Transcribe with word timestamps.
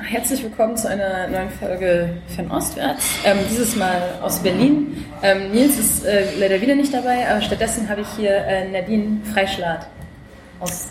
Herzlich 0.00 0.42
willkommen 0.44 0.76
zu 0.76 0.88
einer 0.88 1.26
neuen 1.26 1.50
Folge 1.50 2.10
von 2.34 2.50
Ostwärts. 2.52 3.04
Ähm, 3.24 3.38
dieses 3.50 3.74
Mal 3.74 4.00
aus 4.22 4.38
Berlin. 4.38 5.04
Ähm, 5.22 5.50
Nils 5.50 5.76
ist 5.76 6.04
äh, 6.04 6.38
leider 6.38 6.60
wieder 6.60 6.76
nicht 6.76 6.94
dabei, 6.94 7.28
aber 7.28 7.42
stattdessen 7.42 7.88
habe 7.88 8.02
ich 8.02 8.06
hier 8.16 8.30
äh, 8.30 8.70
Nadine 8.70 9.20
Freischlad 9.32 9.88
aus. 10.60 10.88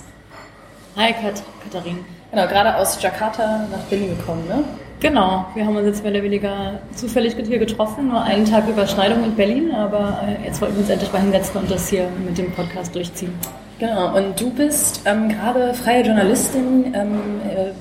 Hi 0.97 1.13
Kat 1.13 1.41
Katharin. 1.63 1.99
Genau, 2.31 2.47
gerade 2.47 2.75
aus 2.75 3.01
Jakarta 3.01 3.65
nach 3.71 3.79
Berlin 3.89 4.17
gekommen, 4.17 4.45
ne? 4.47 4.63
Genau, 4.99 5.45
wir 5.55 5.65
haben 5.65 5.77
uns 5.77 5.85
jetzt 5.85 6.03
mehr 6.03 6.11
oder 6.11 6.23
weniger 6.23 6.79
zufällig 6.93 7.35
hier 7.35 7.59
getroffen, 7.59 8.09
nur 8.09 8.21
einen 8.21 8.45
Tag 8.45 8.67
Überschneidung 8.67 9.23
in 9.23 9.35
Berlin, 9.35 9.71
aber 9.73 10.21
äh, 10.27 10.45
jetzt 10.45 10.59
wollten 10.59 10.75
wir 10.75 10.81
uns 10.81 10.89
endlich 10.89 11.13
mal 11.13 11.21
hinsetzen 11.21 11.61
und 11.61 11.71
das 11.71 11.87
hier 11.87 12.09
mit 12.25 12.37
dem 12.37 12.51
Podcast 12.51 12.93
durchziehen. 12.93 13.33
Genau, 13.79 14.17
und 14.17 14.39
du 14.39 14.51
bist 14.51 15.01
ähm, 15.05 15.29
gerade 15.29 15.73
freie 15.75 16.03
Journalistin 16.03 16.93
ähm, 16.93 17.21
äh, 17.47 17.71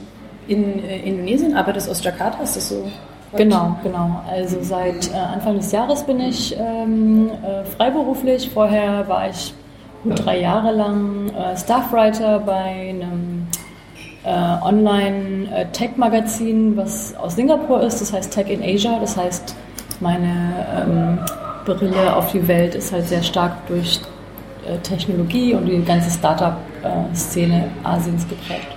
in 0.49 0.85
äh, 0.85 0.99
Indonesien, 1.01 1.57
arbeitest 1.57 1.91
aus 1.91 2.03
Jakarta, 2.03 2.43
ist 2.43 2.57
das 2.57 2.68
so? 2.68 2.85
Genau, 3.35 3.77
genau. 3.82 4.23
Also 4.31 4.59
seit 4.63 5.13
äh, 5.13 5.17
Anfang 5.17 5.57
des 5.57 5.73
Jahres 5.73 6.04
bin 6.04 6.21
ich 6.21 6.57
ähm, 6.59 7.31
äh, 7.43 7.64
freiberuflich. 7.64 8.51
Vorher 8.51 9.09
war 9.09 9.29
ich 9.29 9.53
gut 10.03 10.25
drei 10.25 10.40
Jahre 10.40 10.73
lang 10.73 11.29
äh, 11.31 11.57
Staffwriter 11.57 12.40
bei 12.40 12.90
einem 12.90 13.46
äh, 14.25 14.59
Online-Tech-Magazin, 14.63 16.76
was 16.76 17.17
aus 17.17 17.37
Singapur 17.37 17.81
ist. 17.82 18.01
Das 18.01 18.13
heißt 18.13 18.32
Tech 18.32 18.49
in 18.49 18.63
Asia. 18.63 18.99
Das 19.01 19.17
heißt, 19.17 19.54
meine 20.01 20.67
ähm, 20.76 21.18
Brille 21.65 22.15
auf 22.15 22.32
die 22.32 22.46
Welt 22.46 22.75
ist 22.75 22.93
halt 22.93 23.09
sehr 23.09 23.23
stark 23.23 23.67
durch 23.67 24.03
äh, 24.67 24.76
Technologie 24.79 25.54
und 25.54 25.65
die 25.67 25.82
ganze 25.85 26.11
Startup-Szene 26.11 27.68
Asiens 27.85 28.29
geprägt. 28.29 28.75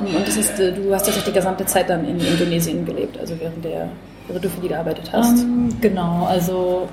Und 0.00 0.26
das 0.26 0.36
ist, 0.36 0.58
äh, 0.58 0.72
du 0.72 0.92
hast 0.94 1.06
ja 1.06 1.12
die 1.26 1.32
gesamte 1.32 1.64
Zeit 1.66 1.88
dann 1.88 2.04
in 2.04 2.18
Indonesien 2.18 2.84
gelebt, 2.84 3.18
also 3.18 3.34
während 3.38 3.64
der 3.64 3.88
während 4.26 4.44
du 4.44 4.48
für 4.48 4.60
die 4.60 4.68
gearbeitet 4.68 5.10
hast. 5.12 5.42
Um, 5.42 5.68
ähm, 5.68 5.80
genau, 5.80 6.26
also 6.26 6.88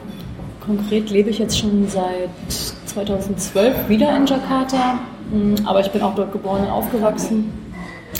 konkret 0.59 1.09
lebe 1.09 1.29
ich 1.29 1.39
jetzt 1.39 1.57
schon 1.57 1.87
seit 1.87 2.29
2012 2.85 3.89
wieder 3.89 4.15
in 4.15 4.25
Jakarta, 4.25 4.99
mm, 5.31 5.65
aber 5.65 5.79
ich 5.79 5.89
bin 5.91 6.01
auch 6.01 6.15
dort 6.15 6.31
geboren 6.31 6.63
und 6.63 6.69
aufgewachsen. 6.69 7.51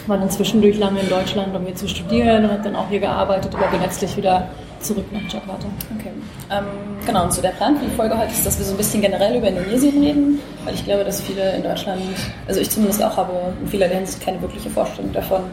War 0.08 0.18
dann 0.18 0.30
zwischendurch 0.30 0.78
lange 0.80 1.02
in 1.02 1.09
Deutschland, 1.09 1.56
um 1.56 1.66
hier 1.66 1.76
zu 1.76 1.88
studieren 1.88 2.46
und 2.46 2.52
habe 2.52 2.64
dann 2.64 2.76
auch 2.76 2.90
hier 2.90 3.02
gearbeitet, 3.02 3.54
aber 3.54 3.68
bin 3.68 3.82
letztlich 3.82 4.16
wieder 4.16 4.48
zurück 4.80 5.06
nach 5.12 5.22
Jakarta. 5.32 5.68
Okay. 5.98 6.12
Ähm, 6.52 6.66
genau, 7.06 7.24
und 7.24 7.34
so 7.34 7.42
der 7.42 7.50
Plan 7.50 7.78
für 7.78 7.86
die 7.86 7.96
Folge 7.96 8.18
heute 8.18 8.32
ist, 8.32 8.46
dass 8.46 8.58
wir 8.58 8.66
so 8.66 8.72
ein 8.74 8.78
bisschen 8.78 9.02
generell 9.02 9.38
über 9.38 9.48
Indonesien 9.48 10.04
reden, 10.04 10.40
weil 10.66 10.74
ich 10.74 10.84
glaube, 10.84 11.06
dass 11.06 11.22
viele 11.22 11.56
in 11.56 11.64
Deutschland, 11.64 12.02
also 12.48 12.60
ich 12.60 12.70
zumindest 12.70 13.02
auch 13.02 13.16
habe 13.16 13.32
in 13.62 13.68
vielerlei 13.68 13.96
Hinsicht 13.96 14.22
keine 14.22 14.42
wirkliche 14.42 14.70
Vorstellung 14.70 15.14
davon, 15.14 15.44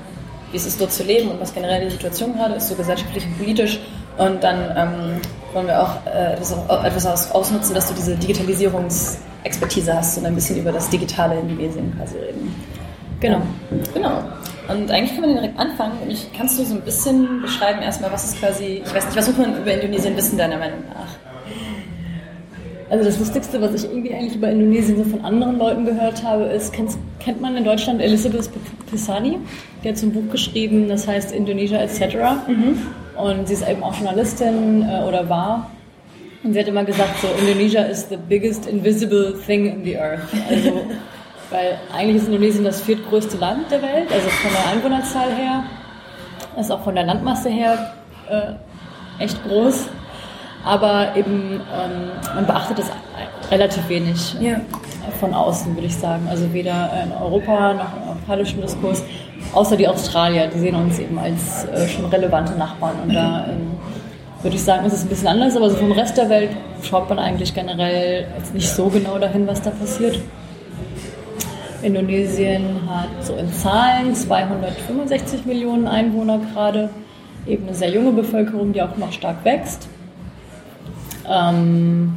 wie 0.50 0.56
es 0.56 0.66
ist, 0.66 0.80
dort 0.80 0.92
zu 0.92 1.04
leben 1.04 1.30
und 1.30 1.40
was 1.40 1.54
generell 1.54 1.84
die 1.84 1.90
Situation 1.90 2.34
gerade 2.34 2.54
ist, 2.54 2.68
so 2.68 2.74
gesellschaftlich 2.74 3.24
und 3.26 3.38
politisch. 3.38 3.78
Und 4.16 4.42
dann 4.42 4.58
ähm, 4.76 5.20
wollen 5.52 5.68
wir 5.68 5.80
auch 5.80 6.06
äh, 6.06 6.32
etwas, 6.32 6.52
etwas 6.52 7.30
ausnutzen, 7.32 7.74
dass 7.74 7.86
du 7.88 7.94
diese 7.94 8.16
Digitalisierungsexpertise 8.16 9.94
hast 9.94 10.18
und 10.18 10.26
ein 10.26 10.34
bisschen 10.34 10.58
über 10.58 10.72
das 10.72 10.90
digitale 10.90 11.38
Indonesien 11.38 11.94
quasi 11.96 12.18
reden. 12.18 12.54
Genau. 13.20 13.42
Genau. 13.94 14.22
Und 14.68 14.90
eigentlich 14.90 15.12
kann 15.12 15.22
man 15.22 15.32
direkt 15.32 15.58
anfangen. 15.58 15.98
Nämlich 16.00 16.26
kannst 16.36 16.58
du 16.58 16.64
so 16.64 16.74
ein 16.74 16.82
bisschen 16.82 17.40
beschreiben 17.40 17.80
erstmal, 17.80 18.12
was 18.12 18.24
ist 18.24 18.38
quasi, 18.38 18.82
ich 18.84 18.94
weiß 18.94 19.06
nicht, 19.06 19.16
was 19.16 19.28
muss 19.28 19.38
man 19.38 19.56
über 19.56 19.72
Indonesien 19.72 20.16
wissen, 20.16 20.36
deiner 20.36 20.58
Meinung 20.58 20.80
nach? 20.88 21.08
Also 22.90 23.04
das 23.04 23.18
Lustigste, 23.18 23.60
was 23.60 23.74
ich 23.74 23.90
irgendwie 23.90 24.14
eigentlich 24.14 24.36
über 24.36 24.50
Indonesien 24.50 24.96
so 24.96 25.04
von 25.04 25.22
anderen 25.22 25.58
Leuten 25.58 25.84
gehört 25.84 26.22
habe, 26.22 26.44
ist, 26.44 26.72
kennt, 26.72 26.96
kennt 27.18 27.40
man 27.40 27.56
in 27.56 27.64
Deutschland 27.64 28.00
Elizabeth 28.00 28.48
Pisani? 28.90 29.38
Die 29.84 29.88
hat 29.88 29.98
so 29.98 30.06
ein 30.06 30.12
Buch 30.12 30.30
geschrieben, 30.30 30.88
das 30.88 31.06
heißt 31.06 31.32
Indonesia 31.32 31.78
etc. 31.78 32.16
Mhm. 32.46 32.78
Und 33.16 33.48
sie 33.48 33.54
ist 33.54 33.68
eben 33.68 33.82
auch 33.82 33.94
Journalistin 33.94 34.82
äh, 34.88 35.02
oder 35.06 35.28
war. 35.28 35.70
Und 36.42 36.52
sie 36.54 36.60
hat 36.60 36.68
immer 36.68 36.84
gesagt, 36.84 37.20
so 37.20 37.28
Indonesia 37.40 37.82
is 37.82 38.08
the 38.08 38.16
biggest 38.16 38.66
invisible 38.66 39.34
thing 39.46 39.66
in 39.66 39.84
the 39.84 39.96
earth. 39.98 40.20
Also, 40.48 40.86
weil 41.50 41.78
eigentlich 41.94 42.16
ist 42.16 42.26
Indonesien 42.26 42.64
das 42.64 42.80
viertgrößte 42.82 43.36
Land 43.38 43.70
der 43.70 43.82
Welt, 43.82 44.12
also 44.12 44.28
von 44.28 44.50
der 44.52 44.72
Einwohnerzahl 44.72 45.32
her, 45.34 45.64
ist 46.58 46.70
auch 46.70 46.82
von 46.82 46.94
der 46.94 47.04
Landmasse 47.04 47.48
her 47.48 47.94
äh, 48.28 49.22
echt 49.22 49.42
groß 49.44 49.88
aber 50.64 51.16
eben 51.16 51.60
ähm, 51.60 52.10
man 52.34 52.46
beachtet 52.46 52.78
es 52.78 52.90
relativ 53.50 53.88
wenig 53.88 54.34
ja. 54.40 54.60
von 55.20 55.32
außen, 55.32 55.74
würde 55.74 55.86
ich 55.86 55.96
sagen. 55.96 56.26
Also 56.28 56.52
weder 56.52 56.90
in 57.04 57.12
Europa 57.12 57.74
noch 57.74 57.96
im 57.96 58.08
europäischen 58.08 58.60
Diskurs, 58.60 59.02
außer 59.54 59.76
die 59.76 59.88
Australier, 59.88 60.48
die 60.48 60.58
sehen 60.58 60.74
uns 60.74 60.98
eben 60.98 61.18
als 61.18 61.64
äh, 61.64 61.88
schon 61.88 62.04
relevante 62.06 62.52
Nachbarn. 62.54 62.96
Und 63.02 63.14
da 63.14 63.46
ähm, 63.48 63.70
würde 64.42 64.56
ich 64.56 64.62
sagen, 64.62 64.84
ist 64.84 64.92
es 64.92 65.02
ein 65.04 65.08
bisschen 65.08 65.28
anders, 65.28 65.56
aber 65.56 65.70
so 65.70 65.76
vom 65.76 65.92
Rest 65.92 66.16
der 66.16 66.28
Welt 66.28 66.50
schaut 66.82 67.08
man 67.08 67.18
eigentlich 67.18 67.54
generell 67.54 68.26
jetzt 68.36 68.52
nicht 68.52 68.68
so 68.68 68.88
genau 68.88 69.18
dahin, 69.18 69.46
was 69.46 69.62
da 69.62 69.70
passiert. 69.70 70.20
Indonesien 71.82 72.80
hat 72.88 73.24
so 73.24 73.34
in 73.36 73.52
Zahlen 73.52 74.14
265 74.14 75.44
Millionen 75.46 75.86
Einwohner 75.86 76.40
gerade, 76.52 76.90
eben 77.46 77.66
eine 77.66 77.74
sehr 77.74 77.90
junge 77.90 78.12
Bevölkerung, 78.12 78.72
die 78.72 78.82
auch 78.82 78.96
noch 78.96 79.12
stark 79.12 79.44
wächst. 79.44 79.88
Ähm, 81.28 82.14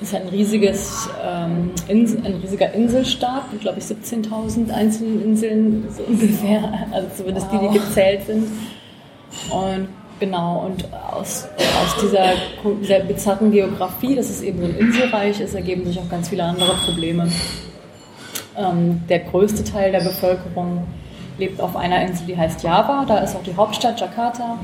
ist 0.00 0.14
ein 0.14 0.28
riesiges, 0.28 1.08
ähm, 1.24 1.70
Insel, 1.88 2.20
ein 2.24 2.34
riesiger 2.34 2.72
Inselstaat 2.72 3.50
mit, 3.52 3.62
glaube 3.62 3.78
ich, 3.78 3.84
17.000 3.84 4.70
einzelnen 4.70 5.24
Inseln 5.24 5.88
so 5.90 6.02
ungefähr, 6.08 6.86
also 6.92 7.08
zumindest 7.16 7.46
wow. 7.50 7.60
die, 7.60 7.78
die 7.78 7.84
gezählt 7.84 8.26
sind. 8.26 8.48
Und 9.50 9.88
genau, 10.20 10.66
und 10.66 10.84
aus, 10.92 11.48
aus 11.56 12.02
dieser 12.02 12.34
sehr 12.82 13.00
bizarren 13.00 13.50
Geografie, 13.50 14.14
dass 14.14 14.28
es 14.28 14.42
eben 14.42 14.60
so 14.60 14.66
ein 14.66 14.76
Inselreich 14.76 15.40
ist, 15.40 15.54
ergeben 15.54 15.86
sich 15.86 15.98
auch 15.98 16.08
ganz 16.10 16.28
viele 16.28 16.44
andere 16.44 16.74
Probleme. 16.84 17.28
Ähm, 18.58 19.02
der 19.08 19.20
größte 19.20 19.64
Teil 19.64 19.92
der 19.92 20.00
Bevölkerung 20.00 20.86
lebt 21.38 21.60
auf 21.60 21.76
einer 21.76 22.00
Insel, 22.02 22.26
die 22.26 22.36
heißt 22.36 22.62
Java, 22.62 23.04
da 23.06 23.18
ist 23.18 23.36
auch 23.36 23.42
die 23.42 23.54
Hauptstadt 23.54 24.00
Jakarta. 24.00 24.58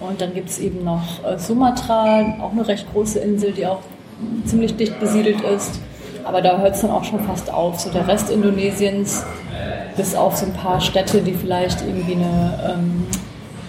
Und 0.00 0.20
dann 0.20 0.34
gibt 0.34 0.50
es 0.50 0.58
eben 0.58 0.84
noch 0.84 1.24
äh, 1.24 1.38
Sumatra, 1.38 2.36
auch 2.40 2.52
eine 2.52 2.66
recht 2.66 2.90
große 2.92 3.18
Insel, 3.20 3.52
die 3.52 3.66
auch 3.66 3.80
ziemlich 4.44 4.76
dicht 4.76 4.98
besiedelt 5.00 5.40
ist. 5.40 5.80
Aber 6.24 6.40
da 6.40 6.58
hört 6.58 6.74
es 6.74 6.80
dann 6.80 6.90
auch 6.90 7.04
schon 7.04 7.20
fast 7.20 7.52
auf. 7.52 7.80
So 7.80 7.90
der 7.90 8.06
Rest 8.08 8.30
Indonesiens, 8.30 9.24
bis 9.96 10.14
auf 10.14 10.36
so 10.36 10.46
ein 10.46 10.52
paar 10.52 10.80
Städte, 10.80 11.20
die 11.20 11.32
vielleicht 11.32 11.82
irgendwie 11.82 12.14
eine 12.14 12.74
ähm, 12.74 13.06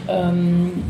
ähm, 0.08 0.84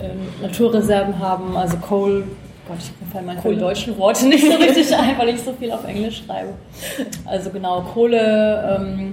äh, 0.00 0.42
Naturreserven 0.42 1.18
haben, 1.18 1.56
also 1.56 1.76
Coal. 1.78 2.24
Gott, 2.66 2.78
ich 2.80 3.12
fallen 3.12 3.26
meine 3.26 3.40
Kohle. 3.40 3.56
deutschen 3.56 3.96
Worte 3.96 4.26
nicht 4.28 4.44
so 4.44 4.56
richtig 4.56 4.94
ein, 4.94 5.16
weil 5.18 5.28
ich 5.30 5.40
so 5.40 5.52
viel 5.52 5.70
auf 5.70 5.86
Englisch 5.86 6.22
schreibe. 6.26 6.54
Also 7.24 7.50
genau, 7.50 7.82
Kohle, 7.82 8.78
ähm, 8.80 9.12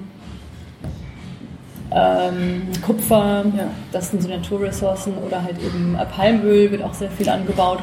ähm, 1.91 2.63
Kupfer, 2.83 3.45
ja. 3.55 3.67
das 3.91 4.09
sind 4.09 4.23
so 4.23 4.29
Naturressourcen 4.29 5.13
oder 5.19 5.43
halt 5.43 5.57
eben 5.63 5.95
Palmöl 6.15 6.71
wird 6.71 6.81
auch 6.81 6.93
sehr 6.93 7.11
viel 7.11 7.29
angebaut. 7.29 7.79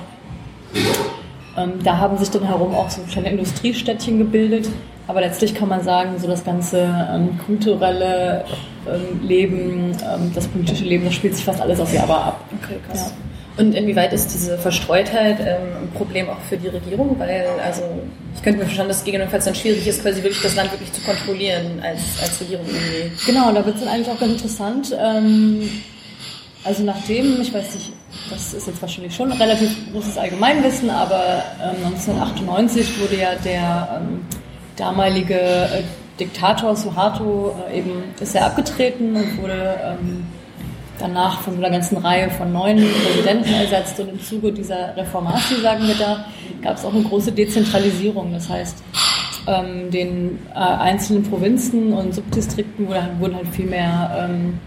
Ähm, 1.57 1.73
da 1.85 1.99
haben 1.99 2.17
sich 2.19 2.31
dann 2.31 2.43
herum 2.43 2.75
auch 2.75 2.91
so 2.91 3.03
kleine 3.03 3.31
Industriestädtchen 3.31 4.19
gebildet, 4.19 4.69
aber 5.07 5.21
letztlich 5.21 5.55
kann 5.55 5.69
man 5.69 5.83
sagen, 5.83 6.19
so 6.19 6.27
das 6.27 6.45
ganze 6.45 6.83
ähm, 7.13 7.39
kulturelle 7.47 8.45
ähm, 8.89 9.27
Leben, 9.27 9.93
ähm, 9.93 10.33
das 10.35 10.49
politische 10.49 10.85
Leben, 10.85 11.05
das 11.05 11.15
spielt 11.15 11.37
sich 11.37 11.45
fast 11.45 11.61
alles 11.61 11.79
auf 11.79 11.93
Java 11.93 12.17
ab. 12.17 12.41
Okay, 12.63 12.79
krass. 12.89 13.15
Ja. 13.15 13.30
Und 13.61 13.75
inwieweit 13.75 14.15
ist 14.15 14.33
diese 14.33 14.57
Verstreutheit 14.57 15.39
ähm, 15.39 15.83
ein 15.83 15.91
Problem 15.93 16.31
auch 16.31 16.41
für 16.49 16.57
die 16.57 16.69
Regierung? 16.69 17.19
Weil, 17.19 17.47
also, 17.63 17.83
ich 18.35 18.43
könnte 18.43 18.59
mir 18.59 18.65
verstehen, 18.65 18.89
dass 18.89 18.99
es 18.99 19.05
gegebenenfalls 19.05 19.45
dann 19.45 19.55
schwierig 19.55 19.87
ist, 19.87 20.01
quasi 20.01 20.23
wirklich 20.23 20.43
das 20.43 20.57
Land 20.57 20.73
wirklich 20.73 20.91
zu 20.95 21.03
kontrollieren 21.03 21.79
als, 21.83 22.01
als 22.23 22.41
Regierung 22.41 22.65
irgendwie. 22.67 23.13
Genau, 23.27 23.53
da 23.53 23.65
wird 23.67 23.77
es 23.77 23.83
dann 23.83 23.91
eigentlich 23.91 24.09
auch 24.09 24.19
ganz 24.19 24.33
interessant. 24.33 24.97
Ähm, 24.99 25.69
also 26.65 26.85
nachdem, 26.85 27.39
ich 27.43 27.53
weiß 27.53 27.75
nicht, 27.75 27.93
das 28.31 28.55
ist 28.55 28.67
jetzt 28.67 28.81
wahrscheinlich 28.81 29.15
schon 29.15 29.31
ein 29.31 29.39
relativ 29.39 29.77
großes 29.93 30.17
Allgemeinwissen, 30.17 30.89
aber 30.89 31.43
ähm, 31.63 31.85
1998 31.85 32.99
wurde 32.99 33.17
ja 33.17 33.35
der 33.45 34.01
ähm, 34.01 34.25
damalige 34.77 35.39
äh, 35.39 35.83
Diktator 36.19 36.77
Suharto 36.77 37.55
äh, 37.71 37.79
eben 37.79 38.05
ist 38.21 38.35
er 38.35 38.47
abgetreten 38.47 39.17
und 39.17 39.43
wurde 39.43 39.79
ähm, 39.85 40.27
danach 41.01 41.41
von 41.41 41.57
einer 41.57 41.71
ganzen 41.71 41.97
Reihe 41.99 42.31
von 42.31 42.53
neuen 42.53 42.79
Präsidenten 42.79 43.53
ersetzt 43.53 43.99
und 44.01 44.09
im 44.09 44.23
Zuge 44.23 44.53
dieser 44.53 44.97
Reformation, 44.97 45.63
sagen 45.63 45.87
wir 45.87 45.95
da, 45.95 46.27
gab 46.63 46.77
es 46.77 46.85
auch 46.85 46.95
eine 46.95 47.03
große 47.03 47.33
Dezentralisierung. 47.33 48.33
Das 48.33 48.49
heißt, 48.49 48.83
ähm, 49.47 49.91
den 49.91 50.39
äh, 50.55 50.59
einzelnen 50.59 51.23
Provinzen 51.23 51.93
und 51.93 52.15
Subdistrikten 52.15 52.89
wurde, 52.89 53.09
wurden 53.19 53.37
halt 53.37 53.49
viel 53.49 53.67
mehr 53.67 54.29
ähm, 54.29 54.59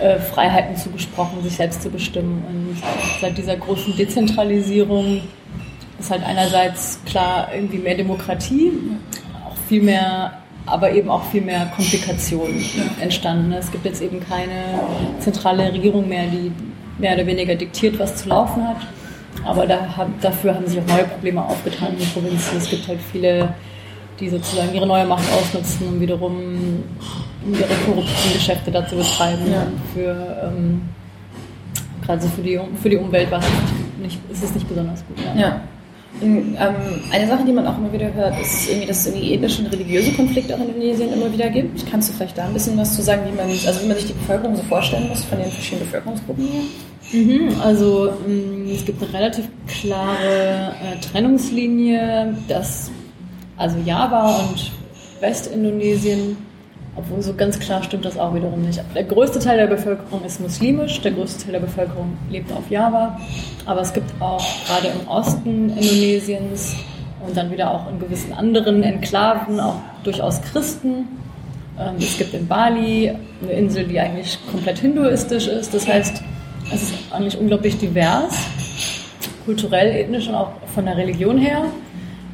äh, 0.00 0.18
Freiheiten 0.18 0.76
zugesprochen, 0.76 1.42
sich 1.42 1.56
selbst 1.56 1.82
zu 1.82 1.90
bestimmen. 1.90 2.44
Und 2.48 2.82
seit 3.20 3.36
dieser 3.36 3.56
großen 3.56 3.96
Dezentralisierung 3.96 5.22
ist 5.98 6.10
halt 6.10 6.24
einerseits 6.24 7.00
klar 7.06 7.48
irgendwie 7.54 7.78
mehr 7.78 7.96
Demokratie, 7.96 8.72
auch 9.46 9.56
viel 9.68 9.82
mehr 9.82 10.41
aber 10.66 10.92
eben 10.92 11.10
auch 11.10 11.24
viel 11.24 11.42
mehr 11.42 11.66
Komplikationen 11.74 12.64
entstanden. 13.00 13.52
Es 13.52 13.70
gibt 13.70 13.84
jetzt 13.84 14.00
eben 14.02 14.20
keine 14.20 14.80
zentrale 15.18 15.72
Regierung 15.72 16.08
mehr, 16.08 16.26
die 16.26 16.52
mehr 16.98 17.14
oder 17.14 17.26
weniger 17.26 17.54
diktiert, 17.54 17.98
was 17.98 18.16
zu 18.16 18.28
laufen 18.28 18.66
hat. 18.66 18.76
Aber 19.44 19.66
da, 19.66 19.88
dafür 20.20 20.54
haben 20.54 20.66
sich 20.66 20.78
auch 20.78 20.86
neue 20.86 21.04
Probleme 21.04 21.44
aufgetan 21.44 21.92
in 21.92 21.98
den 21.98 22.08
Provinzen. 22.10 22.58
Es 22.58 22.68
gibt 22.68 22.86
halt 22.86 23.00
viele, 23.10 23.54
die 24.20 24.28
sozusagen 24.28 24.72
ihre 24.74 24.86
neue 24.86 25.06
Macht 25.06 25.24
ausnutzen, 25.32 25.88
um 25.88 26.00
wiederum 26.00 26.84
ihre 27.50 27.74
korrupten 27.84 28.32
Geschäfte 28.32 28.70
dazu 28.70 28.96
betreiben. 28.96 29.50
Ja. 29.50 29.66
Für, 29.94 30.52
ähm, 30.54 30.82
gerade 32.04 32.22
so 32.22 32.28
für 32.28 32.42
die, 32.42 32.60
für 32.80 32.90
die 32.90 32.98
Umwelt 32.98 33.30
war 33.30 33.40
es 33.40 33.46
nicht, 34.00 34.20
ist 34.30 34.44
es 34.44 34.54
nicht 34.54 34.68
besonders 34.68 35.04
gut. 35.06 35.16
Ja. 35.34 35.40
ja. 35.40 35.60
Ähm, 36.20 36.56
eine 37.10 37.26
Sache, 37.26 37.44
die 37.44 37.52
man 37.52 37.66
auch 37.66 37.78
immer 37.78 37.92
wieder 37.92 38.12
hört, 38.12 38.38
ist 38.40 38.68
irgendwie, 38.68 38.86
dass 38.86 38.98
es 38.98 39.06
irgendwie 39.06 39.34
ethnische 39.34 39.62
und 39.62 39.72
religiöse 39.72 40.12
Konflikte 40.12 40.54
auch 40.54 40.60
in 40.60 40.68
Indonesien 40.68 41.12
immer 41.12 41.32
wieder 41.32 41.48
gibt. 41.48 41.90
Kannst 41.90 42.10
du 42.10 42.14
vielleicht 42.14 42.36
da 42.36 42.44
ein 42.44 42.52
bisschen 42.52 42.76
was 42.76 42.94
zu 42.94 43.02
sagen, 43.02 43.22
wie 43.26 43.36
man, 43.36 43.48
also 43.48 43.82
wie 43.82 43.88
man 43.88 43.96
sich 43.96 44.06
die 44.06 44.12
Bevölkerung 44.12 44.56
so 44.56 44.62
vorstellen 44.64 45.08
muss 45.08 45.24
von 45.24 45.38
den 45.38 45.50
verschiedenen 45.50 45.86
Bevölkerungsgruppen 45.86 46.44
hier? 46.44 46.62
Mhm, 47.12 47.60
also 47.60 48.12
mm, 48.26 48.70
es 48.72 48.84
gibt 48.84 49.02
eine 49.02 49.12
relativ 49.12 49.48
klare 49.66 50.74
äh, 50.82 51.00
Trennungslinie, 51.00 52.36
dass 52.46 52.90
also 53.56 53.76
Java 53.84 54.38
und 54.38 54.72
Westindonesien 55.20 56.36
obwohl 56.94 57.22
so 57.22 57.32
ganz 57.34 57.58
klar 57.58 57.82
stimmt 57.82 58.04
das 58.04 58.18
auch 58.18 58.34
wiederum 58.34 58.62
nicht. 58.62 58.82
Der 58.94 59.04
größte 59.04 59.38
Teil 59.38 59.56
der 59.56 59.66
Bevölkerung 59.66 60.24
ist 60.24 60.40
muslimisch, 60.40 61.00
der 61.00 61.12
größte 61.12 61.44
Teil 61.44 61.52
der 61.52 61.60
Bevölkerung 61.60 62.16
lebt 62.30 62.52
auf 62.52 62.68
Java. 62.70 63.18
Aber 63.64 63.80
es 63.80 63.92
gibt 63.92 64.10
auch 64.20 64.44
gerade 64.66 64.88
im 64.88 65.08
Osten 65.08 65.70
Indonesiens 65.70 66.76
und 67.26 67.36
dann 67.36 67.50
wieder 67.50 67.70
auch 67.70 67.90
in 67.90 67.98
gewissen 67.98 68.32
anderen 68.32 68.82
Enklaven 68.82 69.58
auch 69.58 69.76
durchaus 70.04 70.42
Christen. 70.42 71.08
Ähm, 71.78 71.94
es 71.98 72.18
gibt 72.18 72.34
in 72.34 72.46
Bali 72.46 73.10
eine 73.42 73.52
Insel, 73.52 73.84
die 73.84 73.98
eigentlich 73.98 74.38
komplett 74.50 74.78
hinduistisch 74.78 75.46
ist. 75.46 75.72
Das 75.72 75.88
heißt, 75.88 76.22
es 76.74 76.82
ist 76.82 76.94
eigentlich 77.10 77.38
unglaublich 77.38 77.78
divers, 77.78 78.36
kulturell, 79.46 79.96
ethnisch 79.96 80.28
und 80.28 80.34
auch 80.34 80.50
von 80.74 80.84
der 80.84 80.96
Religion 80.96 81.38
her. 81.38 81.64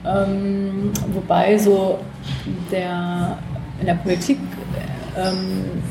Ähm, 0.04 0.90
wobei 1.12 1.58
so 1.58 1.98
der 2.72 3.38
in 3.80 3.86
der 3.86 3.94
Politik 3.94 4.38
ähm, 5.16 5.82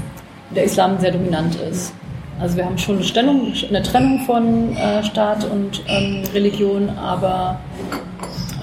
der 0.56 0.64
Islam 0.64 1.00
sehr 1.00 1.12
dominant 1.12 1.56
ist. 1.56 1.94
Also 2.40 2.58
wir 2.58 2.66
haben 2.66 2.78
schon 2.78 2.96
eine, 2.96 3.04
Stellung, 3.04 3.54
eine 3.68 3.82
Trennung 3.82 4.20
von 4.26 4.76
äh, 4.76 5.04
Staat 5.04 5.44
und 5.46 5.82
ähm, 5.88 6.24
Religion, 6.34 6.90
aber 6.90 7.60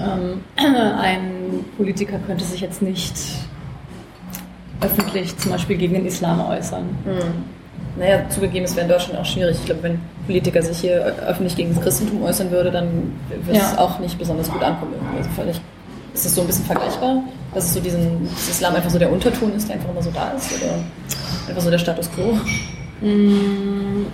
ähm, 0.01 0.41
ein 1.01 1.65
Politiker 1.75 2.17
könnte 2.19 2.45
sich 2.45 2.61
jetzt 2.61 2.81
nicht 2.81 3.13
öffentlich 4.81 5.37
zum 5.37 5.51
Beispiel 5.51 5.77
gegen 5.77 5.93
den 5.95 6.05
Islam 6.05 6.41
äußern. 6.41 6.83
Mhm. 6.83 7.55
Naja, 7.97 8.27
zugegeben, 8.29 8.65
es 8.65 8.75
wäre 8.75 8.85
in 8.85 8.91
Deutschland 8.91 9.19
auch 9.19 9.25
schwierig. 9.25 9.57
Ich 9.59 9.65
glaube, 9.65 9.83
wenn 9.83 9.99
Politiker 10.25 10.61
sich 10.61 10.79
hier 10.79 11.13
öffentlich 11.27 11.55
gegen 11.55 11.73
das 11.73 11.83
Christentum 11.83 12.23
äußern 12.23 12.51
würde, 12.51 12.71
dann 12.71 13.13
würde 13.43 13.57
ja. 13.57 13.71
es 13.71 13.77
auch 13.77 13.99
nicht 13.99 14.17
besonders 14.17 14.51
gut 14.51 14.61
ankommen. 14.61 14.93
Also 15.17 15.29
vielleicht 15.33 15.61
ist 16.15 16.25
das 16.25 16.35
so 16.35 16.41
ein 16.41 16.47
bisschen 16.47 16.65
vergleichbar, 16.65 17.23
dass 17.53 17.65
es 17.65 17.73
so 17.73 17.79
diesen, 17.79 18.23
dass 18.29 18.49
Islam 18.49 18.75
einfach 18.75 18.89
so 18.89 18.97
der 18.97 19.11
Unterton 19.11 19.53
ist, 19.53 19.67
der 19.67 19.75
einfach 19.75 19.89
immer 19.89 20.01
so 20.01 20.11
da 20.11 20.31
ist? 20.31 20.51
Oder 20.53 20.73
einfach 21.47 21.61
so 21.61 21.69
der 21.69 21.77
Status 21.77 22.09
quo? 22.11 22.37
Mm, 23.01 24.05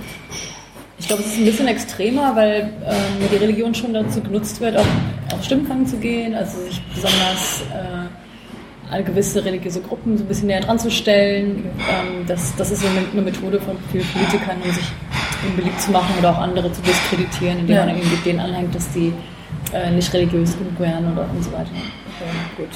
ich 0.98 1.08
glaube, 1.08 1.22
es 1.22 1.30
ist 1.30 1.38
ein 1.38 1.46
bisschen 1.46 1.68
extremer, 1.68 2.36
weil 2.36 2.74
ähm, 2.86 3.30
die 3.32 3.36
Religion 3.38 3.74
schon 3.74 3.94
dazu 3.94 4.20
genutzt 4.22 4.60
wird, 4.62 4.78
auch 4.78 4.86
auf 5.34 5.44
Stimmfang 5.44 5.86
zu 5.86 5.98
gehen, 5.98 6.34
also 6.34 6.60
sich 6.62 6.82
besonders 6.94 7.62
äh, 7.72 8.94
an 8.94 9.06
gewisse 9.06 9.46
religiöse 9.46 9.82
Gruppen 9.82 10.18
so 10.18 10.24
ein 10.24 10.28
bisschen 10.28 10.48
näher 10.48 10.62
dran 10.62 10.80
zu 10.80 10.90
stellen. 10.90 11.66
Ähm, 11.80 12.26
das, 12.28 12.56
das 12.56 12.72
ist 12.72 12.84
eine 12.84 13.22
Methode 13.22 13.60
von 13.62 13.78
vielen 13.92 14.06
Politikern, 14.06 14.58
um 14.64 14.72
sich 14.72 14.86
beliebt 15.56 15.80
zu 15.80 15.92
machen 15.92 16.14
oder 16.20 16.32
auch 16.32 16.40
andere 16.40 16.72
zu 16.74 16.82
diskreditieren, 16.82 17.60
indem 17.60 17.76
ja. 17.76 17.86
man 17.86 17.96
irgendwie 17.96 18.18
denen 18.18 18.40
anhängt, 18.40 18.74
dass 18.76 18.92
die 18.92 19.14
äh, 19.74 19.92
nicht 19.92 20.14
religiös 20.14 20.56
wären 20.78 21.12
oder 21.14 21.30
und 21.30 21.44
so 21.44 21.52
weiter. 21.52 21.70
Okay, 21.72 22.32
gut. 22.58 22.70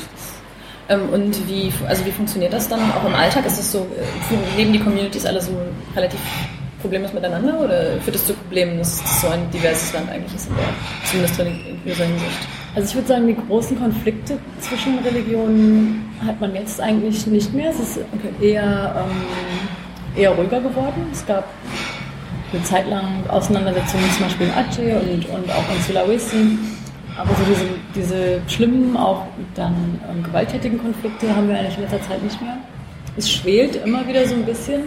Ähm, 0.88 1.10
und 1.10 1.48
wie, 1.48 1.72
also 1.88 2.06
wie 2.06 2.12
funktioniert 2.12 2.54
das 2.54 2.68
dann 2.68 2.80
auch 2.92 3.06
im 3.06 3.16
Alltag? 3.16 3.46
Ist 3.46 3.58
das 3.58 3.72
so, 3.72 3.80
äh, 3.80 4.58
leben 4.58 4.74
die 4.74 4.80
Communities 4.80 5.26
alle 5.26 5.42
so 5.42 5.52
relativ 5.96 6.20
problemlos 6.82 7.14
miteinander 7.14 7.60
oder 7.60 8.00
führt 8.02 8.16
das 8.16 8.26
zu 8.26 8.34
Problemen, 8.34 8.78
dass 8.78 9.04
es 9.04 9.22
so 9.22 9.28
ein 9.30 9.50
diverses 9.50 9.92
Land 9.94 10.10
eigentlich 10.10 10.36
ist, 10.36 10.48
in 10.48 10.56
der, 10.56 10.66
zumindest 11.06 11.40
religiöser 11.40 12.06
Hinsicht? 12.06 12.48
Also 12.76 12.90
ich 12.90 12.96
würde 12.96 13.08
sagen, 13.08 13.28
die 13.28 13.36
großen 13.36 13.80
Konflikte 13.80 14.38
zwischen 14.60 15.00
Religionen 15.00 16.12
hat 16.24 16.40
man 16.40 16.54
jetzt 16.54 16.80
eigentlich 16.80 17.26
nicht 17.26 17.54
mehr. 17.54 17.72
Es 17.72 17.80
ist 17.80 18.00
eher, 18.40 18.96
ähm, 18.98 20.22
eher 20.22 20.32
ruhiger 20.32 20.60
geworden. 20.60 21.08
Es 21.12 21.26
gab 21.26 21.46
eine 22.54 22.64
Zeit 22.64 22.88
lang 22.90 23.24
Auseinandersetzungen 23.30 24.04
zum 24.12 24.26
Beispiel 24.26 24.48
in 24.48 24.54
Aceh 24.54 24.94
und, 24.94 25.30
und 25.30 25.52
auch 25.52 25.76
in 25.76 25.82
Sulawesi 25.88 26.58
aber 27.18 27.30
so 27.30 27.44
diese, 27.48 27.66
diese 27.96 28.42
schlimmen, 28.48 28.98
auch 28.98 29.24
dann 29.56 30.00
ähm, 30.10 30.24
gewalttätigen 30.24 30.78
Konflikte 30.82 31.34
haben 31.34 31.48
wir 31.48 31.58
eigentlich 31.58 31.76
in 31.76 31.84
letzter 31.84 32.02
Zeit 32.02 32.22
nicht 32.22 32.42
mehr. 32.42 32.58
Es 33.18 33.32
schwelt 33.32 33.78
immer 33.86 34.06
wieder 34.06 34.28
so 34.28 34.36
ein 34.36 34.46
bisschen, 34.46 34.84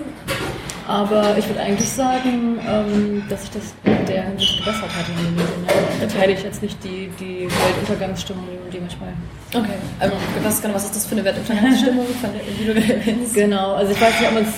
aber 0.86 1.36
ich 1.38 1.48
würde 1.48 1.60
eigentlich 1.60 1.88
sagen, 1.88 2.58
ähm, 2.68 3.22
dass 3.30 3.42
sich 3.42 3.50
das 3.52 3.74
in 3.84 4.06
der 4.06 4.24
Hinsicht 4.24 4.58
gebessert 4.58 4.90
hat 4.90 5.06
in 5.08 5.28
Indonesien. 5.28 5.64
Ja. 5.66 6.06
Da 6.06 6.06
teile 6.06 6.32
ich 6.32 6.42
jetzt 6.42 6.62
nicht 6.62 6.82
die, 6.84 7.08
die 7.18 7.48
Weltuntergangsstimmung, 7.48 8.44
die 8.70 8.80
manchmal. 8.80 9.12
Okay, 9.54 9.78
also, 9.98 10.14
was, 10.42 10.62
was 10.74 10.84
ist 10.84 10.96
das 10.96 11.06
für 11.06 11.14
eine 11.14 11.24
Weltuntergangsstimmung, 11.24 12.06
die 12.60 12.64
du 12.66 12.72
erwähnst? 12.94 13.34
Genau, 13.34 13.72
also 13.72 13.92
ich 13.92 14.00
weiß 14.00 14.20
nicht, 14.20 14.28
ob 14.28 14.34
man 14.34 14.42
es 14.42 14.54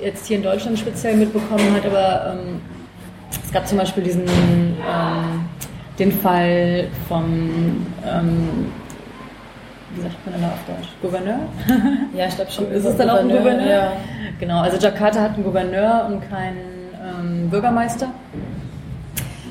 jetzt 0.00 0.26
hier 0.26 0.36
in 0.36 0.42
Deutschland 0.42 0.78
speziell 0.78 1.16
mitbekommen 1.16 1.74
hat, 1.74 1.86
aber 1.86 2.38
ähm, 2.38 2.60
es 3.44 3.52
gab 3.52 3.66
zum 3.66 3.78
Beispiel 3.78 4.04
diesen. 4.04 4.26
Ähm, 4.26 5.48
den 5.98 6.12
Fall 6.12 6.88
vom, 7.08 7.86
ähm, 8.06 8.72
wie 9.94 10.02
sagt 10.02 10.14
man 10.24 10.34
denn 10.34 10.42
da 10.42 10.48
auf 10.48 10.64
Deutsch, 10.66 10.88
Gouverneur? 11.02 11.38
Ja, 12.16 12.26
ich 12.26 12.36
glaube 12.36 12.50
schon. 12.50 12.70
Ist 12.70 12.84
es 12.84 12.96
dann 12.96 13.10
auch 13.10 13.18
ein 13.18 13.28
Gouverneur? 13.28 13.68
Ja. 13.68 13.92
Genau, 14.38 14.60
also 14.60 14.76
Jakarta 14.76 15.20
hat 15.20 15.34
einen 15.34 15.44
Gouverneur 15.44 16.06
und 16.08 16.28
keinen 16.28 16.90
ähm, 17.02 17.50
Bürgermeister. 17.50 18.08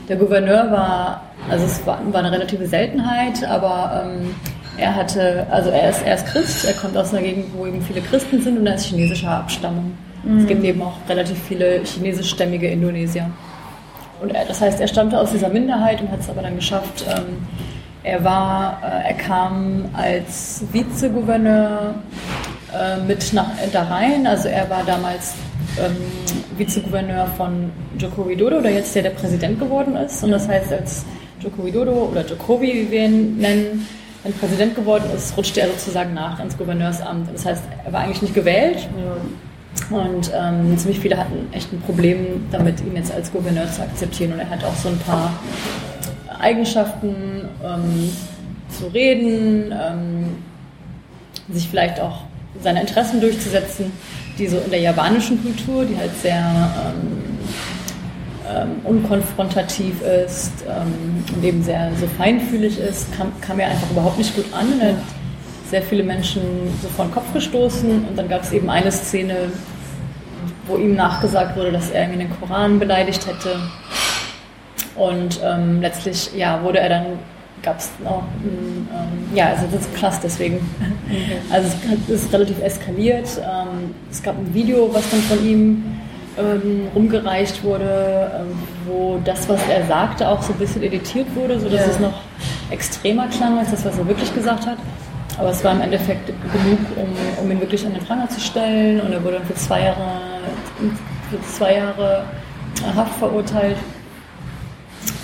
Der 0.07 0.15
Gouverneur 0.15 0.71
war, 0.71 1.21
also 1.49 1.65
es 1.65 1.85
war, 1.85 1.99
war 2.11 2.19
eine 2.19 2.31
relative 2.31 2.65
Seltenheit, 2.65 3.43
aber 3.43 4.05
ähm, 4.05 4.35
er 4.77 4.95
hatte, 4.95 5.45
also 5.49 5.69
er 5.69 5.89
ist, 5.89 6.01
er 6.05 6.15
ist 6.15 6.25
Christ, 6.27 6.65
er 6.65 6.73
kommt 6.73 6.95
aus 6.95 7.13
einer 7.13 7.23
Gegend, 7.23 7.47
wo 7.57 7.65
eben 7.65 7.81
viele 7.81 8.01
Christen 8.01 8.41
sind 8.41 8.59
und 8.59 8.67
er 8.67 8.75
ist 8.75 8.85
chinesischer 8.85 9.31
Abstammung. 9.31 9.97
Mhm. 10.23 10.39
Es 10.39 10.47
gibt 10.47 10.63
eben 10.63 10.81
auch 10.81 10.97
relativ 11.09 11.37
viele 11.43 11.81
chinesischstämmige 11.83 12.67
Indonesier. 12.67 13.29
Und 14.21 14.33
er, 14.33 14.45
das 14.45 14.61
heißt, 14.61 14.79
er 14.79 14.87
stammte 14.87 15.19
aus 15.19 15.31
dieser 15.31 15.49
Minderheit 15.49 16.01
und 16.01 16.11
hat 16.11 16.19
es 16.21 16.29
aber 16.29 16.41
dann 16.41 16.55
geschafft. 16.55 17.05
Ähm, 17.07 17.45
er 18.03 18.23
war, 18.23 18.81
äh, 18.83 19.09
er 19.09 19.13
kam 19.13 19.85
als 19.93 20.63
Vizegouverneur 20.71 21.95
äh, 22.73 22.97
mit 23.05 23.33
nach 23.33 23.49
da 23.71 23.83
rein. 23.83 24.25
Also 24.25 24.47
er 24.47 24.69
war 24.69 24.83
damals 24.85 25.35
ähm, 25.79 25.95
Vizegouverneur 26.57 27.27
von 27.37 27.71
Joko 27.99 28.27
Widodo, 28.27 28.61
der 28.61 28.71
jetzt 28.71 28.95
ja 28.95 29.01
der 29.01 29.11
Präsident 29.11 29.59
geworden 29.59 29.95
ist. 29.95 30.23
Und 30.23 30.31
das 30.31 30.47
heißt, 30.47 30.71
als 30.73 31.05
Joko 31.39 31.65
Widodo 31.65 32.09
oder 32.11 32.25
Jokowi, 32.25 32.73
wie 32.73 32.91
wir 32.91 33.05
ihn 33.05 33.37
nennen, 33.37 33.87
ein 34.23 34.33
Präsident 34.33 34.75
geworden 34.75 35.05
ist, 35.15 35.37
rutschte 35.37 35.61
er 35.61 35.67
sozusagen 35.67 36.13
nach 36.13 36.39
ins 36.39 36.57
Gouverneursamt. 36.57 37.29
Das 37.33 37.45
heißt, 37.45 37.63
er 37.85 37.93
war 37.93 38.01
eigentlich 38.01 38.21
nicht 38.21 38.33
gewählt. 38.33 38.87
Und 39.89 40.31
ähm, 40.35 40.77
ziemlich 40.77 40.99
viele 40.99 41.17
hatten 41.17 41.47
echt 41.51 41.71
ein 41.71 41.81
Problem 41.81 42.45
damit, 42.51 42.81
ihn 42.81 42.95
jetzt 42.95 43.11
als 43.13 43.31
Gouverneur 43.31 43.71
zu 43.71 43.81
akzeptieren. 43.81 44.33
Und 44.33 44.39
er 44.39 44.49
hat 44.49 44.63
auch 44.63 44.75
so 44.75 44.89
ein 44.89 44.97
paar 44.99 45.33
Eigenschaften 46.39 47.47
ähm, 47.63 48.11
zu 48.69 48.87
reden, 48.87 49.71
ähm, 49.71 50.35
sich 51.49 51.69
vielleicht 51.69 51.99
auch 51.99 52.21
seine 52.61 52.81
Interessen 52.81 53.21
durchzusetzen, 53.21 53.91
die 54.37 54.47
so 54.47 54.57
in 54.57 54.69
der 54.69 54.81
japanischen 54.81 55.41
Kultur, 55.41 55.85
die 55.85 55.97
halt 55.97 56.15
sehr 56.21 56.35
ähm, 56.35 57.37
ähm, 58.49 58.71
unkonfrontativ 58.83 60.01
ist 60.01 60.51
ähm, 60.67 61.23
und 61.35 61.43
eben 61.43 61.63
sehr 61.63 61.91
so 61.99 62.07
feinfühlig 62.17 62.79
ist, 62.79 63.15
kam, 63.15 63.31
kam 63.41 63.59
er 63.59 63.69
einfach 63.69 63.89
überhaupt 63.91 64.17
nicht 64.17 64.35
gut 64.35 64.45
an. 64.53 64.67
Und 64.73 64.97
sehr 65.69 65.81
viele 65.81 66.03
Menschen 66.03 66.41
so 66.81 66.87
vor 66.89 67.05
den 67.05 67.13
Kopf 67.13 67.33
gestoßen 67.33 68.05
und 68.07 68.17
dann 68.17 68.29
gab 68.29 68.43
es 68.43 68.51
eben 68.51 68.69
eine 68.69 68.91
Szene, 68.91 69.51
wo 70.67 70.77
ihm 70.77 70.95
nachgesagt 70.95 71.57
wurde, 71.57 71.71
dass 71.71 71.91
er 71.91 72.03
irgendwie 72.03 72.25
den 72.25 72.39
Koran 72.39 72.79
beleidigt 72.79 73.25
hätte. 73.27 73.59
Und 74.95 75.39
ähm, 75.43 75.81
letztlich 75.81 76.31
ja, 76.35 76.61
wurde 76.63 76.79
er 76.79 76.89
dann, 76.89 77.05
gab 77.61 77.79
es 77.79 77.89
noch, 78.03 78.23
ähm, 78.43 78.87
ja, 79.35 79.47
also 79.49 79.65
das 79.71 79.81
ist 79.81 79.95
krass 79.95 80.19
deswegen. 80.21 80.57
Okay. 81.05 81.37
Also 81.51 81.69
es 82.07 82.23
ist 82.23 82.33
relativ 82.33 82.61
eskaliert. 82.61 83.27
Ähm, 83.37 83.93
es 84.09 84.23
gab 84.23 84.37
ein 84.37 84.53
Video, 84.53 84.93
was 84.93 85.09
dann 85.09 85.21
von 85.21 85.45
ihm 85.45 85.83
ähm, 86.37 86.87
rumgereicht 86.93 87.63
wurde, 87.63 88.31
ähm, 88.39 88.57
wo 88.85 89.19
das, 89.23 89.47
was 89.49 89.59
er 89.67 89.85
sagte, 89.85 90.27
auch 90.27 90.41
so 90.41 90.53
ein 90.53 90.59
bisschen 90.59 90.83
editiert 90.83 91.27
wurde, 91.35 91.59
sodass 91.59 91.81
ja. 91.81 91.91
es 91.91 91.99
noch 91.99 92.21
extremer 92.69 93.27
klang 93.27 93.57
als 93.57 93.71
das, 93.71 93.85
was 93.85 93.97
er 93.97 94.07
wirklich 94.07 94.33
gesagt 94.33 94.65
hat. 94.65 94.77
Aber 95.37 95.49
es 95.49 95.63
war 95.63 95.73
im 95.73 95.81
Endeffekt 95.81 96.27
genug, 96.27 96.79
um, 96.95 97.43
um 97.43 97.51
ihn 97.51 97.59
wirklich 97.59 97.85
an 97.85 97.93
den 97.93 98.03
Pranger 98.03 98.29
zu 98.29 98.39
stellen 98.39 99.01
und 99.01 99.11
er 99.11 99.23
wurde 99.23 99.37
dann 99.37 99.45
für 99.45 99.55
zwei 99.55 99.83
Jahre, 99.83 100.21
für 101.29 101.41
zwei 101.53 101.75
Jahre 101.75 102.23
Haft 102.95 103.15
verurteilt. 103.15 103.77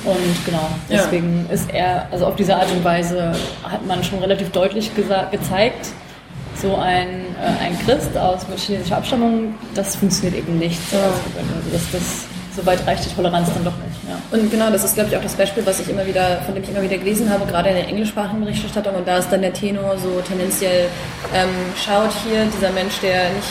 Und 0.03 0.45
genau, 0.45 0.67
deswegen 0.89 1.45
ja. 1.47 1.53
ist 1.53 1.69
er, 1.71 2.07
also 2.11 2.25
auf 2.25 2.35
diese 2.35 2.55
Art 2.55 2.69
und 2.71 2.83
Weise 2.83 3.33
hat 3.63 3.85
man 3.85 4.03
schon 4.03 4.19
relativ 4.19 4.51
deutlich 4.51 4.91
gezeigt, 4.95 5.87
so 6.61 6.75
ein, 6.75 7.07
äh, 7.41 7.65
ein 7.65 7.77
Christ 7.85 8.17
aus 8.17 8.47
mit 8.47 8.59
chinesischer 8.59 8.97
Abstammung, 8.97 9.55
das 9.75 9.95
funktioniert 9.95 10.37
eben 10.37 10.59
nicht. 10.59 10.79
Ja. 10.91 10.99
Also 10.99 11.69
das, 11.71 11.91
das, 11.91 12.25
so 12.55 12.65
weit 12.65 12.85
reicht 12.85 13.05
die 13.05 13.15
Toleranz 13.15 13.49
dann 13.53 13.63
doch 13.63 13.77
nicht. 13.77 13.92
Ja. 14.13 14.37
Und 14.37 14.49
genau, 14.51 14.69
das 14.69 14.83
ist, 14.83 14.95
glaube 14.95 15.09
ich, 15.09 15.17
auch 15.17 15.21
das 15.21 15.35
Beispiel, 15.35 15.65
was 15.65 15.79
ich 15.79 15.89
immer 15.89 16.05
wieder, 16.05 16.41
von 16.45 16.53
dem 16.53 16.63
ich 16.63 16.69
immer 16.69 16.81
wieder 16.81 16.97
gelesen 16.97 17.29
habe, 17.29 17.45
gerade 17.45 17.69
in 17.69 17.75
der 17.75 17.87
englischsprachigen 17.87 18.41
Berichterstattung. 18.41 18.95
Und 18.95 19.07
da 19.07 19.17
ist 19.17 19.29
dann 19.31 19.41
der 19.41 19.53
Tenor 19.53 19.97
so 19.97 20.21
tendenziell, 20.21 20.87
ähm, 21.33 21.49
schaut 21.75 22.11
hier, 22.25 22.45
dieser 22.45 22.71
Mensch, 22.71 22.99
der 23.01 23.29
nicht 23.29 23.47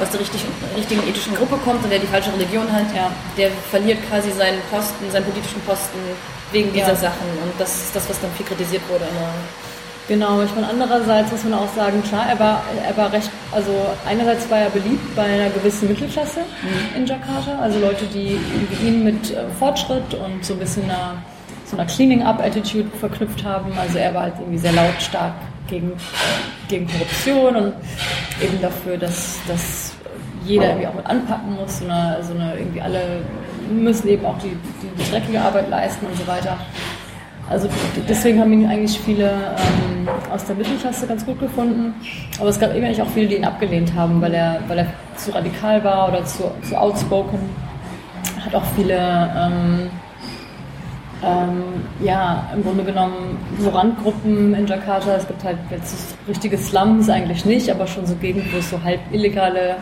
aus 0.00 0.10
der 0.10 0.20
richtigen, 0.20 0.48
richtigen 0.76 1.02
ethischen 1.08 1.34
Gruppe 1.34 1.56
kommt 1.64 1.84
und 1.84 1.90
der 1.90 1.98
die 1.98 2.06
falsche 2.06 2.32
Religion 2.32 2.70
hat, 2.72 2.86
ja. 2.96 3.12
der 3.36 3.50
verliert 3.70 3.98
quasi 4.08 4.30
seinen 4.30 4.60
Posten, 4.70 5.10
seinen 5.10 5.24
politischen 5.24 5.60
Posten 5.62 5.98
wegen 6.50 6.72
dieser 6.72 6.96
ja. 6.96 7.12
Sachen. 7.12 7.28
Und 7.42 7.52
das 7.58 7.88
ist 7.88 7.96
das, 7.96 8.08
was 8.08 8.20
dann 8.20 8.30
viel 8.32 8.46
kritisiert 8.46 8.82
wurde 8.88 9.04
immer. 9.04 9.28
Genau, 10.12 10.42
ich 10.42 10.54
meine, 10.54 10.68
andererseits 10.68 11.32
muss 11.32 11.42
man 11.44 11.54
auch 11.54 11.74
sagen, 11.74 12.02
klar, 12.02 12.26
er 12.28 12.38
war, 12.38 12.62
er 12.86 12.94
war 12.98 13.10
recht, 13.10 13.30
also 13.50 13.72
einerseits 14.06 14.50
war 14.50 14.58
er 14.58 14.68
beliebt 14.68 15.16
bei 15.16 15.22
einer 15.22 15.48
gewissen 15.48 15.88
Mittelklasse 15.88 16.40
mhm. 16.40 16.96
in 16.96 17.06
Jakarta, 17.06 17.58
also 17.58 17.78
Leute, 17.78 18.04
die 18.12 18.38
ihn 18.86 19.04
mit 19.04 19.30
äh, 19.30 19.48
Fortschritt 19.58 20.12
und 20.12 20.44
so 20.44 20.52
ein 20.52 20.58
bisschen 20.58 20.84
einer, 20.84 21.14
so 21.64 21.78
einer 21.78 21.86
Cleaning-up-Attitude 21.86 22.90
verknüpft 23.00 23.42
haben. 23.42 23.72
Also 23.78 23.96
er 23.96 24.12
war 24.12 24.24
halt 24.24 24.34
irgendwie 24.38 24.58
sehr 24.58 24.72
lautstark 24.72 25.32
gegen, 25.66 25.92
gegen 26.68 26.86
Korruption 26.88 27.56
und 27.56 27.72
eben 28.42 28.60
dafür, 28.60 28.98
dass, 28.98 29.38
dass 29.48 29.94
jeder 30.44 30.66
irgendwie 30.66 30.88
auch 30.88 30.94
mit 30.94 31.06
anpacken 31.06 31.54
muss, 31.54 31.78
so 31.78 31.86
eine, 31.86 32.18
so 32.22 32.34
eine 32.34 32.58
irgendwie 32.58 32.82
alle 32.82 33.22
müssen 33.70 34.08
eben 34.08 34.26
auch 34.26 34.36
die, 34.40 34.54
die 34.82 35.10
dreckige 35.10 35.40
Arbeit 35.40 35.70
leisten 35.70 36.04
und 36.04 36.18
so 36.18 36.26
weiter. 36.26 36.58
Also 37.50 37.68
deswegen 38.08 38.40
haben 38.40 38.52
ihn 38.52 38.66
eigentlich 38.66 38.98
viele 38.98 39.30
ähm, 39.30 40.08
aus 40.32 40.44
der 40.44 40.56
Mittelklasse 40.56 41.06
ganz 41.06 41.24
gut 41.24 41.38
gefunden. 41.38 41.94
Aber 42.38 42.48
es 42.48 42.58
gab 42.58 42.74
eben 42.74 43.00
auch 43.00 43.08
viele, 43.08 43.28
die 43.28 43.36
ihn 43.36 43.44
abgelehnt 43.44 43.94
haben, 43.94 44.20
weil 44.20 44.34
er, 44.34 44.60
weil 44.68 44.78
er 44.78 44.86
zu 45.16 45.34
radikal 45.34 45.82
war 45.84 46.08
oder 46.08 46.24
zu, 46.24 46.50
zu 46.62 46.80
outspoken. 46.80 47.38
Hat 48.44 48.54
auch 48.54 48.64
viele, 48.76 48.96
ähm, 48.96 49.90
ähm, 51.22 51.62
ja, 52.00 52.48
im 52.54 52.62
Grunde 52.62 52.84
genommen 52.84 53.38
so 53.58 53.70
Randgruppen 53.70 54.54
in 54.54 54.66
Jakarta. 54.66 55.16
Es 55.16 55.26
gibt 55.26 55.44
halt 55.44 55.58
jetzt 55.70 56.16
richtige 56.26 56.56
Slums 56.56 57.08
eigentlich 57.10 57.44
nicht, 57.44 57.70
aber 57.70 57.86
schon 57.86 58.06
so 58.06 58.14
Gegenden, 58.16 58.52
wo 58.52 58.58
es 58.58 58.70
so 58.70 58.82
halb 58.82 59.00
illegale 59.12 59.76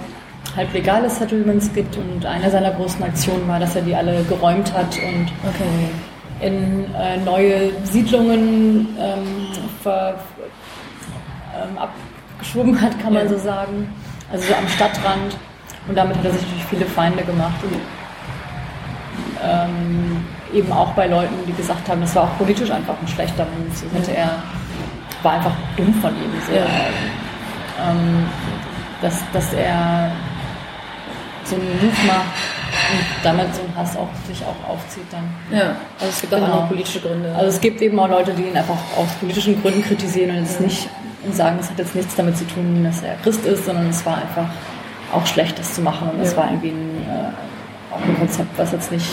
halb 0.56 0.72
legale 0.72 1.08
Settlements 1.08 1.72
gibt 1.72 1.96
und 1.96 2.26
eine 2.26 2.50
seiner 2.50 2.72
großen 2.72 3.00
Aktionen 3.04 3.46
war, 3.46 3.60
dass 3.60 3.76
er 3.76 3.82
die 3.82 3.94
alle 3.94 4.24
geräumt 4.24 4.72
hat 4.72 4.96
und 4.96 5.28
okay 5.46 5.90
in 6.40 6.94
äh, 6.94 7.18
neue 7.18 7.72
Siedlungen 7.84 8.88
ähm, 8.98 9.46
ver, 9.82 10.14
ähm, 11.54 11.78
abgeschoben 11.78 12.80
hat, 12.80 12.98
kann 13.00 13.12
man 13.12 13.24
ja. 13.24 13.28
so 13.28 13.38
sagen. 13.38 13.92
Also 14.32 14.46
so 14.48 14.54
am 14.54 14.68
Stadtrand. 14.68 15.36
Und 15.88 15.96
damit 15.96 16.16
hat 16.16 16.24
er 16.24 16.32
sich 16.32 16.42
natürlich 16.42 16.64
viele 16.66 16.86
Feinde 16.86 17.22
gemacht. 17.24 17.62
Und, 17.62 17.76
ähm, 19.42 20.24
eben 20.52 20.72
auch 20.72 20.92
bei 20.92 21.06
Leuten, 21.06 21.34
die 21.46 21.52
gesagt 21.52 21.88
haben, 21.88 22.00
das 22.00 22.14
war 22.14 22.24
auch 22.24 22.38
politisch 22.38 22.70
einfach 22.70 22.94
ein 23.00 23.08
schlechter 23.08 23.44
Move. 23.44 23.74
So 23.74 23.86
hätte 23.96 24.16
er, 24.16 24.42
war 25.22 25.32
einfach 25.32 25.52
dumm 25.76 25.92
von 25.94 26.10
ihm. 26.10 26.32
So, 26.46 26.52
ja. 26.52 26.66
Ähm, 27.88 28.26
dass, 29.00 29.22
dass 29.32 29.52
er 29.54 30.12
so 31.44 31.56
einen 31.56 31.64
Move 31.80 32.06
macht, 32.06 32.59
und 32.70 33.24
damit 33.24 33.54
so 33.54 33.62
ein 33.62 33.76
Hass 33.76 33.96
auch 33.96 34.08
sich 34.26 34.42
auch 34.44 34.70
aufzieht 34.70 35.06
dann. 35.10 35.24
Ja, 35.50 35.76
also 35.98 36.08
es 36.08 36.20
gibt 36.20 36.32
genau. 36.32 36.44
auch 36.44 36.48
andere 36.50 36.66
politische 36.68 37.00
Gründe. 37.00 37.34
Also 37.34 37.48
es 37.48 37.60
gibt 37.60 37.80
eben 37.82 37.98
auch 37.98 38.08
Leute, 38.08 38.32
die 38.32 38.42
ihn 38.42 38.56
einfach 38.56 38.78
aus 38.96 39.08
politischen 39.20 39.60
Gründen 39.60 39.82
kritisieren 39.82 40.30
und 40.30 40.42
jetzt 40.42 40.60
nicht 40.60 40.88
und 41.24 41.34
sagen, 41.34 41.58
es 41.60 41.70
hat 41.70 41.78
jetzt 41.78 41.94
nichts 41.94 42.14
damit 42.14 42.36
zu 42.36 42.46
tun, 42.46 42.82
dass 42.84 43.02
er 43.02 43.14
Christ 43.16 43.44
ist, 43.44 43.66
sondern 43.66 43.88
es 43.88 44.04
war 44.06 44.16
einfach 44.16 44.48
auch 45.12 45.26
schlecht, 45.26 45.58
das 45.58 45.74
zu 45.74 45.82
machen 45.82 46.08
und 46.10 46.20
es 46.20 46.32
ja. 46.32 46.38
war 46.38 46.46
irgendwie 46.46 46.70
ein, 46.70 47.06
äh, 47.08 47.94
auch 47.94 48.00
ein 48.00 48.16
Konzept, 48.18 48.56
was 48.56 48.72
jetzt 48.72 48.92
nicht 48.92 49.06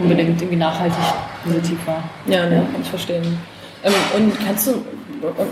unbedingt 0.00 0.40
irgendwie 0.40 0.56
nachhaltig 0.56 0.96
positiv 1.44 1.78
war. 1.86 2.02
Ja, 2.26 2.46
ne, 2.46 2.66
kann 2.72 2.82
ich 2.82 2.88
verstehen. 2.88 3.38
Ähm, 3.84 3.92
und 4.16 4.46
kannst 4.46 4.66
du 4.66 4.84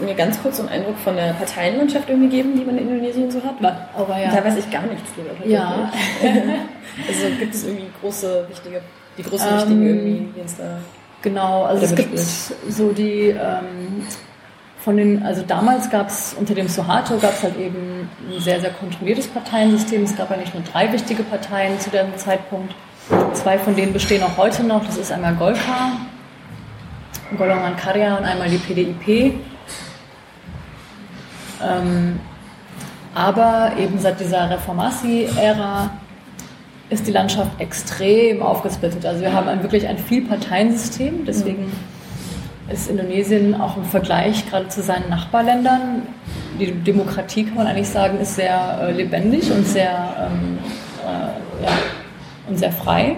mir 0.05 0.15
ganz 0.15 0.41
kurz 0.43 0.57
so 0.57 0.63
einen 0.63 0.73
Eindruck 0.73 0.99
von 0.99 1.17
der 1.17 1.33
Parteienlandschaft 1.35 2.09
irgendwie 2.09 2.29
geben, 2.29 2.55
die 2.57 2.65
man 2.65 2.79
in 2.79 2.89
Indonesien 2.89 3.31
so 3.31 3.43
hat? 3.43 3.55
Aber 3.95 4.19
ja. 4.19 4.31
Da 4.35 4.45
weiß 4.45 4.57
ich 4.59 4.71
gar 4.71 4.83
nichts 4.83 5.11
drüber. 5.15 5.31
Ja. 5.47 5.91
also 7.09 7.27
gibt 7.39 7.55
es 7.55 7.65
irgendwie 7.65 7.91
große, 8.01 8.47
wichtige, 8.49 8.81
die 9.19 9.23
großen 9.23 9.49
ähm, 9.49 9.57
wichtigen 9.57 9.87
irgendwie, 9.87 10.33
die 10.35 10.41
uns 10.41 10.57
da. 10.57 10.79
Genau, 11.23 11.65
also 11.65 11.85
es 11.85 11.95
gibt 11.95 12.19
so 12.19 12.93
die 12.93 13.29
ähm, 13.31 14.05
von 14.85 14.99
den, 14.99 15.23
also 15.23 15.43
damals 15.43 15.89
gab 15.89 16.09
es 16.09 16.37
unter 16.39 16.55
dem 16.55 16.69
Suharto 16.69 17.17
gab 17.17 17.33
es 17.33 17.43
halt 17.43 17.59
eben 17.59 18.07
ein 18.31 18.39
sehr, 18.41 18.61
sehr 18.61 18.71
kontrolliertes 18.71 19.29
Parteiensystem. 19.29 20.03
Es 20.05 20.15
gab 20.15 20.31
ja 20.31 20.37
nicht 20.37 20.53
nur 20.53 20.63
drei 20.63 20.93
wichtige 20.93 21.23
Parteien 21.23 21.81
zu 21.81 21.89
dem 21.89 22.15
Zeitpunkt. 22.19 22.75
Zwei 23.33 23.59
von 23.59 23.75
denen 23.75 23.95
bestehen 23.95 24.23
auch 24.23 24.37
heute 24.37 24.63
noch. 24.63 24.85
Das 24.85 24.99
ist 24.99 25.11
einmal 25.11 25.35
Golkar, 25.37 25.93
Golongan 27.39 27.77
Karya 27.77 28.19
und 28.19 28.25
einmal 28.25 28.51
die 28.51 28.59
PDIP. 28.59 29.35
Ähm, 31.65 32.21
aber 33.15 33.73
eben 33.79 33.99
seit 33.99 34.19
dieser 34.21 34.51
Reformasi-Ära 34.51 35.91
ist 36.91 37.07
die 37.07 37.13
Landschaft 37.13 37.53
extrem 37.61 38.43
aufgesplittet. 38.43 39.07
Also 39.07 39.23
wir 39.23 39.33
haben 39.33 39.49
ein, 39.49 39.63
wirklich 39.63 39.87
ein 39.87 39.99
Vielparteiensystem, 39.99 41.25
deswegen 41.25 41.73
ist 42.73 42.89
Indonesien 42.89 43.61
auch 43.61 43.77
im 43.77 43.85
Vergleich 43.85 44.49
gerade 44.49 44.69
zu 44.69 44.83
seinen 44.83 45.09
Nachbarländern, 45.11 46.03
die 46.59 46.73
Demokratie 46.73 47.45
kann 47.45 47.57
man 47.57 47.67
eigentlich 47.67 47.89
sagen, 47.89 48.21
ist 48.21 48.37
sehr 48.37 48.79
äh, 48.81 48.93
lebendig 48.93 49.51
und 49.51 49.67
sehr, 49.67 50.31
ähm, 50.31 50.59
äh, 51.03 51.65
ja, 51.65 51.73
und 52.49 52.59
sehr 52.59 52.73
frei. 52.73 53.17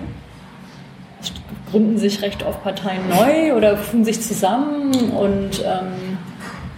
Es 1.20 1.32
gründen 1.70 1.98
sich 1.98 2.22
recht 2.22 2.44
oft 2.44 2.62
Parteien 2.62 3.08
neu 3.08 3.54
oder 3.54 3.76
fügen 3.76 4.04
sich 4.04 4.20
zusammen 4.20 4.94
und 5.10 5.62
ähm, 5.64 6.05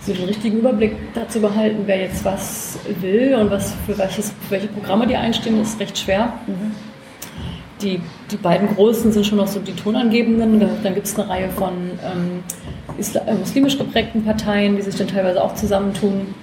so 0.01 0.13
den 0.13 0.25
richtigen 0.25 0.59
Überblick 0.59 0.97
dazu 1.15 1.41
behalten, 1.41 1.83
wer 1.87 2.01
jetzt 2.01 2.25
was 2.25 2.79
will 3.01 3.35
und 3.35 3.51
was 3.51 3.75
für, 3.87 3.99
welches, 3.99 4.31
für 4.31 4.51
welche 4.51 4.69
Programme 4.69 5.07
die 5.07 5.17
einstehen, 5.17 5.61
ist 5.61 5.79
recht 5.81 5.99
schwer. 5.99 6.35
Mhm. 6.47 6.73
Die, 7.83 8.01
die 8.31 8.37
beiden 8.37 8.75
großen 8.75 9.13
sind 9.13 9.25
schon 9.25 9.39
noch 9.39 9.47
so 9.47 9.61
die 9.61 9.73
Tonangebenden. 9.73 10.61
Dann 10.83 10.95
gibt 10.95 11.07
es 11.07 11.17
eine 11.17 11.29
Reihe 11.29 11.49
von 11.51 11.73
ähm, 12.05 12.43
äh, 12.99 13.35
muslimisch 13.35 13.79
geprägten 13.79 14.25
Parteien, 14.25 14.77
die 14.77 14.83
sich 14.83 14.97
dann 14.97 15.07
teilweise 15.07 15.43
auch 15.43 15.55
zusammentun. 15.55 16.35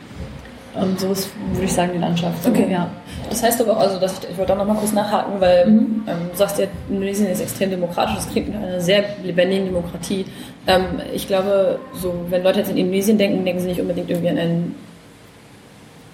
Ähm, 0.78 0.98
so 0.98 1.12
ist, 1.12 1.30
würde 1.54 1.66
ich 1.66 1.74
sagen, 1.74 1.92
die 1.94 2.00
Landschaft. 2.00 2.46
Okay. 2.48 2.68
Ja. 2.72 2.90
Das 3.30 3.44
heißt 3.44 3.62
aber 3.62 3.78
auch, 3.78 3.82
also 3.82 4.00
dass 4.00 4.20
ich, 4.20 4.30
ich 4.30 4.38
wollte 4.38 4.54
auch 4.54 4.58
noch 4.58 4.66
mal 4.66 4.76
kurz 4.76 4.92
nachhaken, 4.92 5.40
weil 5.40 5.66
mhm. 5.66 6.04
ähm, 6.08 6.18
du 6.32 6.38
sagst 6.38 6.60
ja, 6.60 6.68
Indonesien 6.90 7.30
ist 7.30 7.42
extrem 7.42 7.70
demokratisch, 7.70 8.16
das 8.16 8.30
klingt 8.30 8.54
nach 8.54 8.62
einer 8.62 8.82
sehr 8.82 9.04
lebendigen 9.24 9.66
Demokratie. 9.66 10.26
Ähm, 10.68 11.02
ich 11.14 11.28
glaube, 11.28 11.80
so, 11.94 12.14
wenn 12.30 12.44
Leute 12.44 12.60
jetzt 12.60 12.72
in 12.72 12.78
Indonesien 12.78 13.18
denken, 13.18 13.46
denken 13.46 13.62
sie 13.62 13.68
nicht 13.68 13.82
unbedingt 13.82 14.10
irgendwie 14.10 14.30
an 14.30 14.38
ein 14.38 14.76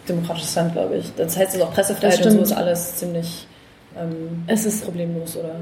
demokratisches 0.07 0.55
Land, 0.55 0.73
glaube 0.73 0.97
ich. 0.97 1.13
Das 1.15 1.37
heißt, 1.37 1.49
es 1.49 1.55
ist 1.55 1.61
auch 1.61 1.73
Pressefreiheit 1.73 2.25
und 2.25 2.31
so 2.31 2.39
ist 2.41 2.53
alles 2.53 2.95
ziemlich 2.95 3.47
ähm, 3.97 4.43
es 4.47 4.65
ist 4.65 4.85
problemlos, 4.85 5.35
oder? 5.37 5.55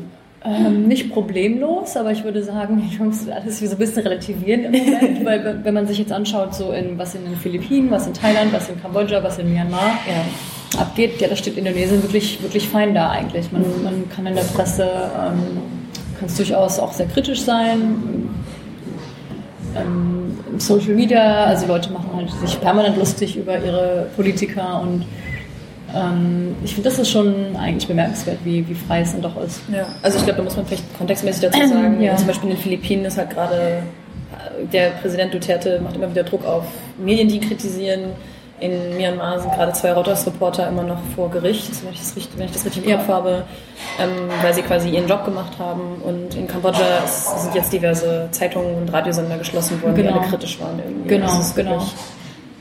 Ähm, 0.45 0.87
nicht 0.87 1.11
problemlos, 1.11 1.97
aber 1.97 2.11
ich 2.11 2.23
würde 2.23 2.41
sagen, 2.41 2.81
ich 2.89 2.99
muss 2.99 3.27
alles 3.29 3.59
so 3.59 3.69
ein 3.69 3.77
bisschen 3.77 4.03
relativieren 4.03 4.65
im 4.65 4.71
Moment, 4.71 5.25
weil 5.25 5.59
wenn 5.63 5.73
man 5.73 5.87
sich 5.87 5.97
jetzt 5.97 6.11
anschaut, 6.11 6.55
so 6.55 6.71
in, 6.71 6.97
was 6.97 7.15
in 7.15 7.25
den 7.25 7.35
Philippinen, 7.35 7.91
was 7.91 8.07
in 8.07 8.13
Thailand, 8.13 8.53
was 8.53 8.69
in 8.69 8.81
Kambodscha, 8.81 9.21
was 9.21 9.37
in 9.37 9.51
Myanmar 9.51 9.99
ja. 10.07 10.79
abgeht, 10.81 11.19
ja, 11.19 11.27
da 11.27 11.35
steht 11.35 11.57
Indonesien 11.57 12.01
wirklich, 12.01 12.41
wirklich 12.41 12.69
fein 12.69 12.93
da 12.93 13.09
eigentlich. 13.09 13.51
Man, 13.51 13.63
mhm. 13.63 13.83
man 13.83 14.09
kann 14.09 14.25
in 14.27 14.35
der 14.35 14.43
Presse, 14.43 14.83
ähm, 14.83 15.57
kann 16.17 16.27
es 16.27 16.37
durchaus 16.37 16.79
auch 16.79 16.93
sehr 16.93 17.07
kritisch 17.07 17.41
sein. 17.41 18.29
Ähm, 19.75 20.37
Social 20.57 20.95
Media, 20.95 21.45
also 21.45 21.67
Leute 21.67 21.91
machen 21.91 22.09
halt 22.15 22.31
sich 22.31 22.59
permanent 22.59 22.97
lustig 22.97 23.37
über 23.37 23.63
ihre 23.63 24.07
Politiker 24.15 24.81
und 24.81 25.05
ähm, 25.95 26.55
ich 26.63 26.73
finde, 26.73 26.89
das 26.89 26.99
ist 26.99 27.09
schon 27.09 27.55
eigentlich 27.55 27.87
bemerkenswert, 27.87 28.37
wie, 28.43 28.67
wie 28.67 28.75
frei 28.75 29.01
es 29.01 29.11
dann 29.11 29.21
doch 29.21 29.41
ist. 29.41 29.61
Ja, 29.71 29.87
also 30.01 30.17
ich 30.17 30.23
glaube, 30.23 30.37
da 30.37 30.43
muss 30.43 30.55
man 30.55 30.65
vielleicht 30.65 30.97
kontextmäßig 30.97 31.41
dazu 31.41 31.67
sagen, 31.67 32.01
ja. 32.01 32.15
zum 32.15 32.27
Beispiel 32.27 32.49
in 32.49 32.55
den 32.55 32.61
Philippinen 32.61 33.05
ist 33.05 33.17
halt 33.17 33.29
gerade 33.29 33.55
äh, 33.55 34.65
der 34.71 34.91
Präsident 35.01 35.33
Duterte 35.33 35.79
macht 35.81 35.95
immer 35.95 36.09
wieder 36.09 36.23
Druck 36.23 36.45
auf 36.45 36.65
Medien, 36.97 37.27
die 37.27 37.39
kritisieren. 37.39 38.11
In 38.59 38.97
Myanmar 38.97 39.39
sind 39.39 39.53
gerade 39.53 39.71
zwei 39.71 39.93
Reuters-Reporter 39.93 40.67
immer 40.67 40.83
noch 40.83 40.99
vor 41.15 41.29
Gericht, 41.31 41.71
wenn 41.85 41.93
ich 41.93 41.99
das 41.99 42.15
richtig, 42.17 42.37
wenn 42.37 42.45
ich 42.47 42.51
das 42.51 42.65
richtig 42.65 42.85
im 42.85 42.97
Kopf 42.97 43.07
habe, 43.07 43.45
ähm, 44.01 44.09
weil 44.41 44.53
sie 44.53 44.61
quasi 44.63 44.89
ihren 44.89 45.07
Job 45.07 45.23
gemacht 45.23 45.53
haben. 45.57 46.01
Und 46.03 46.35
in 46.35 46.45
Kambodscha 46.45 47.07
sind 47.07 47.55
jetzt 47.55 47.71
diverse 47.71 48.27
Zeitungen 48.31 48.75
und 48.75 48.91
Radiosender 48.91 49.37
geschlossen 49.37 49.81
worden, 49.81 49.95
genau. 49.95 50.11
die 50.11 50.19
alle 50.19 50.27
kritisch 50.27 50.59
waren. 50.59 50.77
Irgendwie. 50.77 51.07
Genau, 51.07 51.39
genau 51.55 51.85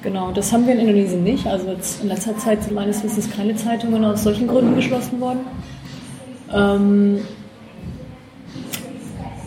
Genau, 0.02 0.30
das 0.30 0.52
haben 0.52 0.66
wir 0.66 0.74
in 0.74 0.80
Indonesien 0.80 1.24
nicht. 1.24 1.46
Also 1.46 1.68
jetzt 1.70 2.02
in 2.02 2.08
letzter 2.08 2.36
Zeit 2.38 2.62
sind 2.62 2.74
meines 2.74 3.02
Wissens 3.02 3.30
keine 3.30 3.56
Zeitungen 3.56 4.04
aus 4.04 4.22
solchen 4.22 4.46
Gründen 4.46 4.76
geschlossen 4.76 5.20
worden. 5.20 5.40
Ähm, 6.54 7.20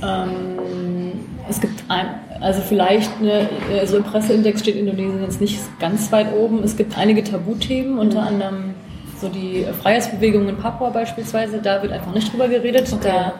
ähm, 0.03 1.11
es 1.49 1.61
gibt 1.61 1.83
ein, 1.87 2.07
also 2.41 2.61
vielleicht 2.61 3.11
eine, 3.21 3.47
so 3.85 3.97
im 3.97 4.03
Presseindex 4.03 4.61
steht 4.61 4.75
Indonesien 4.75 5.21
jetzt 5.21 5.39
nicht 5.39 5.59
ganz 5.79 6.11
weit 6.11 6.33
oben. 6.33 6.63
Es 6.63 6.75
gibt 6.75 6.97
einige 6.97 7.23
Tabuthemen, 7.23 7.97
unter 7.97 8.23
anderem 8.23 8.73
so 9.19 9.29
die 9.29 9.65
Freiheitsbewegung 9.81 10.49
in 10.49 10.57
Papua 10.57 10.89
beispielsweise. 10.89 11.59
Da 11.59 11.81
wird 11.81 11.93
einfach 11.93 12.13
nicht 12.13 12.31
drüber 12.31 12.47
geredet. 12.47 12.91
Okay. 12.91 13.07
Da 13.07 13.33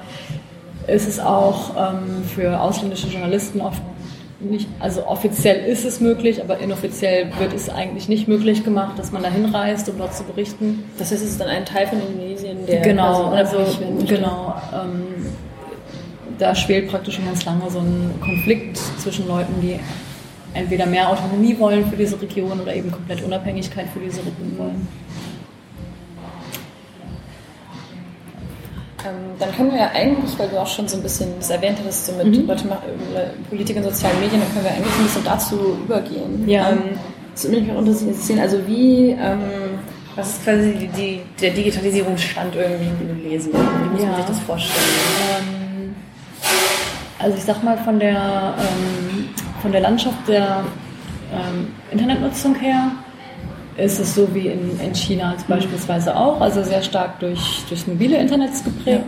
ist 0.93 1.07
es 1.07 1.19
auch 1.19 1.71
ähm, 1.75 2.23
für 2.23 2.59
ausländische 2.59 3.07
Journalisten 3.07 3.61
oft 3.61 3.81
nicht, 4.43 4.67
also 4.79 5.05
offiziell 5.05 5.65
ist 5.65 5.85
es 5.85 5.99
möglich, 5.99 6.41
aber 6.41 6.59
inoffiziell 6.59 7.31
wird 7.39 7.53
es 7.53 7.69
eigentlich 7.69 8.07
nicht 8.09 8.27
möglich 8.27 8.63
gemacht, 8.63 8.97
dass 8.97 9.11
man 9.11 9.23
da 9.23 9.29
hinreist, 9.29 9.89
um 9.89 9.97
dort 9.97 10.15
zu 10.15 10.23
berichten. 10.23 10.83
Das 10.97 11.11
heißt, 11.11 11.23
es 11.23 11.31
ist 11.31 11.41
dann 11.41 11.47
ein 11.47 11.65
Teil 11.65 11.87
von 11.87 11.99
Indonesien, 12.01 12.65
der 12.65 12.81
genau, 12.81 13.27
also 13.27 13.57
genau, 14.07 14.55
ähm, 14.73 15.25
da 16.37 16.55
schwelt 16.55 16.89
praktisch 16.89 17.15
schon 17.15 17.25
ganz 17.25 17.45
lange 17.45 17.69
so 17.69 17.79
ein 17.79 18.11
Konflikt 18.19 18.77
zwischen 18.77 19.27
Leuten, 19.27 19.53
die 19.61 19.79
entweder 20.53 20.85
mehr 20.85 21.09
Autonomie 21.09 21.57
wollen 21.59 21.85
für 21.85 21.95
diese 21.95 22.21
Region 22.21 22.59
oder 22.59 22.75
eben 22.75 22.91
komplett 22.91 23.23
Unabhängigkeit 23.23 23.87
für 23.93 23.99
diese 23.99 24.19
Region 24.19 24.57
wollen. 24.57 24.87
Ähm, 29.05 29.35
dann 29.39 29.51
können 29.55 29.71
wir 29.71 29.79
ja 29.79 29.91
eigentlich, 29.93 30.37
weil 30.37 30.49
du 30.49 30.59
auch 30.59 30.67
schon 30.67 30.87
so 30.87 30.97
ein 30.97 31.03
bisschen 31.03 31.29
das 31.39 31.49
erwähnt 31.49 31.77
hattest, 31.79 32.05
so 32.05 32.13
mit 32.13 32.27
mhm. 32.27 32.47
Leute, 32.47 32.67
äh, 32.67 33.49
Politik 33.49 33.77
in 33.77 33.83
sozialen 33.83 34.19
Medien, 34.19 34.41
dann 34.41 34.51
können 34.53 34.65
wir 34.65 34.71
eigentlich 34.71 34.95
ein 34.95 35.03
bisschen 35.03 35.23
dazu 35.23 35.77
übergehen. 35.83 36.47
Ja. 36.47 36.69
Ähm, 36.69 36.99
das 37.33 37.45
würde 37.45 37.61
mich 37.61 37.71
auch 37.71 37.79
interessieren, 37.79 38.39
also 38.39 38.67
wie, 38.67 39.11
ähm, 39.11 39.39
was 40.15 40.29
ist 40.29 40.43
quasi 40.43 40.73
die, 40.73 40.87
die, 40.87 41.21
der 41.39 41.51
Digitalisierungsstand 41.51 42.55
irgendwie 42.55 43.03
Indonesien? 43.03 43.53
Wie 43.53 43.89
muss 43.89 44.01
ja. 44.01 44.07
man 44.07 44.15
sich 44.17 44.25
das 44.25 44.39
vorstellen? 44.39 44.85
Ähm, 45.39 45.95
also 47.17 47.37
ich 47.37 47.43
sag 47.43 47.63
mal 47.63 47.77
von 47.77 47.99
der, 47.99 48.55
ähm, 48.59 49.29
von 49.61 49.71
der 49.71 49.81
Landschaft 49.81 50.27
der 50.27 50.63
ähm, 51.31 51.67
Internetnutzung 51.91 52.55
her, 52.55 52.91
ist 53.77 53.99
es 53.99 54.15
so 54.15 54.33
wie 54.33 54.47
in, 54.47 54.79
in 54.79 54.93
China 54.93 55.35
beispielsweise 55.47 56.15
auch, 56.15 56.41
also 56.41 56.63
sehr 56.63 56.81
stark 56.81 57.19
durch, 57.19 57.63
durch 57.69 57.87
mobile 57.87 58.17
Internets 58.17 58.63
geprägt. 58.63 59.05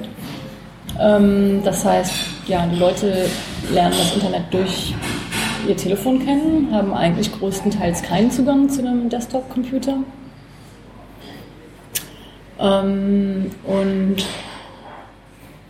Ja. 0.98 1.18
Ähm, 1.18 1.62
das 1.64 1.84
heißt, 1.84 2.14
ja, 2.48 2.66
die 2.68 2.78
Leute 2.78 3.26
lernen 3.72 3.96
das 3.98 4.14
Internet 4.14 4.44
durch 4.52 4.94
ihr 5.68 5.78
Telefon 5.78 6.24
kennen, 6.24 6.70
haben 6.72 6.94
eigentlich 6.94 7.32
größtenteils 7.32 8.04
keinen 8.04 8.32
Zugang 8.32 8.70
zu 8.70 8.82
einem 8.82 9.10
Desktop-Computer. 9.10 9.98
Ähm, 12.60 13.52
und 13.66 14.18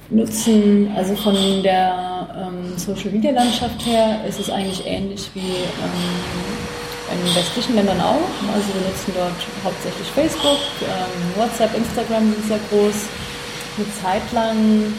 nutzen, 0.10 0.92
also 0.96 1.16
von 1.16 1.36
der 1.64 2.28
ähm, 2.36 2.78
Social-Media-Landschaft 2.78 3.86
her 3.86 4.20
ist 4.28 4.40
es 4.40 4.50
eigentlich 4.50 4.86
ähnlich 4.86 5.30
wie 5.34 5.40
ähm, 5.40 6.73
in 7.12 7.36
westlichen 7.36 7.76
Ländern 7.76 8.00
auch. 8.02 8.30
Also 8.54 8.68
wir 8.74 8.88
nutzen 8.88 9.12
dort 9.16 9.40
hauptsächlich 9.64 10.08
Facebook, 10.16 10.60
ähm, 10.82 11.42
WhatsApp, 11.42 11.76
Instagram 11.76 12.32
sind 12.34 12.48
sehr 12.48 12.60
groß. 12.70 12.96
Eine 13.76 13.88
Zeit 14.02 14.32
lang 14.32 14.94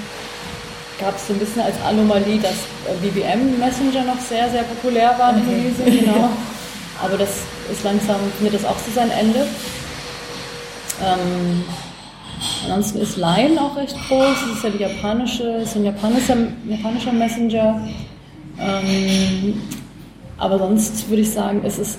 gab 1.01 1.17
es 1.17 1.27
so 1.27 1.33
ein 1.33 1.39
bisschen 1.39 1.63
als 1.63 1.77
Anomalie, 1.87 2.39
dass 2.39 2.55
BBM 3.01 3.59
Messenger 3.59 4.05
noch 4.05 4.21
sehr, 4.21 4.51
sehr 4.51 4.63
populär 4.65 5.15
war 5.19 5.33
in 5.33 5.39
Indonesien, 5.39 6.01
genau. 6.05 6.31
Aber 7.03 7.17
das 7.19 7.31
ist 7.71 7.83
langsam, 7.83 8.17
findet 8.39 8.55
das 8.55 8.65
auch 8.65 8.79
so 8.79 8.93
sein 8.95 9.11
Ende. 9.11 9.47
Ähm, 11.03 11.65
ansonsten 12.65 13.01
ist 13.01 13.17
Line 13.17 13.61
auch 13.61 13.77
recht 13.77 13.97
groß. 14.09 14.37
Das 14.49 14.57
ist 14.57 14.65
ja 14.65 14.71
die 14.71 14.79
japanische, 14.79 15.43
ist 15.43 15.77
ein 15.77 15.85
japanischer, 15.85 16.37
japanischer 16.69 17.12
Messenger. 17.12 17.81
Ähm, 18.61 19.61
aber 20.44 20.59
sonst 20.59 21.09
würde 21.09 21.22
ich 21.22 21.33
sagen, 21.33 21.62
es 21.64 21.78
ist 21.78 21.98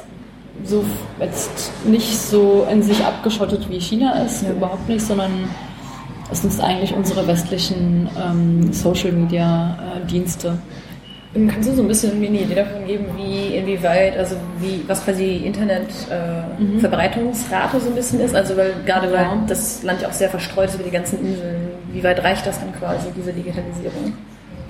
so 0.64 0.86
jetzt 1.20 1.72
nicht 1.86 2.16
so 2.16 2.68
in 2.72 2.84
sich 2.84 3.04
abgeschottet 3.04 3.68
wie 3.70 3.80
China 3.80 4.24
ist, 4.24 4.44
ja. 4.44 4.52
überhaupt 4.52 4.88
nicht, 4.88 5.06
sondern 5.06 5.32
es 6.32 6.44
nutzt 6.44 6.62
eigentlich 6.62 6.94
unsere 6.94 7.28
westlichen 7.28 8.08
ähm, 8.24 8.72
Social 8.72 9.12
Media 9.12 9.78
äh, 9.80 10.06
Dienste. 10.06 10.60
Kannst 11.34 11.68
du 11.68 11.76
so 11.76 11.82
ein 11.82 11.88
bisschen 11.90 12.14
eine 12.14 12.28
Idee 12.28 12.56
davon 12.56 12.86
geben, 12.86 13.08
wie, 13.18 13.58
inwieweit, 13.58 14.18
also 14.18 14.38
wie, 14.62 14.86
was 14.88 15.04
quasi 15.04 15.36
Internetverbreitungsrate 15.38 17.76
äh, 17.76 17.80
mhm. 17.80 17.84
so 17.84 17.90
ein 17.90 17.96
bisschen 17.96 18.22
ist? 18.22 18.34
Also 18.34 18.56
weil 18.56 18.74
gerade 18.86 19.12
ja. 19.12 19.14
weil 19.14 19.28
das 19.48 19.84
Land 19.84 20.02
ja 20.02 20.08
auch 20.08 20.14
sehr 20.14 20.30
verstreut 20.30 20.70
ist 20.70 20.76
über 20.76 20.86
die 20.86 20.92
ganzen 20.92 21.20
Inseln, 21.20 21.68
wie 21.92 22.02
weit 22.04 22.24
reicht 22.24 22.48
das 22.48 22.62
dann 22.62 22.74
quasi, 22.74 23.08
diese 23.18 23.34
Digitalisierung? 23.34 24.14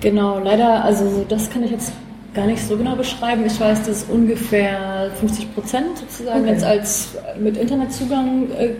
Genau, 0.00 0.40
leider, 0.40 0.84
also 0.84 1.24
das 1.28 1.48
kann 1.50 1.62
ich 1.62 1.70
jetzt 1.70 1.92
gar 2.36 2.46
nicht 2.46 2.62
so 2.62 2.76
genau 2.76 2.94
beschreiben. 2.94 3.44
Ich 3.46 3.58
weiß, 3.58 3.84
dass 3.84 4.04
ungefähr 4.04 5.10
50 5.18 5.54
Prozent 5.54 5.98
sozusagen 5.98 6.42
okay. 6.42 6.50
jetzt 6.50 6.64
als 6.64 7.18
mit 7.40 7.56
Internetzugang 7.56 8.50
äh, 8.52 8.74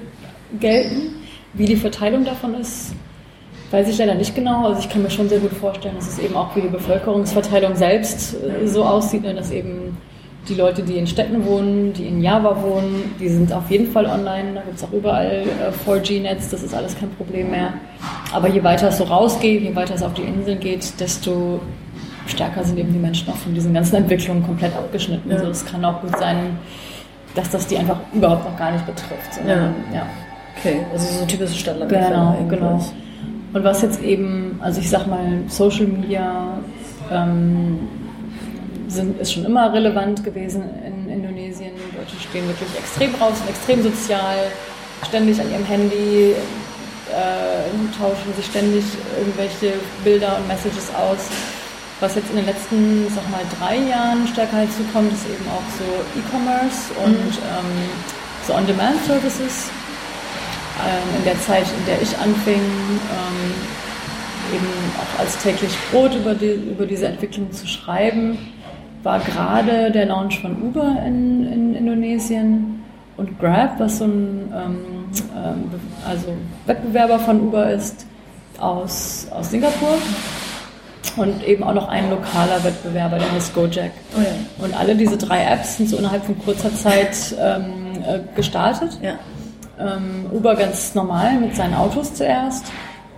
gelten. 0.60 1.14
Wie 1.54 1.64
die 1.64 1.76
Verteilung 1.76 2.24
davon 2.24 2.54
ist, 2.54 2.92
weiß 3.70 3.88
ich 3.88 3.96
leider 3.96 4.14
nicht 4.14 4.34
genau. 4.34 4.66
Also 4.66 4.80
ich 4.80 4.90
kann 4.90 5.02
mir 5.02 5.10
schon 5.10 5.28
sehr 5.28 5.38
gut 5.38 5.52
vorstellen, 5.52 5.94
dass 5.96 6.06
es 6.06 6.18
eben 6.18 6.36
auch 6.36 6.54
wie 6.54 6.60
die 6.60 6.68
Bevölkerungsverteilung 6.68 7.74
selbst 7.74 8.34
äh, 8.34 8.68
so 8.68 8.84
aussieht, 8.84 9.22
ne, 9.22 9.34
dass 9.34 9.50
eben 9.50 9.96
die 10.48 10.54
Leute, 10.54 10.82
die 10.82 10.98
in 10.98 11.06
Städten 11.06 11.44
wohnen, 11.44 11.92
die 11.94 12.06
in 12.06 12.22
Java 12.22 12.62
wohnen, 12.62 13.14
die 13.18 13.28
sind 13.28 13.52
auf 13.52 13.70
jeden 13.70 13.90
Fall 13.90 14.04
online. 14.04 14.52
Da 14.54 14.60
gibt 14.60 14.76
es 14.76 14.84
auch 14.84 14.92
überall 14.92 15.44
äh, 15.44 15.90
4G-Netz, 15.90 16.50
das 16.50 16.62
ist 16.62 16.74
alles 16.74 16.96
kein 16.96 17.10
Problem 17.10 17.50
mehr. 17.50 17.72
Aber 18.32 18.48
je 18.48 18.62
weiter 18.62 18.88
es 18.88 18.98
so 18.98 19.04
rausgeht, 19.04 19.62
je 19.62 19.74
weiter 19.74 19.94
es 19.94 20.02
auf 20.02 20.12
die 20.12 20.22
Inseln 20.22 20.60
geht, 20.60 21.00
desto 21.00 21.60
stärker 22.28 22.64
sind 22.64 22.78
eben 22.78 22.92
die 22.92 22.98
Menschen 22.98 23.28
auch 23.30 23.36
von 23.36 23.54
diesen 23.54 23.74
ganzen 23.74 23.96
Entwicklungen 23.96 24.44
komplett 24.44 24.74
abgeschnitten. 24.74 25.30
Ja. 25.30 25.36
Also 25.36 25.50
es 25.50 25.64
kann 25.64 25.84
auch 25.84 26.00
gut 26.00 26.16
sein, 26.18 26.58
dass 27.34 27.50
das 27.50 27.66
die 27.66 27.76
einfach 27.78 27.98
überhaupt 28.12 28.44
noch 28.44 28.56
gar 28.58 28.72
nicht 28.72 28.86
betrifft. 28.86 29.34
Sondern, 29.34 29.74
ja. 29.92 29.98
ja. 29.98 30.06
Okay, 30.58 30.80
also 30.92 31.20
so 31.20 31.26
typische 31.26 31.54
Stadtland. 31.58 31.90
Genau, 31.90 32.36
genau. 32.48 32.80
Und 33.52 33.64
was 33.64 33.82
jetzt 33.82 34.02
eben, 34.02 34.58
also 34.62 34.80
ich 34.80 34.90
sag 34.90 35.06
mal, 35.06 35.24
Social 35.48 35.86
Media 35.86 36.58
ähm, 37.10 37.78
sind, 38.88 39.20
ist 39.20 39.32
schon 39.32 39.44
immer 39.44 39.72
relevant 39.72 40.24
gewesen 40.24 40.62
in 40.84 41.10
Indonesien. 41.10 41.70
Die 41.74 41.96
Leute 41.96 42.10
stehen 42.28 42.46
wirklich 42.48 42.68
extrem 42.78 43.14
raus 43.14 43.34
und 43.40 43.50
extrem 43.50 43.82
sozial, 43.82 44.36
ständig 45.06 45.40
an 45.40 45.50
ihrem 45.50 45.64
Handy, 45.64 46.34
äh, 47.12 47.98
tauschen 47.98 48.34
sich 48.36 48.46
ständig 48.46 48.84
irgendwelche 49.18 49.74
Bilder 50.04 50.36
und 50.38 50.48
Messages 50.48 50.90
aus. 50.94 51.28
Was 52.00 52.14
jetzt 52.14 52.28
in 52.28 52.36
den 52.36 52.44
letzten, 52.44 53.06
sag 53.08 53.24
mal, 53.30 53.40
drei 53.58 53.76
Jahren 53.88 54.28
stärker 54.28 54.58
hinzukommt, 54.58 55.10
ist 55.12 55.24
eben 55.26 55.46
auch 55.48 55.64
so 55.78 55.84
E-Commerce 56.20 56.92
und 57.02 57.10
mhm. 57.10 57.46
ähm, 57.56 57.90
so 58.46 58.54
On-Demand-Services. 58.54 59.70
Ähm, 60.84 61.18
in 61.18 61.24
der 61.24 61.40
Zeit, 61.40 61.64
in 61.78 61.86
der 61.86 62.02
ich 62.02 62.18
anfing, 62.18 62.60
ähm, 62.60 63.54
eben 64.54 64.66
auch 64.98 65.20
als 65.20 65.38
täglich 65.42 65.72
Brot 65.90 66.14
über, 66.14 66.34
die, 66.34 66.52
über 66.70 66.84
diese 66.84 67.06
Entwicklung 67.06 67.50
zu 67.50 67.66
schreiben, 67.66 68.36
war 69.02 69.20
gerade 69.20 69.90
der 69.90 70.04
Launch 70.04 70.40
von 70.40 70.60
Uber 70.62 70.96
in, 71.06 71.50
in 71.50 71.74
Indonesien 71.74 72.84
und 73.16 73.38
Grab, 73.38 73.80
was 73.80 73.98
so 73.98 74.04
ein 74.04 74.52
ähm, 74.54 74.78
ähm 75.34 75.70
also 76.06 76.34
Wettbewerber 76.66 77.18
von 77.20 77.40
Uber 77.40 77.70
ist, 77.70 78.06
aus, 78.58 79.28
aus 79.30 79.50
Singapur 79.50 79.96
und 81.16 81.46
eben 81.46 81.62
auch 81.62 81.74
noch 81.74 81.88
ein 81.88 82.10
lokaler 82.10 82.62
Wettbewerber, 82.62 83.18
der 83.18 83.32
heißt 83.32 83.54
Gojek. 83.54 83.92
Oh 84.16 84.20
ja. 84.20 84.64
Und 84.64 84.78
alle 84.78 84.94
diese 84.94 85.16
drei 85.16 85.44
Apps 85.44 85.76
sind 85.76 85.88
so 85.88 85.96
innerhalb 85.96 86.24
von 86.24 86.38
kurzer 86.38 86.74
Zeit 86.74 87.34
ähm, 87.40 88.02
äh, 88.06 88.18
gestartet. 88.34 88.98
Ja. 89.02 89.18
Ähm, 89.78 90.26
Uber 90.32 90.54
ganz 90.54 90.94
normal 90.94 91.40
mit 91.40 91.54
seinen 91.54 91.74
Autos 91.74 92.14
zuerst. 92.14 92.64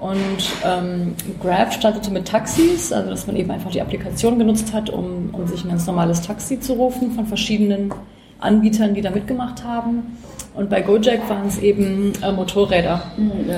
Und 0.01 0.53
ähm, 0.65 1.15
Grab 1.43 1.73
startete 1.73 2.11
mit 2.11 2.29
Taxis, 2.29 2.93
also 2.93 3.11
dass 3.11 3.27
man 3.27 3.35
eben 3.35 3.51
einfach 3.51 3.71
die 3.71 3.81
Applikation 3.81 4.39
genutzt 4.39 4.73
hat, 4.73 4.91
um, 4.91 5.31
um 5.33 5.47
sich 5.49 5.65
ein 5.65 5.71
ganz 5.71 5.87
normales 5.87 6.23
Taxi 6.23 6.61
zu 6.61 6.75
rufen 6.75 7.11
von 7.13 7.27
verschiedenen 7.27 7.93
Anbietern, 8.39 8.95
die 8.95 9.03
da 9.03 9.11
mitgemacht 9.11 9.65
haben. 9.65 10.17
Und 10.55 10.71
bei 10.71 10.83
Gojek 10.83 11.29
waren 11.29 11.49
es 11.49 11.59
eben 11.59 12.13
äh, 12.23 12.31
Motorräder. 12.31 13.03
Mhm. 13.17 13.51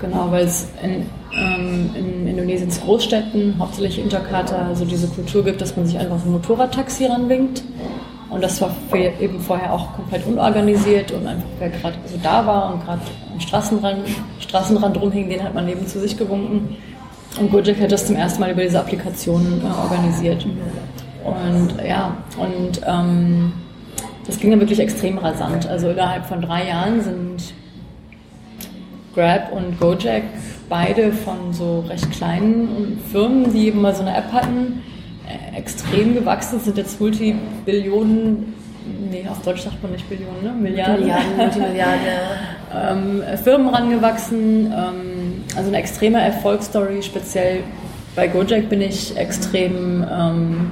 Genau, 0.00 0.30
weil 0.30 0.44
es 0.44 0.68
in 0.82 1.06
ähm, 1.36 1.90
in 1.94 2.26
Indonesiens 2.26 2.80
Großstädten, 2.80 3.56
hauptsächlich 3.58 3.98
in 3.98 4.08
Jakarta, 4.08 4.74
so 4.74 4.84
diese 4.84 5.08
Kultur 5.08 5.44
gibt, 5.44 5.60
dass 5.60 5.76
man 5.76 5.86
sich 5.86 5.98
einfach 5.98 6.24
ein 6.24 6.32
Motorradtaxi 6.32 7.06
ranwinkt. 7.06 7.62
Und 8.30 8.42
das 8.42 8.60
war 8.60 8.70
eben 8.94 9.40
vorher 9.40 9.72
auch 9.72 9.94
komplett 9.94 10.26
unorganisiert 10.26 11.12
und 11.12 11.26
einfach 11.26 11.48
wer 11.58 11.70
gerade 11.70 11.96
so 12.06 12.18
da 12.22 12.46
war 12.46 12.74
und 12.74 12.84
gerade 12.84 13.00
am 13.32 13.40
Straßenrand, 13.40 14.00
Straßenrand 14.40 15.00
rumhing, 15.00 15.30
den 15.30 15.42
hat 15.42 15.54
man 15.54 15.64
neben 15.64 15.86
zu 15.86 15.98
sich 16.00 16.16
gewunken. 16.16 16.76
Und 17.40 17.50
Gojek 17.50 17.80
hat 17.80 17.92
das 17.92 18.06
zum 18.06 18.16
ersten 18.16 18.40
Mal 18.40 18.50
über 18.50 18.62
diese 18.62 18.80
Applikation 18.80 19.62
äh, 19.62 19.82
organisiert. 19.82 20.44
Und 21.24 21.74
ja, 21.86 22.16
und 22.38 22.80
ähm, 22.86 23.52
das 24.26 24.38
ging 24.38 24.50
dann 24.50 24.60
wirklich 24.60 24.80
extrem 24.80 25.18
rasant. 25.18 25.66
Also 25.66 25.88
innerhalb 25.90 26.26
von 26.26 26.42
drei 26.42 26.68
Jahren 26.68 27.00
sind 27.00 27.54
Grab 29.18 29.52
und 29.52 29.80
Gojek 29.80 30.22
beide 30.68 31.12
von 31.12 31.52
so 31.52 31.80
recht 31.88 32.08
kleinen 32.12 33.00
Firmen, 33.10 33.52
die 33.52 33.66
eben 33.66 33.80
mal 33.80 33.92
so 33.92 34.02
eine 34.02 34.16
App 34.16 34.32
hatten, 34.32 34.80
äh, 35.26 35.58
extrem 35.58 36.14
gewachsen, 36.14 36.60
sind 36.60 36.76
jetzt 36.76 37.00
Multibillionen, 37.00 38.54
nee, 39.10 39.26
auf 39.28 39.42
Deutsch 39.42 39.62
sagt 39.62 39.82
man 39.82 39.90
nicht 39.90 40.08
Billionen, 40.08 40.44
ne? 40.44 40.52
Milliarden. 40.52 41.00
Milliarden, 41.00 41.36
Multimilliarden, 41.36 42.06
ähm, 43.32 43.38
Firmen 43.42 43.68
rangewachsen. 43.74 44.66
Ähm, 44.66 45.44
also 45.56 45.68
eine 45.68 45.78
extreme 45.78 46.20
Erfolgsstory, 46.20 47.02
speziell 47.02 47.64
bei 48.14 48.28
Gojek 48.28 48.68
bin 48.68 48.82
ich 48.82 49.16
extrem, 49.16 50.04
ähm, 50.08 50.70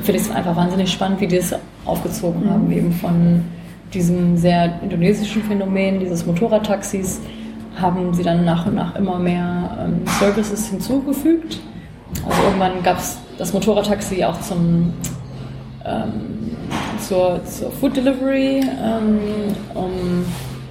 finde 0.00 0.20
ich 0.20 0.26
es 0.26 0.30
einfach 0.32 0.56
wahnsinnig 0.56 0.90
spannend, 0.90 1.20
wie 1.20 1.28
die 1.28 1.36
es 1.36 1.54
aufgezogen 1.84 2.44
mhm. 2.44 2.50
haben, 2.50 2.72
eben 2.72 2.92
von 2.92 3.44
diesem 3.94 4.36
sehr 4.36 4.80
indonesischen 4.82 5.44
Phänomen, 5.44 6.00
dieses 6.00 6.26
Motorradtaxis, 6.26 7.20
haben 7.80 8.14
sie 8.14 8.22
dann 8.22 8.44
nach 8.44 8.66
und 8.66 8.74
nach 8.74 8.94
immer 8.96 9.18
mehr 9.18 9.78
ähm, 9.80 10.02
Services 10.18 10.68
hinzugefügt. 10.68 11.60
Also 12.28 12.42
irgendwann 12.44 12.82
gab 12.82 12.98
es 12.98 13.18
das 13.38 13.52
Motorradtaxi 13.52 14.24
auch 14.24 14.40
zum, 14.40 14.92
ähm, 15.84 16.56
zur, 17.00 17.40
zur 17.44 17.70
Food 17.72 17.96
Delivery, 17.96 18.60
ähm, 18.60 19.18
um 19.74 20.24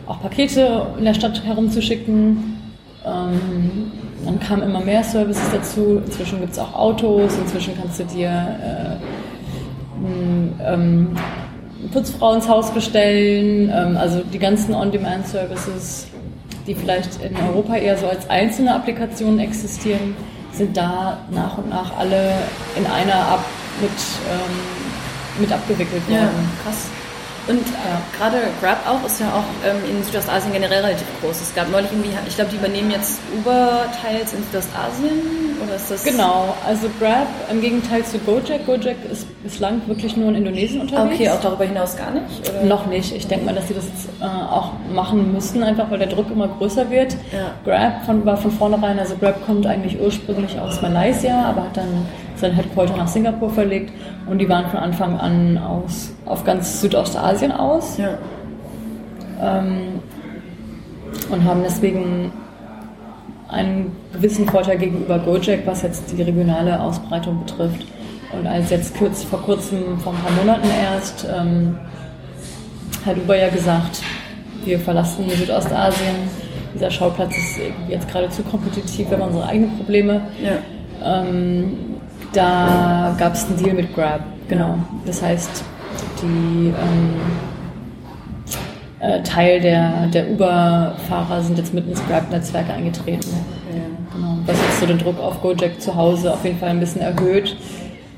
auch 0.07 0.21
Pakete 0.21 0.87
in 0.97 1.05
der 1.05 1.13
Stadt 1.13 1.43
herumzuschicken. 1.43 2.57
Ähm, 3.05 3.91
dann 4.25 4.39
kamen 4.39 4.63
immer 4.63 4.79
mehr 4.79 5.03
Services 5.03 5.43
dazu. 5.51 6.01
Inzwischen 6.05 6.39
gibt 6.39 6.53
es 6.53 6.59
auch 6.59 6.73
Autos. 6.73 7.37
Inzwischen 7.37 7.73
kannst 7.79 7.99
du 7.99 8.03
dir 8.05 8.29
äh, 8.29 8.95
ähm, 10.73 11.09
Putzfrau 11.91 12.33
ins 12.33 12.47
Haus 12.49 12.71
bestellen. 12.71 13.71
Ähm, 13.73 13.97
also 13.97 14.21
die 14.33 14.39
ganzen 14.39 14.73
On-Demand-Services, 14.73 16.07
die 16.67 16.75
vielleicht 16.75 17.21
in 17.21 17.35
Europa 17.35 17.75
eher 17.75 17.97
so 17.97 18.07
als 18.07 18.29
einzelne 18.29 18.73
Applikationen 18.75 19.39
existieren, 19.39 20.15
sind 20.51 20.75
da 20.75 21.19
nach 21.31 21.57
und 21.57 21.69
nach 21.69 21.97
alle 21.97 22.33
in 22.75 22.85
einer 22.85 23.33
App 23.33 23.45
mit, 23.81 23.91
ähm, 23.91 25.41
mit 25.41 25.51
abgewickelt 25.51 26.07
worden. 26.07 26.21
Ja, 26.21 26.29
krass. 26.63 26.87
Und 27.47 27.61
äh, 27.61 28.17
gerade 28.17 28.37
Grab 28.61 28.79
auch 28.87 29.05
ist 29.05 29.19
ja 29.19 29.27
auch 29.27 29.45
ähm, 29.67 29.77
in 29.89 30.03
Südostasien 30.03 30.51
generell 30.51 30.83
relativ 30.83 31.07
groß. 31.21 31.41
Es 31.41 31.53
gab 31.53 31.69
neulich 31.69 31.91
irgendwie, 31.91 32.09
ich 32.27 32.35
glaube, 32.35 32.49
die 32.51 32.57
übernehmen 32.57 32.89
jetzt 32.89 33.19
Uber-Teils 33.37 34.33
in 34.33 34.43
Südostasien 34.45 35.45
oder 35.63 35.75
ist 35.75 35.91
das? 35.91 36.03
Genau, 36.03 36.55
also 36.65 36.89
Grab 36.99 37.27
im 37.51 37.61
Gegenteil 37.61 38.03
zu 38.03 38.17
Gojek. 38.19 38.65
Gojek 38.65 38.97
ist 39.11 39.27
bislang 39.43 39.81
wirklich 39.85 40.17
nur 40.17 40.29
in 40.29 40.35
Indonesien 40.35 40.81
unterwegs. 40.81 41.15
Okay, 41.15 41.29
auch 41.29 41.41
darüber 41.41 41.65
hinaus 41.65 41.95
gar 41.95 42.11
nicht? 42.11 42.49
Oder? 42.49 42.63
Noch 42.63 42.87
nicht. 42.87 43.15
Ich 43.15 43.27
denke 43.27 43.45
mal, 43.45 43.53
dass 43.53 43.67
sie 43.67 43.75
das 43.75 43.85
jetzt, 43.85 44.09
äh, 44.19 44.25
auch 44.25 44.71
machen 44.91 45.31
müssen, 45.31 45.61
einfach 45.61 45.91
weil 45.91 45.99
der 45.99 46.07
Druck 46.07 46.31
immer 46.31 46.47
größer 46.47 46.89
wird. 46.89 47.15
Ja. 47.31 47.51
Grab 47.63 48.05
von, 48.05 48.25
war 48.25 48.37
von 48.37 48.51
vornherein, 48.51 48.97
also 48.97 49.15
Grab 49.17 49.45
kommt 49.45 49.67
eigentlich 49.67 49.99
ursprünglich 49.99 50.59
aus 50.59 50.81
Malaysia, 50.81 51.45
aber 51.45 51.65
hat 51.65 51.77
dann 51.77 52.05
sein 52.39 52.53
Headquarter 52.53 52.97
nach 52.97 53.07
Singapur 53.07 53.49
verlegt 53.49 53.91
und 54.27 54.39
die 54.39 54.49
waren 54.49 54.69
von 54.69 54.79
Anfang 54.79 55.17
an 55.19 55.57
aus, 55.57 56.13
auf 56.25 56.43
ganz 56.43 56.81
Südostasien 56.81 57.51
aus. 57.51 57.97
Ja. 57.97 58.17
Ähm, 59.41 59.99
und 61.29 61.43
haben 61.43 61.61
deswegen 61.63 62.31
einen 63.47 63.95
gewissen 64.13 64.47
Vorteil 64.47 64.77
gegenüber 64.77 65.19
Gojek, 65.19 65.65
was 65.65 65.81
jetzt 65.81 66.11
die 66.11 66.21
regionale 66.21 66.79
Ausbreitung 66.79 67.39
betrifft. 67.45 67.85
Und 68.37 68.47
als 68.47 68.69
jetzt 68.69 68.97
kurz, 68.97 69.23
vor 69.23 69.41
kurzem, 69.41 69.97
vor 69.99 70.13
ein 70.13 70.19
paar 70.19 70.31
Monaten 70.31 70.67
erst, 70.93 71.25
ähm, 71.25 71.77
hat 73.05 73.17
Uber 73.17 73.37
ja 73.37 73.49
gesagt, 73.49 74.01
wir 74.65 74.79
verlassen 74.79 75.29
Südostasien. 75.29 76.15
Dieser 76.73 76.91
Schauplatz 76.91 77.37
ist 77.37 77.59
jetzt 77.87 78.09
gerade 78.09 78.29
zu 78.29 78.41
kompetitiv, 78.43 79.09
wir 79.09 79.17
haben 79.17 79.27
unsere 79.27 79.45
eigenen 79.45 79.77
Probleme. 79.77 80.21
Ja. 80.43 81.21
Ähm, 81.21 81.94
da 82.35 83.15
gab 83.17 83.33
es 83.33 83.45
einen 83.45 83.57
Deal 83.57 83.75
mit 83.75 83.95
Grab, 83.95 84.21
genau. 84.47 84.77
Das 85.05 85.21
heißt, 85.21 85.63
die 86.21 86.67
ähm, 86.67 87.13
äh, 88.99 89.21
Teil 89.23 89.61
der, 89.61 90.07
der 90.07 90.29
Uber-Fahrer 90.31 91.41
sind 91.41 91.57
jetzt 91.57 91.73
mit 91.73 91.87
ins 91.87 92.05
Grab-Netzwerk 92.07 92.69
eingetreten. 92.69 93.29
Ja. 93.71 93.81
Genau. 94.13 94.37
Was 94.45 94.57
jetzt 94.59 94.79
so 94.79 94.85
den 94.85 94.97
Druck 94.97 95.19
auf 95.19 95.41
Gojek 95.41 95.81
zu 95.81 95.95
Hause 95.95 96.33
auf 96.33 96.43
jeden 96.43 96.57
Fall 96.59 96.69
ein 96.69 96.79
bisschen 96.79 97.01
erhöht. 97.01 97.55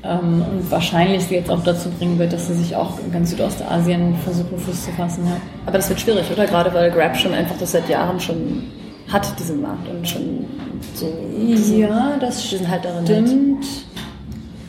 Ähm, 0.04 0.44
und 0.48 0.70
wahrscheinlich 0.70 1.24
sie 1.24 1.34
jetzt 1.34 1.50
auch 1.50 1.62
dazu 1.62 1.90
bringen 1.90 2.18
wird, 2.18 2.32
dass 2.32 2.46
sie 2.46 2.54
sich 2.54 2.76
auch 2.76 2.98
in 3.04 3.12
ganz 3.12 3.30
Südostasien 3.30 4.14
versuchen, 4.22 4.58
Fuß 4.58 4.84
zu 4.84 4.92
fassen. 4.92 5.26
Ja. 5.26 5.36
Aber 5.66 5.76
das 5.76 5.88
wird 5.88 6.00
schwierig, 6.00 6.30
oder? 6.30 6.46
Gerade 6.46 6.72
weil 6.72 6.90
Grab 6.90 7.16
schon 7.16 7.34
einfach 7.34 7.56
das 7.58 7.72
seit 7.72 7.88
Jahren 7.88 8.20
schon 8.20 8.64
hat, 9.08 9.38
diesen 9.38 9.60
Markt 9.60 9.88
und 9.88 10.08
schon 10.08 10.46
so. 10.94 11.12
Ja, 11.36 12.16
das 12.20 12.46
stimmt. 12.46 12.68
Halt 12.68 12.84
darin 12.84 13.04
stimmt. 13.04 13.64
Halt. 13.64 14.07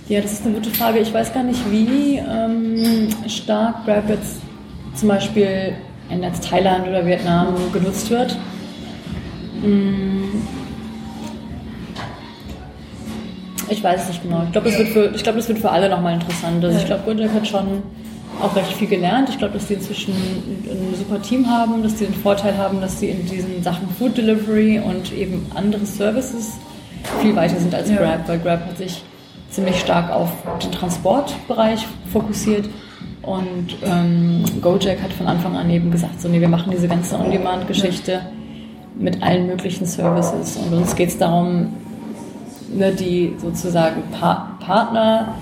Ja, 0.10 0.22
das 0.22 0.34
ist 0.34 0.44
eine 0.44 0.56
gute 0.56 0.72
Frage. 0.72 0.98
Ich 0.98 1.14
weiß 1.14 1.32
gar 1.36 1.44
nicht, 1.44 1.62
wie 1.70 2.18
ähm, 2.18 3.10
stark 3.28 3.86
Grab 3.86 4.10
jetzt 4.10 4.38
zum 4.96 5.08
Beispiel 5.08 5.76
in 6.10 6.24
jetzt 6.24 6.50
Thailand 6.50 6.88
oder 6.88 7.06
Vietnam 7.06 7.54
genutzt 7.72 8.10
wird. 8.10 8.36
Mm. 9.62 10.24
Ich 13.70 13.84
weiß 13.84 14.02
es 14.02 14.08
nicht 14.08 14.24
genau. 14.24 14.42
Ich 14.46 14.52
glaube, 14.52 14.72
das, 14.72 14.80
wird 14.80 14.90
für, 14.90 15.12
glaub, 15.12 15.36
das 15.36 15.48
wird 15.48 15.60
für 15.60 15.70
alle 15.70 15.88
nochmal 15.88 16.16
interessant. 16.16 16.66
Also 16.66 16.80
ich 16.80 16.88
glaube, 16.88 17.04
Gojek 17.06 17.32
hat 17.32 17.48
schon 17.48 17.84
auch 18.42 18.56
recht 18.56 18.74
viel 18.74 18.88
gelernt. 18.88 19.30
Ich 19.30 19.38
glaube, 19.38 19.54
dass 19.54 19.68
die 19.68 19.76
inzwischen 19.76 20.14
ein 20.14 20.96
super 20.98 21.22
Team 21.22 21.48
haben, 21.48 21.84
dass 21.84 21.94
die 21.98 22.06
den 22.06 22.16
Vorteil 22.16 22.58
haben, 22.58 22.82
dass 22.82 23.00
sie 23.00 23.10
in 23.10 23.28
diesen 23.28 23.62
Sachen 23.62 23.88
Food 24.00 24.18
Delivery 24.18 24.80
und 24.80 25.14
eben 25.14 25.46
andere 25.54 25.86
Services 25.86 26.54
viel 27.22 27.36
weiter 27.36 27.60
sind 27.60 27.76
als 27.76 27.90
Grab, 27.90 28.28
weil 28.28 28.40
Grab 28.40 28.66
hat 28.66 28.78
sich 28.80 29.04
ziemlich 29.52 29.80
stark 29.80 30.12
auf 30.12 30.30
den 30.64 30.72
Transportbereich 30.72 31.86
fokussiert. 32.12 32.70
Und 33.22 33.78
ähm, 33.84 34.44
Gojek 34.62 35.02
hat 35.02 35.14
von 35.14 35.28
Anfang 35.28 35.56
an 35.56 35.70
eben 35.70 35.92
gesagt, 35.92 36.22
so 36.22 36.30
nee, 36.30 36.40
wir 36.40 36.50
machen 36.50 36.72
diese 36.72 36.88
ganze 36.88 37.20
On-Demand-Geschichte 37.20 38.22
mit 38.98 39.22
allen 39.22 39.48
möglichen 39.48 39.86
Services. 39.86 40.58
Und 40.58 40.74
uns 40.74 40.96
geht 40.96 41.10
es 41.10 41.18
darum, 41.18 41.74
ne, 42.74 42.92
die 42.94 43.36
sozusagen 43.38 44.04
pa 44.20 44.58
Partner, 44.60 45.36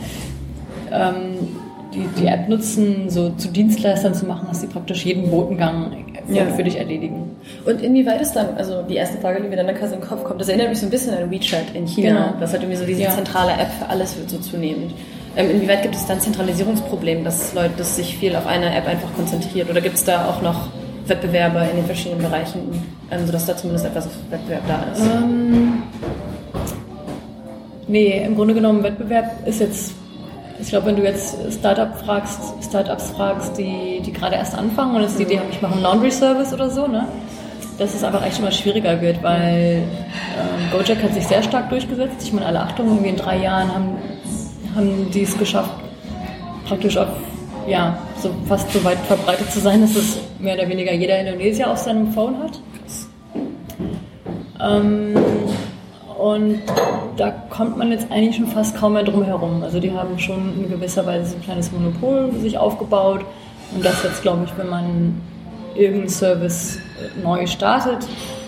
ähm, 0.91 1.55
die 1.93 2.07
die 2.19 2.27
App 2.27 2.49
nutzen, 2.49 3.09
so 3.09 3.29
zu 3.31 3.49
Dienstleistern 3.49 4.13
zu 4.13 4.25
machen, 4.25 4.47
dass 4.47 4.61
sie 4.61 4.67
praktisch 4.67 5.05
jeden 5.05 5.29
Botengang 5.29 6.05
ja. 6.35 6.45
für 6.55 6.63
dich 6.63 6.77
erledigen. 6.77 7.35
Und 7.65 7.81
inwieweit 7.81 8.21
ist 8.21 8.33
dann, 8.33 8.55
also 8.57 8.81
die 8.83 8.95
erste 8.95 9.17
Frage, 9.19 9.41
die 9.41 9.47
mir 9.47 9.55
dann 9.55 9.67
in 9.69 9.75
den 9.75 10.01
Kopf 10.01 10.23
kommt, 10.23 10.41
das 10.41 10.49
erinnert 10.49 10.69
mich 10.69 10.79
so 10.79 10.85
ein 10.87 10.89
bisschen 10.89 11.13
an 11.13 11.29
WeChat 11.31 11.73
in 11.73 11.87
China. 11.87 12.09
Genau. 12.09 12.39
Das 12.39 12.53
hat 12.53 12.61
irgendwie 12.61 12.77
so 12.77 12.85
diese 12.85 13.03
ja. 13.03 13.09
zentrale 13.11 13.53
App 13.53 13.71
für 13.79 13.87
alles 13.89 14.17
wird 14.17 14.29
so 14.29 14.37
zunehmend. 14.37 14.93
Ähm, 15.35 15.51
inwieweit 15.51 15.83
gibt 15.83 15.95
es 15.95 16.05
dann 16.05 16.19
Zentralisierungsproblem, 16.19 17.23
dass 17.23 17.53
Leute, 17.53 17.73
dass 17.77 17.95
sich 17.95 18.17
viel 18.17 18.35
auf 18.35 18.47
eine 18.47 18.75
App 18.75 18.87
einfach 18.87 19.13
konzentriert? 19.15 19.69
Oder 19.69 19.81
gibt 19.81 19.95
es 19.95 20.03
da 20.03 20.27
auch 20.27 20.41
noch 20.41 20.69
Wettbewerber 21.05 21.69
in 21.69 21.77
den 21.77 21.85
verschiedenen 21.85 22.23
Bereichen, 22.23 22.59
ähm, 23.11 23.25
sodass 23.25 23.45
da 23.45 23.55
zumindest 23.55 23.85
etwas 23.85 24.09
Wettbewerb 24.29 24.63
da 24.67 24.83
ist? 24.91 25.01
Ähm, 25.01 25.83
nee, 27.87 28.23
im 28.25 28.35
Grunde 28.35 28.53
genommen 28.53 28.83
Wettbewerb 28.83 29.47
ist 29.47 29.59
jetzt 29.59 29.93
ich 30.59 30.69
glaube, 30.69 30.87
wenn 30.87 30.95
du 30.95 31.03
jetzt 31.03 31.37
Startup 31.53 31.95
fragst, 31.97 32.39
Startups 32.67 33.11
fragst, 33.11 33.57
die, 33.57 34.01
die 34.03 34.11
gerade 34.11 34.35
erst 34.35 34.55
anfangen 34.55 34.95
und 34.95 35.01
jetzt 35.03 35.19
die 35.19 35.23
Idee 35.23 35.39
haben, 35.39 35.49
ich 35.51 35.61
mache 35.61 35.73
einen 35.73 35.83
Laundry 35.83 36.11
Service 36.11 36.53
oder 36.53 36.69
so, 36.69 36.87
ne? 36.87 37.05
dass 37.77 37.93
es 37.93 38.03
einfach 38.03 38.25
echt 38.25 38.39
immer 38.39 38.51
schwieriger 38.51 38.99
wird, 39.01 39.21
weil 39.21 39.83
ähm, 39.83 40.71
Gojek 40.71 41.01
hat 41.03 41.13
sich 41.13 41.27
sehr 41.27 41.43
stark 41.43 41.69
durchgesetzt. 41.69 42.15
Ich 42.23 42.33
meine, 42.33 42.47
alle 42.47 42.59
Achtung, 42.61 42.87
irgendwie 42.87 43.09
in 43.09 43.15
drei 43.15 43.37
Jahren 43.37 43.73
haben, 43.73 43.95
haben 44.75 45.11
die 45.11 45.21
es 45.21 45.37
geschafft, 45.37 45.71
praktisch 46.67 46.97
auf, 46.97 47.07
ja, 47.67 47.97
so 48.21 48.31
fast 48.47 48.71
so 48.73 48.83
weit 48.83 48.97
verbreitet 49.07 49.51
zu 49.51 49.59
sein, 49.59 49.81
dass 49.81 49.95
es 49.95 50.17
mehr 50.39 50.55
oder 50.55 50.67
weniger 50.67 50.93
jeder 50.93 51.19
Indonesier 51.19 51.69
auf 51.69 51.77
seinem 51.77 52.11
Phone 52.13 52.37
hat. 52.39 52.59
Ähm, 54.59 55.15
und 56.17 56.61
da 57.17 57.31
kommt 57.49 57.77
man 57.77 57.91
jetzt 57.91 58.11
eigentlich 58.11 58.35
schon 58.35 58.47
fast 58.47 58.75
kaum 58.75 58.93
mehr 58.93 59.03
drum 59.03 59.23
herum. 59.23 59.61
Also 59.63 59.79
die 59.79 59.91
haben 59.91 60.17
schon 60.17 60.63
in 60.63 60.69
gewisser 60.69 61.05
Weise 61.05 61.31
so 61.31 61.35
ein 61.35 61.41
kleines 61.41 61.71
Monopol 61.71 62.31
sich 62.41 62.57
aufgebaut. 62.57 63.21
Und 63.73 63.85
das 63.85 64.03
jetzt, 64.03 64.21
glaube 64.21 64.45
ich, 64.45 64.57
wenn 64.57 64.69
man 64.69 65.21
irgendeinen 65.75 66.09
Service 66.09 66.79
neu 67.21 67.45
startet, 67.45 68.07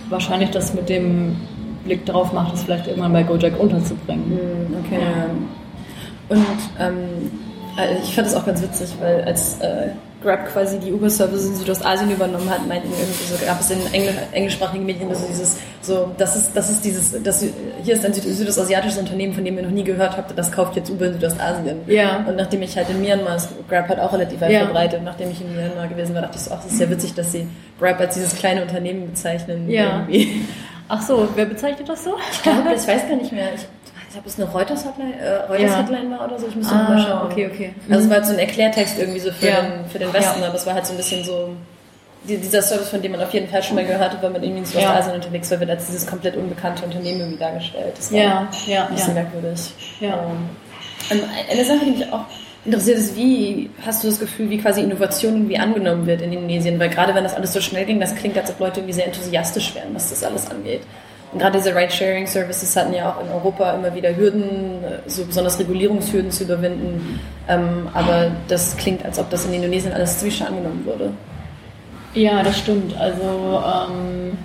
wahrscheinlich 0.09 0.49
das 0.49 0.73
mit 0.73 0.89
dem 0.89 1.35
Blick 1.83 2.05
darauf 2.05 2.33
macht, 2.33 2.53
es 2.55 2.63
vielleicht 2.63 2.87
irgendwann 2.87 3.13
bei 3.13 3.23
Gojek 3.23 3.59
unterzubringen. 3.59 4.25
Hm, 4.25 4.77
okay. 4.85 4.99
Und 6.29 6.45
ähm, 6.79 7.31
äh, 7.77 8.01
ich 8.01 8.15
fand 8.15 8.27
das 8.27 8.35
auch 8.35 8.45
ganz 8.45 8.61
witzig, 8.61 8.89
weil 8.99 9.23
als 9.23 9.59
äh, 9.61 9.89
Grab 10.21 10.51
quasi 10.51 10.79
die 10.79 10.91
Uber-Services 10.91 11.47
in 11.47 11.55
Südostasien 11.55 12.11
übernommen 12.11 12.49
hat, 12.49 12.67
meinten 12.67 12.89
irgendwie 12.91 13.23
so, 13.23 13.45
gab 13.45 13.61
es 13.61 13.71
in 13.71 13.79
Engl 13.93 14.13
englischsprachigen 14.33 14.85
Medien 14.85 15.13
so 15.15 15.25
dieses, 15.27 15.57
so, 15.81 16.11
das 16.17 16.35
ist, 16.35 16.51
das 16.53 16.69
ist 16.69 16.83
dieses, 16.83 17.23
das, 17.23 17.45
hier 17.83 17.93
ist 17.93 18.05
ein 18.05 18.13
Süd 18.13 18.23
südostasiatisches 18.23 18.97
Unternehmen, 18.97 19.33
von 19.33 19.45
dem 19.45 19.55
ihr 19.55 19.63
noch 19.63 19.71
nie 19.71 19.83
gehört 19.83 20.17
habt, 20.17 20.37
das 20.37 20.51
kauft 20.51 20.75
jetzt 20.75 20.89
Uber 20.89 21.05
in 21.05 21.13
Südostasien. 21.13 21.77
Ja. 21.87 22.25
Und 22.27 22.35
nachdem 22.35 22.61
ich 22.61 22.75
halt 22.75 22.89
in 22.89 23.01
Myanmar, 23.01 23.37
ist 23.37 23.49
Grab 23.69 23.87
halt 23.87 23.99
auch 23.99 24.11
relativ 24.11 24.41
weit 24.41 24.51
ja. 24.51 24.59
verbreitet, 24.65 25.01
nachdem 25.03 25.31
ich 25.31 25.39
in 25.39 25.55
Myanmar 25.55 25.87
gewesen 25.87 26.13
war, 26.13 26.21
dachte 26.21 26.37
ich 26.37 26.43
so, 26.43 26.51
ach, 26.51 26.61
das 26.61 26.71
ist 26.71 26.77
sehr 26.77 26.89
witzig, 26.89 27.13
dass 27.13 27.31
sie 27.31 27.47
Grab 27.79 27.99
als 27.99 28.15
dieses 28.15 28.35
kleine 28.35 28.61
Unternehmen 28.61 29.07
bezeichnen. 29.07 29.69
Ja. 29.69 30.05
Irgendwie. 30.07 30.45
Ach 30.91 31.01
so, 31.03 31.29
wer 31.35 31.45
bezeichnet 31.45 31.87
das 31.87 32.03
so? 32.03 32.15
Ich 32.31 32.41
glaube, 32.41 32.73
ich 32.75 32.87
weiß 32.87 33.07
gar 33.07 33.15
nicht 33.15 33.31
mehr. 33.31 33.53
Ich, 33.53 33.61
ich 34.09 34.13
glaube, 34.13 34.27
es 34.27 34.39
eine 34.39 34.49
Reuters-Hotline 34.49 35.19
äh, 35.19 35.35
Reuters 35.43 35.71
ja. 35.71 36.17
war 36.17 36.25
oder 36.25 36.39
so. 36.39 36.47
Ich 36.47 36.55
muss 36.55 36.67
ah, 36.71 36.89
mal 36.89 36.99
schauen. 36.99 37.31
Okay, 37.31 37.47
okay. 37.53 37.73
Also 37.89 38.03
es 38.03 38.09
war 38.09 38.17
halt 38.17 38.25
so 38.25 38.33
ein 38.33 38.39
Erklärtext 38.39 38.97
irgendwie 38.97 39.19
so 39.19 39.31
für, 39.31 39.47
ja. 39.47 39.61
den, 39.61 39.85
für 39.85 39.99
den 39.99 40.11
Westen, 40.11 40.41
ja. 40.41 40.47
aber 40.47 40.55
es 40.55 40.65
war 40.65 40.73
halt 40.73 40.87
so 40.87 40.93
ein 40.93 40.97
bisschen 40.97 41.23
so 41.23 41.49
dieser 42.23 42.63
Service, 42.63 42.89
von 42.89 43.03
dem 43.03 43.11
man 43.11 43.21
auf 43.21 43.31
jeden 43.33 43.47
Fall 43.47 43.61
schon 43.61 43.75
mal 43.75 43.85
gehört 43.85 44.13
hat, 44.13 44.23
weil 44.23 44.31
man 44.31 44.41
irgendwie 44.41 44.61
in 44.61 44.65
Südostasien 44.65 45.11
ja. 45.11 45.15
unterwegs 45.15 45.51
war, 45.51 45.59
wird 45.59 45.69
als 45.69 45.85
dieses 45.85 46.07
komplett 46.07 46.35
unbekannte 46.35 46.83
Unternehmen 46.85 47.19
irgendwie 47.19 47.39
dargestellt. 47.39 47.93
Das 47.95 48.11
war 48.11 48.19
ja, 48.19 48.49
ja, 48.65 48.87
ein 48.87 48.95
bisschen 48.95 49.13
merkwürdig. 49.13 49.73
Ähm, 50.01 51.21
eine 51.51 51.65
Sache, 51.65 51.85
die 51.85 51.91
mich 51.91 52.11
auch 52.11 52.25
interessiert 52.65 52.97
ist, 52.97 53.15
wie 53.15 53.69
hast 53.85 54.03
du 54.03 54.07
das 54.07 54.19
Gefühl, 54.19 54.49
wie 54.49 54.57
quasi 54.57 54.81
Innovation 54.81 55.35
irgendwie 55.35 55.59
angenommen 55.59 56.07
wird 56.07 56.23
in 56.23 56.33
Indonesien? 56.33 56.79
Weil 56.79 56.89
gerade 56.89 57.13
wenn 57.13 57.23
das 57.23 57.35
alles 57.35 57.53
so 57.53 57.61
schnell 57.61 57.85
ging, 57.85 57.99
das 57.99 58.15
klingt, 58.15 58.37
als 58.37 58.49
ob 58.49 58.59
Leute 58.59 58.79
irgendwie 58.79 58.93
sehr 58.93 59.05
enthusiastisch 59.05 59.75
wären, 59.75 59.93
was 59.93 60.09
das 60.09 60.23
alles 60.23 60.49
angeht. 60.49 60.81
Gerade 61.37 61.57
diese 61.59 61.75
Ride-Sharing-Services 61.75 62.75
hatten 62.75 62.93
ja 62.93 63.11
auch 63.11 63.23
in 63.23 63.29
Europa 63.29 63.71
immer 63.73 63.93
wieder 63.93 64.15
Hürden, 64.15 64.83
so 65.05 65.25
besonders 65.25 65.59
Regulierungshürden 65.59 66.31
zu 66.31 66.43
überwinden. 66.43 67.19
Ähm, 67.47 67.87
aber 67.93 68.31
das 68.47 68.75
klingt, 68.77 69.05
als 69.05 69.19
ob 69.19 69.29
das 69.29 69.45
in 69.45 69.53
Indonesien 69.53 69.93
alles 69.93 70.17
ziemlich 70.17 70.43
angenommen 70.43 70.83
wurde. 70.85 71.11
Ja, 72.15 72.41
das 72.41 72.57
stimmt. 72.57 72.97
Also, 72.97 73.63
ähm, 73.63 74.37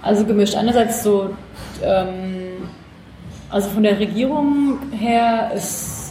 also 0.00 0.24
gemischt. 0.24 0.54
Einerseits 0.54 1.02
so, 1.02 1.30
ähm, 1.82 2.68
also 3.50 3.68
von 3.70 3.82
der 3.82 3.98
Regierung 3.98 4.78
her 4.92 5.50
ist 5.54 6.02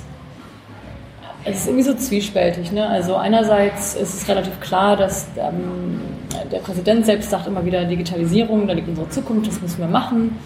es 1.43 1.57
ist 1.61 1.67
irgendwie 1.67 1.83
so 1.83 1.93
zwiespältig. 1.93 2.71
Ne? 2.71 2.87
Also 2.87 3.15
einerseits 3.15 3.95
ist 3.95 4.21
es 4.21 4.27
relativ 4.27 4.59
klar, 4.59 4.95
dass 4.95 5.27
ähm, 5.37 6.01
der 6.51 6.59
Präsident 6.59 7.05
selbst 7.05 7.29
sagt 7.29 7.47
immer 7.47 7.65
wieder 7.65 7.85
Digitalisierung, 7.85 8.67
da 8.67 8.73
liegt 8.73 8.87
unsere 8.89 9.09
Zukunft, 9.09 9.47
das 9.47 9.61
müssen 9.61 9.79
wir 9.79 9.87
machen. 9.87 10.37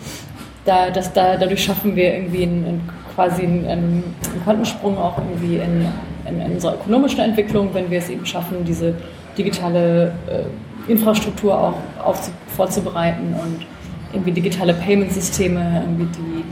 Da, 0.65 0.89
das, 0.89 1.13
da, 1.13 1.37
dadurch 1.37 1.63
schaffen 1.63 1.95
wir 1.95 2.13
irgendwie 2.13 2.43
einen, 2.43 2.65
einen, 2.65 2.89
quasi 3.13 3.43
einen, 3.43 3.65
einen 3.67 4.03
Quantensprung 4.43 4.97
auch 4.97 5.17
irgendwie 5.17 5.57
in, 5.57 5.85
in, 6.27 6.41
in, 6.41 6.51
unserer 6.53 6.75
ökonomischen 6.75 7.19
Entwicklung, 7.19 7.69
wenn 7.73 7.89
wir 7.89 7.99
es 7.99 8.09
eben 8.09 8.25
schaffen, 8.25 8.65
diese 8.65 8.95
digitale 9.37 10.13
äh, 10.27 10.91
Infrastruktur 10.91 11.57
auch 11.57 11.75
aufzu, 12.03 12.31
vorzubereiten 12.55 13.33
und 13.33 13.65
irgendwie 14.13 14.31
digitale 14.31 14.73
Payment-Systeme, 14.73 15.83
irgendwie 15.85 16.07
die 16.17 16.43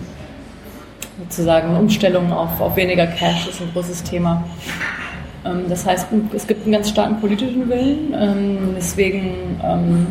sozusagen 1.24 1.76
Umstellung 1.76 2.32
auf, 2.32 2.60
auf 2.60 2.76
weniger 2.76 3.08
Cash 3.08 3.48
ist 3.48 3.62
ein 3.62 3.70
großes 3.74 4.04
Thema. 4.04 4.44
Ähm, 5.46 5.66
das 5.70 5.86
heißt, 5.86 6.08
es 6.34 6.48
gibt 6.48 6.64
einen 6.64 6.74
ganz 6.74 6.90
starken 6.90 7.20
politischen 7.20 7.70
Willen. 7.70 8.14
Ähm, 8.14 8.58
deswegen 8.76 9.60
ähm, 9.64 10.08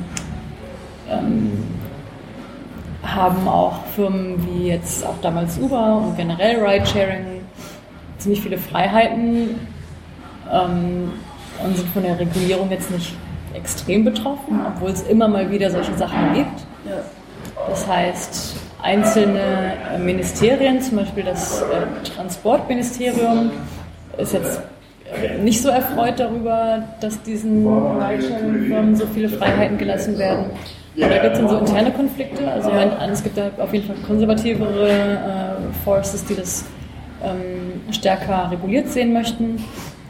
haben 3.02 3.46
auch 3.46 3.84
Firmen 3.94 4.46
wie 4.46 4.68
jetzt 4.68 5.04
auch 5.04 5.20
damals 5.20 5.58
Uber 5.58 6.02
und 6.06 6.16
generell 6.16 6.64
Ridesharing 6.64 7.42
ziemlich 8.16 8.40
viele 8.40 8.56
Freiheiten 8.56 9.56
und 10.50 11.76
sind 11.76 11.88
von 11.90 12.02
der 12.02 12.18
Regulierung 12.18 12.70
jetzt 12.70 12.90
nicht 12.90 13.14
extrem 13.52 14.04
betroffen, 14.04 14.60
obwohl 14.66 14.90
es 14.90 15.02
immer 15.02 15.28
mal 15.28 15.50
wieder 15.50 15.70
solche 15.70 15.94
Sachen 15.94 16.32
gibt. 16.32 16.66
Das 17.68 17.86
heißt, 17.86 18.56
einzelne 18.82 19.74
Ministerien, 19.98 20.80
zum 20.80 20.98
Beispiel 20.98 21.24
das 21.24 21.62
äh, 21.62 21.64
Transportministerium, 22.14 23.50
ist 24.18 24.32
jetzt 24.32 24.62
nicht 25.42 25.62
so 25.62 25.68
erfreut 25.68 26.18
darüber, 26.18 26.84
dass 27.00 27.22
diesen 27.22 27.64
Firmen 28.66 28.96
so 28.96 29.06
viele 29.06 29.28
Freiheiten 29.28 29.78
gelassen 29.78 30.18
werden. 30.18 30.46
Da 30.96 31.08
gibt 31.08 31.34
es 31.34 31.38
dann 31.38 31.48
so 31.48 31.58
interne 31.58 31.90
Konflikte. 31.90 32.50
Also 32.50 32.70
es 32.70 33.22
gibt 33.22 33.36
da 33.38 33.50
auf 33.58 33.72
jeden 33.72 33.86
Fall 33.86 33.96
konservativere 34.06 34.90
äh, 34.90 35.84
Forces, 35.84 36.24
die 36.24 36.34
das 36.34 36.64
ähm, 37.24 37.92
stärker 37.92 38.50
reguliert 38.50 38.88
sehen 38.88 39.12
möchten. 39.12 39.62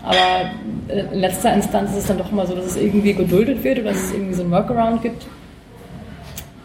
Aber 0.04 0.50
in 1.12 1.20
letzter 1.20 1.54
Instanz 1.54 1.90
ist 1.92 1.98
es 1.98 2.06
dann 2.06 2.18
doch 2.18 2.32
immer 2.32 2.46
so, 2.46 2.56
dass 2.56 2.66
es 2.66 2.76
irgendwie 2.76 3.14
geduldet 3.14 3.62
wird 3.62 3.78
oder 3.78 3.90
dass 3.90 3.98
es 3.98 4.12
irgendwie 4.12 4.34
so 4.34 4.42
ein 4.42 4.50
Workaround 4.50 5.02
gibt. 5.02 5.26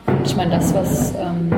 Und 0.08 0.26
ich 0.26 0.36
meine, 0.36 0.52
das, 0.52 0.74
was 0.74 1.14
ähm, 1.16 1.52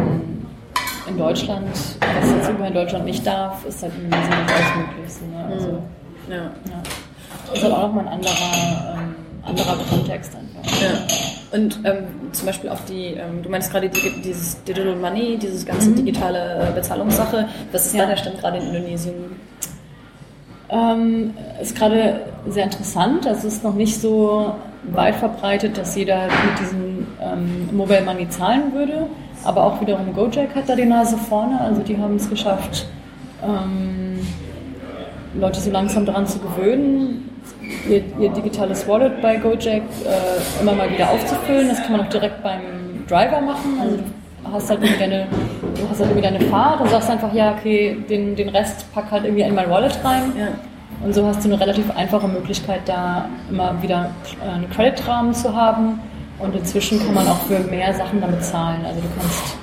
in 1.08 1.18
Deutschland, 1.18 1.68
was 1.74 2.32
jetzt 2.32 2.50
über 2.50 2.68
in 2.68 2.74
Deutschland 2.74 3.06
nicht 3.06 3.26
darf, 3.26 3.66
ist 3.66 3.82
halt 3.82 3.94
in 3.98 4.06
Indonesien 4.06 4.36
durchaus 4.46 4.76
möglich. 4.76 5.32
Ne? 5.32 5.54
also, 5.54 5.72
mhm. 5.72 5.99
Ja. 6.30 6.36
ja. 6.38 6.52
Das 7.48 7.58
ist 7.58 7.64
halt 7.64 7.74
auch 7.74 7.82
nochmal 7.88 8.08
ein 8.08 8.14
anderer, 8.14 8.96
ähm, 8.96 9.16
anderer 9.44 9.78
Kontext 9.90 10.36
einfach. 10.36 10.82
Ja. 10.82 10.90
Und 11.52 11.80
ähm, 11.84 12.06
zum 12.32 12.46
Beispiel 12.46 12.70
auch 12.70 12.80
die, 12.82 13.16
ähm, 13.16 13.42
du 13.42 13.50
meinst 13.50 13.72
gerade 13.72 13.90
die, 13.90 14.22
dieses 14.22 14.64
Digital 14.64 14.96
Money, 14.96 15.38
dieses 15.38 15.66
ganze 15.66 15.90
mhm. 15.90 15.96
digitale 15.96 16.70
äh, 16.70 16.76
Bezahlungssache. 16.76 17.48
Was 17.72 17.88
ist 17.88 17.96
ja. 17.96 18.04
da 18.04 18.10
der 18.10 18.18
Stand 18.18 18.40
gerade 18.40 18.58
in 18.58 18.68
Indonesien? 18.68 19.14
Ähm, 20.70 21.34
ist 21.60 21.76
gerade 21.76 22.22
sehr 22.48 22.66
interessant. 22.66 23.26
Es 23.26 23.44
ist 23.44 23.64
noch 23.64 23.74
nicht 23.74 24.00
so 24.00 24.54
weit 24.92 25.16
verbreitet, 25.16 25.78
dass 25.78 25.96
jeder 25.96 26.26
mit 26.26 26.60
diesem 26.60 27.08
ähm, 27.20 27.76
Mobile 27.76 28.04
Money 28.04 28.30
zahlen 28.30 28.72
würde. 28.74 29.08
Aber 29.44 29.64
auch 29.64 29.82
wiederum 29.82 30.14
Gojek 30.14 30.54
hat 30.54 30.70
da 30.70 30.76
die 30.76 30.86
Nase 30.86 31.18
vorne. 31.18 31.60
Also 31.60 31.82
die 31.82 31.98
haben 31.98 32.18
es 32.18 32.30
geschafft, 32.30 32.88
ähm, 33.44 34.20
Leute 35.34 35.60
so 35.60 35.72
langsam 35.72 36.06
daran 36.06 36.26
zu 36.26 36.40
gewöhnen, 36.40 37.30
ihr, 37.88 38.04
ihr 38.20 38.30
digitales 38.30 38.88
Wallet 38.88 39.22
bei 39.22 39.38
Gojek 39.38 39.84
äh, 39.84 40.62
immer 40.62 40.74
mal 40.74 40.90
wieder 40.90 41.10
aufzufüllen. 41.12 41.70
Das 41.70 41.82
kann 41.84 41.94
man 41.94 42.02
auch 42.02 42.10
direkt 42.10 42.42
beim 42.44 42.62
Driver 43.08 43.42
machen. 43.42 43.78
Also 43.80 43.98
du 43.98 44.52
hast 44.52 44.70
halt 44.70 44.82
irgendwie 44.82 45.00
deine, 45.00 45.28
du 45.76 45.90
hast 45.90 46.00
halt 46.00 46.10
irgendwie 46.12 46.28
deine 46.28 46.42
Fahrt 46.42 46.82
und 46.82 46.90
sagst 46.90 47.10
einfach, 47.10 47.34
ja, 47.34 47.56
okay, 47.58 47.98
den, 48.10 48.36
den 48.36 48.50
Rest 48.50 48.92
pack 48.94 49.12
halt 49.12 49.26
irgendwie 49.26 49.44
in 49.44 49.56
mein 49.56 49.70
Wallet 49.70 49.98
rein. 50.04 50.34
Ja. 50.38 50.48
Und 51.04 51.14
so 51.14 51.26
hast 51.26 51.46
du 51.46 51.50
eine 51.50 51.60
relativ 51.60 51.90
einfache 51.96 52.28
Möglichkeit, 52.28 52.82
da 52.86 53.30
immer 53.50 53.82
wieder 53.82 54.10
äh, 54.44 54.50
einen 54.50 54.70
Creditrahmen 54.70 55.34
zu 55.34 55.56
haben 55.56 56.00
und 56.40 56.56
inzwischen 56.56 57.00
kann 57.06 57.14
man 57.14 57.28
auch 57.28 57.40
für 57.42 57.60
mehr 57.60 57.94
Sachen 57.94 58.20
damit 58.20 58.44
zahlen. 58.44 58.86
Also 58.86 59.00
du 59.02 59.08
kannst 59.18 59.58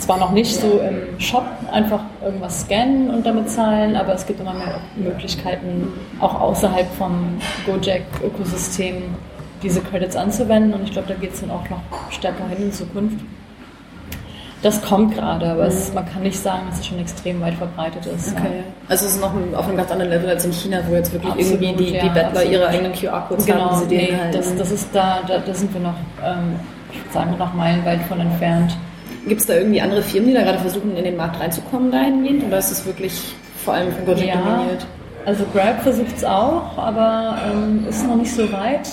zwar 0.00 0.18
noch 0.18 0.32
nicht 0.32 0.54
so 0.54 0.80
im 0.80 1.20
Shop 1.20 1.44
einfach 1.70 2.00
irgendwas 2.24 2.62
scannen 2.62 3.10
und 3.10 3.24
damit 3.24 3.50
zahlen, 3.50 3.96
aber 3.96 4.14
es 4.14 4.26
gibt 4.26 4.40
immer 4.40 4.54
mehr 4.54 4.80
Möglichkeiten, 4.96 5.88
auch 6.20 6.40
außerhalb 6.40 6.90
vom 6.94 7.38
Gojek-Ökosystem 7.66 9.14
diese 9.62 9.80
Credits 9.80 10.16
anzuwenden. 10.16 10.74
Und 10.74 10.84
ich 10.84 10.92
glaube, 10.92 11.08
da 11.08 11.14
geht 11.14 11.34
es 11.34 11.40
dann 11.40 11.50
auch 11.50 11.68
noch 11.68 11.82
stärker 12.10 12.48
hin 12.48 12.64
in 12.64 12.72
Zukunft. 12.72 13.18
Das 14.62 14.82
kommt 14.82 15.14
gerade, 15.14 15.46
aber 15.52 15.66
es, 15.66 15.94
man 15.94 16.04
kann 16.06 16.22
nicht 16.22 16.38
sagen, 16.38 16.64
dass 16.68 16.80
es 16.80 16.86
schon 16.86 16.98
extrem 16.98 17.40
weit 17.40 17.54
verbreitet 17.54 18.04
ist. 18.04 18.32
Okay. 18.36 18.58
Ja. 18.58 18.64
Also 18.90 19.06
es 19.06 19.14
ist 19.14 19.20
noch 19.20 19.32
auf 19.56 19.68
einem 19.68 19.76
ganz 19.78 19.90
anderen 19.90 20.10
Level 20.10 20.28
als 20.28 20.44
in 20.44 20.52
China, 20.52 20.82
wo 20.86 20.94
jetzt 20.94 21.12
wirklich 21.14 21.32
absolut, 21.32 21.62
irgendwie 21.62 21.84
die, 21.84 21.94
ja, 21.94 22.02
die 22.02 22.08
Bettler 22.10 22.44
ihre 22.44 22.68
eigenen 22.68 22.92
QR-Codes 22.92 23.46
genau, 23.46 23.70
haben. 23.70 23.88
Genau, 23.88 24.02
nee, 24.02 24.18
das, 24.32 24.54
das 24.56 24.70
ist 24.70 24.88
da, 24.92 25.20
da, 25.26 25.38
da 25.38 25.54
sind 25.54 25.72
wir 25.72 25.80
noch, 25.80 25.94
ähm, 26.22 26.60
ich 26.92 26.98
würde 26.98 27.12
sagen, 27.12 27.38
noch 27.38 27.54
meilenweit 27.54 28.02
von 28.02 28.20
entfernt. 28.20 28.76
Gibt 29.26 29.40
es 29.40 29.46
da 29.46 29.54
irgendwie 29.54 29.80
andere 29.80 30.02
Firmen, 30.02 30.30
die 30.30 30.34
da 30.34 30.42
gerade 30.42 30.58
versuchen, 30.58 30.96
in 30.96 31.04
den 31.04 31.16
Markt 31.16 31.40
reinzukommen 31.40 31.90
dahingehend? 31.90 32.44
Oder 32.44 32.58
ist 32.58 32.70
es 32.70 32.86
wirklich 32.86 33.34
vor 33.64 33.74
allem 33.74 33.92
von 33.92 34.06
Gojek 34.06 34.28
ja, 34.28 34.36
dominiert? 34.36 34.86
Also 35.26 35.44
Grab 35.52 35.82
versucht 35.82 36.16
es 36.16 36.24
auch, 36.24 36.78
aber 36.78 37.36
ähm, 37.52 37.86
ist 37.88 38.06
noch 38.06 38.16
nicht 38.16 38.32
so 38.32 38.50
weit. 38.50 38.88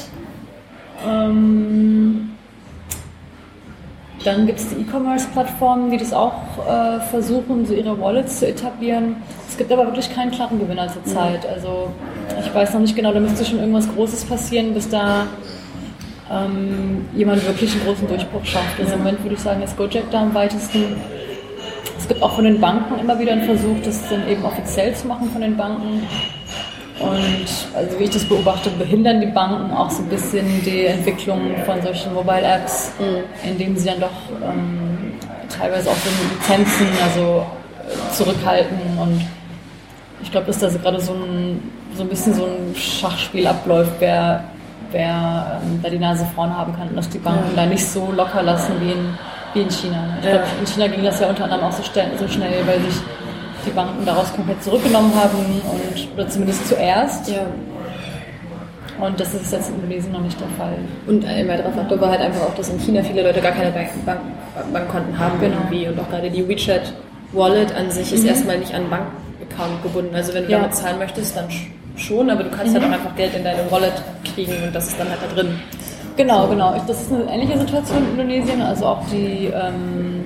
Ähm, 1.08 2.32
dann 4.24 4.46
gibt 4.46 4.60
es 4.60 4.68
die 4.70 4.82
E-Commerce-Plattformen, 4.82 5.92
die 5.92 5.98
das 5.98 6.12
auch 6.12 6.34
äh, 6.68 7.00
versuchen, 7.00 7.66
so 7.66 7.74
ihre 7.74 8.00
Wallets 8.00 8.40
zu 8.40 8.48
etablieren. 8.48 9.16
Es 9.48 9.58
gibt 9.58 9.72
aber 9.72 9.86
wirklich 9.86 10.14
keinen 10.14 10.32
klaren 10.32 10.60
Gewinner 10.60 10.90
zurzeit. 10.90 11.44
Mhm. 11.44 11.54
Also 11.54 11.88
ich 12.40 12.54
weiß 12.54 12.74
noch 12.74 12.82
nicht 12.82 12.96
genau, 12.96 13.14
da 13.14 13.22
müsste 13.22 13.46
schon 13.46 13.60
irgendwas 13.60 13.88
Großes 13.94 14.26
passieren, 14.26 14.74
bis 14.74 14.90
da 14.90 15.28
ähm, 16.32 17.06
jemand 17.16 17.46
wirklich 17.46 17.72
einen 17.74 17.86
großen 17.86 18.08
Durchbruch 18.08 18.46
schafft. 18.46 18.80
Also 18.80 18.94
im 18.94 19.00
Moment 19.00 19.24
würde 19.24 19.36
ich 19.36 19.42
sagen, 19.42 19.62
ist 19.62 19.78
Gojek 19.78 20.10
da 20.12 20.22
am 20.22 20.34
weitesten. 20.34 20.96
Es 21.98 22.08
gibt 22.08 22.22
auch 22.22 22.34
von 22.34 22.46
den 22.46 22.60
Banken 22.60 23.00
immer 23.00 23.20
wieder 23.20 23.34
einen 23.34 23.44
Versuch, 23.44 23.76
das 23.84 24.10
dann 24.10 24.28
eben 24.28 24.44
offiziell 24.46 24.94
zu 24.96 25.08
machen 25.08 25.30
von 25.32 25.42
den 25.42 25.58
Banken. 25.58 26.04
Und 27.00 27.48
also 27.76 28.00
wie 28.00 28.06
ich 28.06 28.10
das 28.10 28.26
beobachte, 28.26 28.70
behindern 28.72 29.22
die 29.22 29.28
Banken 29.28 29.72
auch 29.72 29.90
so 29.90 30.02
ein 30.02 30.10
bisschen 30.10 30.64
die 30.64 30.86
Entwicklung 30.86 31.56
von 31.66 31.82
solchen 31.82 32.14
Mobile-Apps, 32.14 32.92
mhm. 33.00 33.50
indem 33.50 33.78
sie 33.78 33.86
dann 33.86 34.00
doch 34.00 34.10
ähm, 34.44 35.14
teilweise 35.48 35.90
auch 35.90 35.96
so 35.96 36.10
Lizenzen 36.34 36.88
also 37.04 37.46
äh, 37.88 38.14
zurückhalten 38.14 38.78
und 39.00 39.22
ich 40.22 40.32
glaube, 40.32 40.48
dass 40.48 40.60
da 40.60 40.70
gerade 40.70 41.00
so 41.00 41.14
ein, 41.14 41.62
so 41.96 42.02
ein 42.02 42.10
bisschen 42.10 42.34
so 42.34 42.46
ein 42.46 42.76
Schachspiel 42.76 43.46
abläuft, 43.48 43.94
wer, 44.00 44.44
wer 44.92 45.62
ähm, 45.64 45.80
da 45.82 45.90
die 45.90 46.00
Nase 46.00 46.26
vorn 46.36 46.56
haben 46.56 46.76
kann 46.76 46.90
und 46.90 46.96
dass 46.96 47.10
die 47.10 47.18
Banken 47.18 47.56
ja. 47.56 47.64
da 47.64 47.70
nicht 47.70 47.86
so 47.86 48.12
locker 48.12 48.44
lassen 48.44 48.74
wie 48.80 48.92
in, 48.92 49.18
wie 49.54 49.62
in 49.62 49.70
China. 49.70 50.02
Ne? 50.02 50.18
Ich 50.20 50.26
ja. 50.26 50.32
glaube, 50.32 50.48
in 50.60 50.68
China 50.68 50.88
ging 50.88 51.04
das 51.04 51.20
ja 51.20 51.28
unter 51.28 51.44
anderem 51.44 51.64
auch 51.64 51.72
so, 51.72 51.84
so 51.84 52.28
schnell, 52.28 52.66
weil 52.66 52.80
sich 52.82 53.02
die 53.66 53.72
Banken 53.72 54.06
daraus 54.06 54.34
komplett 54.34 54.64
zurückgenommen 54.64 55.12
haben 55.16 55.38
und 55.38 56.14
oder 56.14 56.28
zumindest 56.28 56.68
zuerst. 56.68 57.30
Ja. 57.30 57.42
Und 59.00 59.20
das 59.20 59.34
ist 59.34 59.52
jetzt 59.52 59.70
in 59.70 59.76
Indonesien 59.76 60.12
noch 60.12 60.22
nicht 60.22 60.40
der 60.40 60.48
Fall. 60.58 60.76
Und 61.06 61.24
ein 61.24 61.48
weiterer 61.48 61.72
Faktor 61.72 62.02
war 62.02 62.10
halt 62.10 62.22
einfach 62.22 62.42
auch, 62.42 62.56
dass 62.56 62.70
in 62.70 62.80
China 62.80 63.04
viele 63.04 63.24
Leute 63.24 63.42
gar 63.42 63.52
keine 63.52 63.72
Bank 63.72 63.90
Bank 64.06 64.22
Bankkonten 64.74 65.20
haben 65.20 65.40
genau. 65.40 65.58
irgendwie. 65.58 65.88
Und 65.88 66.00
auch 66.00 66.10
gerade 66.10 66.32
die 66.32 66.48
WeChat 66.48 66.94
Wallet 67.32 67.76
an 67.76 67.92
sich 67.92 68.12
ist 68.12 68.24
mhm. 68.24 68.30
erstmal 68.30 68.58
nicht 68.58 68.74
an 68.74 68.90
Bankaccount 68.90 69.84
gebunden. 69.84 70.16
Also 70.16 70.34
wenn 70.34 70.46
du 70.46 70.50
damit 70.50 70.74
zahlen 70.74 70.98
möchtest, 70.98 71.38
dann 71.38 71.46
schon, 71.98 72.30
aber 72.30 72.44
du 72.44 72.50
kannst 72.50 72.74
mhm. 72.74 72.82
halt 72.82 72.86
auch 72.86 72.96
einfach 72.96 73.16
Geld 73.16 73.36
in 73.36 73.44
deine 73.44 73.70
Wallet 73.70 73.94
kriegen 74.34 74.54
und 74.64 74.74
das 74.74 74.88
ist 74.88 75.00
dann 75.00 75.10
halt 75.10 75.20
da 75.22 75.36
drin. 75.36 75.60
Genau, 76.16 76.48
genau. 76.48 76.76
Das 76.88 77.02
ist 77.02 77.12
eine 77.12 77.32
ähnliche 77.32 77.60
Situation 77.60 78.00
in 78.04 78.20
Indonesien. 78.20 78.62
Also 78.62 78.86
auch 78.88 79.06
die, 79.12 79.46
ähm, 79.54 80.26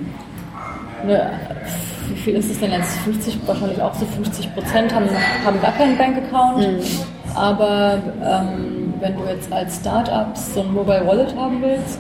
eine, 1.04 1.32
wie 2.08 2.16
viel 2.16 2.36
ist 2.36 2.50
es 2.50 2.60
denn 2.60 2.72
jetzt? 2.72 2.98
50, 3.00 3.40
wahrscheinlich 3.46 3.82
auch 3.82 3.94
so 3.94 4.06
50 4.06 4.54
Prozent 4.54 4.96
haben, 4.96 5.06
haben 5.46 5.62
gar 5.62 5.74
keinen 5.74 5.98
Bankaccount. 5.98 6.60
Mhm. 6.60 6.82
Aber 7.36 7.98
ähm, 8.24 8.94
wenn 9.00 9.16
du 9.16 9.26
jetzt 9.26 9.52
als 9.52 9.78
Startup 9.78 10.36
so 10.36 10.62
ein 10.62 10.74
Mobile 10.74 11.06
Wallet 11.06 11.36
haben 11.36 11.62
willst, 11.62 12.00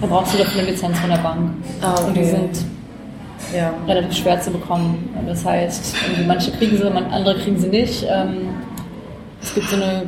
dann 0.00 0.10
brauchst 0.10 0.34
du 0.34 0.38
dafür 0.38 0.62
eine 0.62 0.70
Lizenz 0.70 0.98
von 0.98 1.10
der 1.10 1.18
Bank. 1.18 1.50
Ah, 1.80 1.94
okay. 1.94 2.06
Und 2.06 2.16
die 2.16 2.24
sind 2.24 2.64
ja. 3.54 3.72
relativ 3.86 4.18
schwer 4.18 4.40
zu 4.40 4.50
bekommen. 4.50 5.08
Das 5.26 5.44
heißt, 5.44 5.94
manche 6.26 6.50
kriegen 6.52 6.76
sie, 6.76 6.86
andere 6.86 7.38
kriegen 7.38 7.58
sie 7.58 7.68
nicht. 7.68 8.06
Ähm, 8.08 8.48
es 9.42 9.54
gibt 9.54 9.68
so 9.68 9.76
eine 9.76 10.02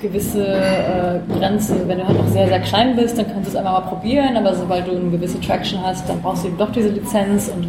gewisse 0.00 0.46
äh, 0.46 1.20
Grenze. 1.38 1.88
Wenn 1.88 1.98
du 1.98 2.06
halt 2.06 2.18
auch 2.18 2.28
sehr, 2.28 2.48
sehr 2.48 2.60
klein 2.60 2.96
bist, 2.96 3.18
dann 3.18 3.26
kannst 3.26 3.46
du 3.46 3.50
es 3.50 3.56
einfach 3.56 3.72
mal 3.72 3.88
probieren, 3.88 4.36
aber 4.36 4.54
sobald 4.54 4.86
du 4.86 4.92
eine 4.92 5.10
gewisse 5.10 5.40
Traction 5.40 5.82
hast, 5.82 6.08
dann 6.08 6.20
brauchst 6.20 6.44
du 6.44 6.48
eben 6.48 6.58
doch 6.58 6.70
diese 6.72 6.88
Lizenz 6.88 7.48
und 7.48 7.66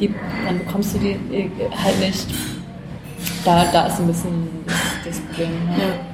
die, 0.00 0.14
dann 0.46 0.58
bekommst 0.58 0.94
du 0.94 0.98
die 0.98 1.10
äh, 1.34 1.50
halt 1.84 2.00
nicht 2.00 2.26
da, 3.44 3.64
da 3.72 3.86
ist 3.86 4.00
ein 4.00 4.06
bisschen 4.06 4.48
das, 4.66 4.76
das 5.04 5.20
Problem. 5.20 5.50
Ja. 5.78 6.09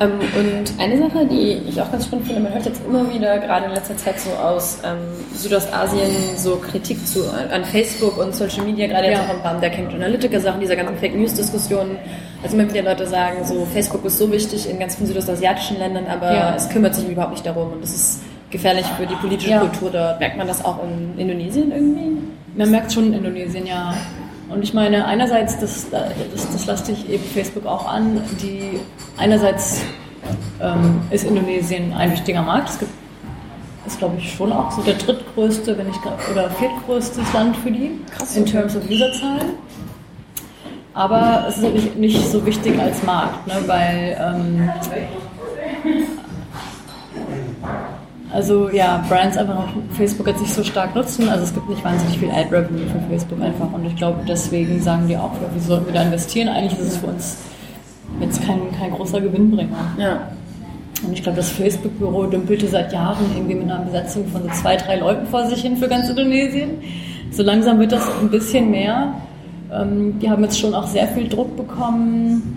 Ähm, 0.00 0.12
und 0.36 0.80
eine 0.80 0.98
Sache, 0.98 1.26
die 1.26 1.60
ich 1.68 1.80
auch 1.80 1.90
ganz 1.90 2.04
spannend 2.06 2.26
finde, 2.26 2.42
man 2.42 2.54
hört 2.54 2.66
jetzt 2.66 2.80
immer 2.86 3.12
wieder, 3.12 3.38
gerade 3.38 3.66
in 3.66 3.72
letzter 3.72 3.96
Zeit 3.96 4.20
so 4.20 4.30
aus 4.30 4.78
ähm, 4.84 4.98
Südostasien, 5.34 6.36
so 6.36 6.56
Kritik 6.56 7.04
zu, 7.06 7.24
an 7.32 7.64
Facebook 7.64 8.16
und 8.18 8.34
Social 8.34 8.64
Media, 8.64 8.86
gerade 8.86 9.06
ja. 9.06 9.12
jetzt 9.12 9.22
auch 9.22 9.34
im 9.34 9.40
Rahmen 9.40 9.60
der 9.60 9.70
Cambridge 9.70 9.96
Analytica-Sachen, 9.96 10.60
dieser 10.60 10.76
ganzen 10.76 10.96
Fake 10.98 11.16
News-Diskussionen. 11.16 11.98
Also 12.42 12.56
immer 12.56 12.68
wieder 12.72 12.82
Leute 12.82 13.06
sagen, 13.06 13.44
so 13.44 13.66
Facebook 13.72 14.04
ist 14.04 14.18
so 14.18 14.30
wichtig 14.30 14.70
in 14.70 14.78
ganz 14.78 14.94
vielen 14.94 15.08
südostasiatischen 15.08 15.78
Ländern, 15.78 16.06
aber 16.06 16.32
ja. 16.32 16.54
es 16.54 16.68
kümmert 16.68 16.94
sich 16.94 17.08
überhaupt 17.08 17.32
nicht 17.32 17.44
darum 17.44 17.72
und 17.72 17.82
das 17.82 17.90
ist 17.92 18.20
gefährlich 18.50 18.86
für 18.96 19.06
die 19.06 19.16
politische 19.16 19.50
ja. 19.50 19.58
Kultur 19.58 19.90
dort. 19.90 20.20
Merkt 20.20 20.36
man 20.36 20.46
das 20.46 20.64
auch 20.64 20.78
in 20.84 21.18
Indonesien 21.18 21.72
irgendwie? 21.72 22.18
Man 22.56 22.70
merkt 22.70 22.92
schon 22.92 23.08
in 23.08 23.14
Indonesien, 23.14 23.66
ja. 23.66 23.94
Und 24.48 24.62
ich 24.62 24.72
meine, 24.72 25.04
einerseits, 25.04 25.58
das, 25.58 25.90
das, 25.90 26.52
das 26.52 26.66
lasse 26.66 26.92
ich 26.92 27.08
eben 27.08 27.22
Facebook 27.22 27.66
auch 27.66 27.86
an, 27.86 28.22
die 28.40 28.80
einerseits 29.16 29.82
ähm, 30.60 31.00
ist 31.10 31.24
Indonesien 31.24 31.92
ein 31.92 32.12
wichtiger 32.12 32.42
Markt. 32.42 32.70
Es 32.70 32.78
gibt, 32.78 32.92
ist, 33.86 33.98
glaube 33.98 34.16
ich, 34.18 34.32
schon 34.32 34.52
auch 34.52 34.70
so 34.70 34.82
der 34.82 34.94
drittgrößte, 34.94 35.76
wenn 35.76 35.88
nicht 35.88 36.00
oder 36.30 36.50
viertgrößte 36.50 37.20
Land 37.32 37.56
für 37.56 37.70
die 37.70 38.00
Krass, 38.16 38.36
in 38.36 38.46
terms 38.46 38.76
of 38.76 38.88
Userzahlen. 38.88 39.50
Aber 40.94 41.44
es 41.48 41.58
ist 41.58 41.62
natürlich 41.62 41.94
nicht 41.94 42.28
so 42.28 42.44
wichtig 42.44 42.78
als 42.80 43.02
Markt, 43.04 43.46
ne, 43.46 43.54
weil 43.66 44.16
ähm, 44.20 44.70
also 48.38 48.70
ja, 48.70 49.04
Brands 49.08 49.36
einfach 49.36 49.58
auf 49.58 49.68
Facebook 49.96 50.28
jetzt 50.28 50.40
nicht 50.40 50.54
so 50.54 50.62
stark 50.62 50.94
nutzen. 50.94 51.28
Also 51.28 51.42
es 51.42 51.52
gibt 51.52 51.68
nicht 51.68 51.84
wahnsinnig 51.84 52.18
viel 52.18 52.30
Ad-Revenue 52.30 52.86
für 52.86 53.00
Facebook 53.08 53.42
einfach. 53.42 53.72
Und 53.72 53.84
ich 53.84 53.96
glaube, 53.96 54.20
deswegen 54.28 54.80
sagen 54.80 55.08
die 55.08 55.16
auch, 55.16 55.32
wie 55.52 55.58
sollten 55.58 55.86
wir 55.86 55.92
da 55.92 56.02
investieren? 56.02 56.48
Eigentlich 56.48 56.78
ist 56.78 56.86
es 56.86 56.96
für 56.98 57.08
uns 57.08 57.38
jetzt 58.20 58.40
kein, 58.46 58.60
kein 58.78 58.92
großer 58.92 59.20
Gewinnbringer. 59.20 59.92
Ja. 59.98 60.28
Und 61.04 61.12
ich 61.12 61.20
glaube, 61.20 61.38
das 61.38 61.50
Facebook-Büro 61.50 62.26
dümpelte 62.26 62.68
seit 62.68 62.92
Jahren 62.92 63.26
irgendwie 63.34 63.56
mit 63.56 63.64
einer 63.64 63.80
Besetzung 63.84 64.28
von 64.28 64.44
so 64.44 64.48
zwei, 64.50 64.76
drei 64.76 65.00
Leuten 65.00 65.26
vor 65.26 65.44
sich 65.46 65.60
hin 65.60 65.76
für 65.76 65.88
ganz 65.88 66.08
Indonesien. 66.08 66.78
So 67.32 67.42
langsam 67.42 67.80
wird 67.80 67.90
das 67.90 68.08
ein 68.20 68.30
bisschen 68.30 68.70
mehr. 68.70 69.14
Ähm, 69.72 70.16
die 70.20 70.30
haben 70.30 70.44
jetzt 70.44 70.60
schon 70.60 70.74
auch 70.74 70.86
sehr 70.86 71.08
viel 71.08 71.28
Druck 71.28 71.56
bekommen 71.56 72.56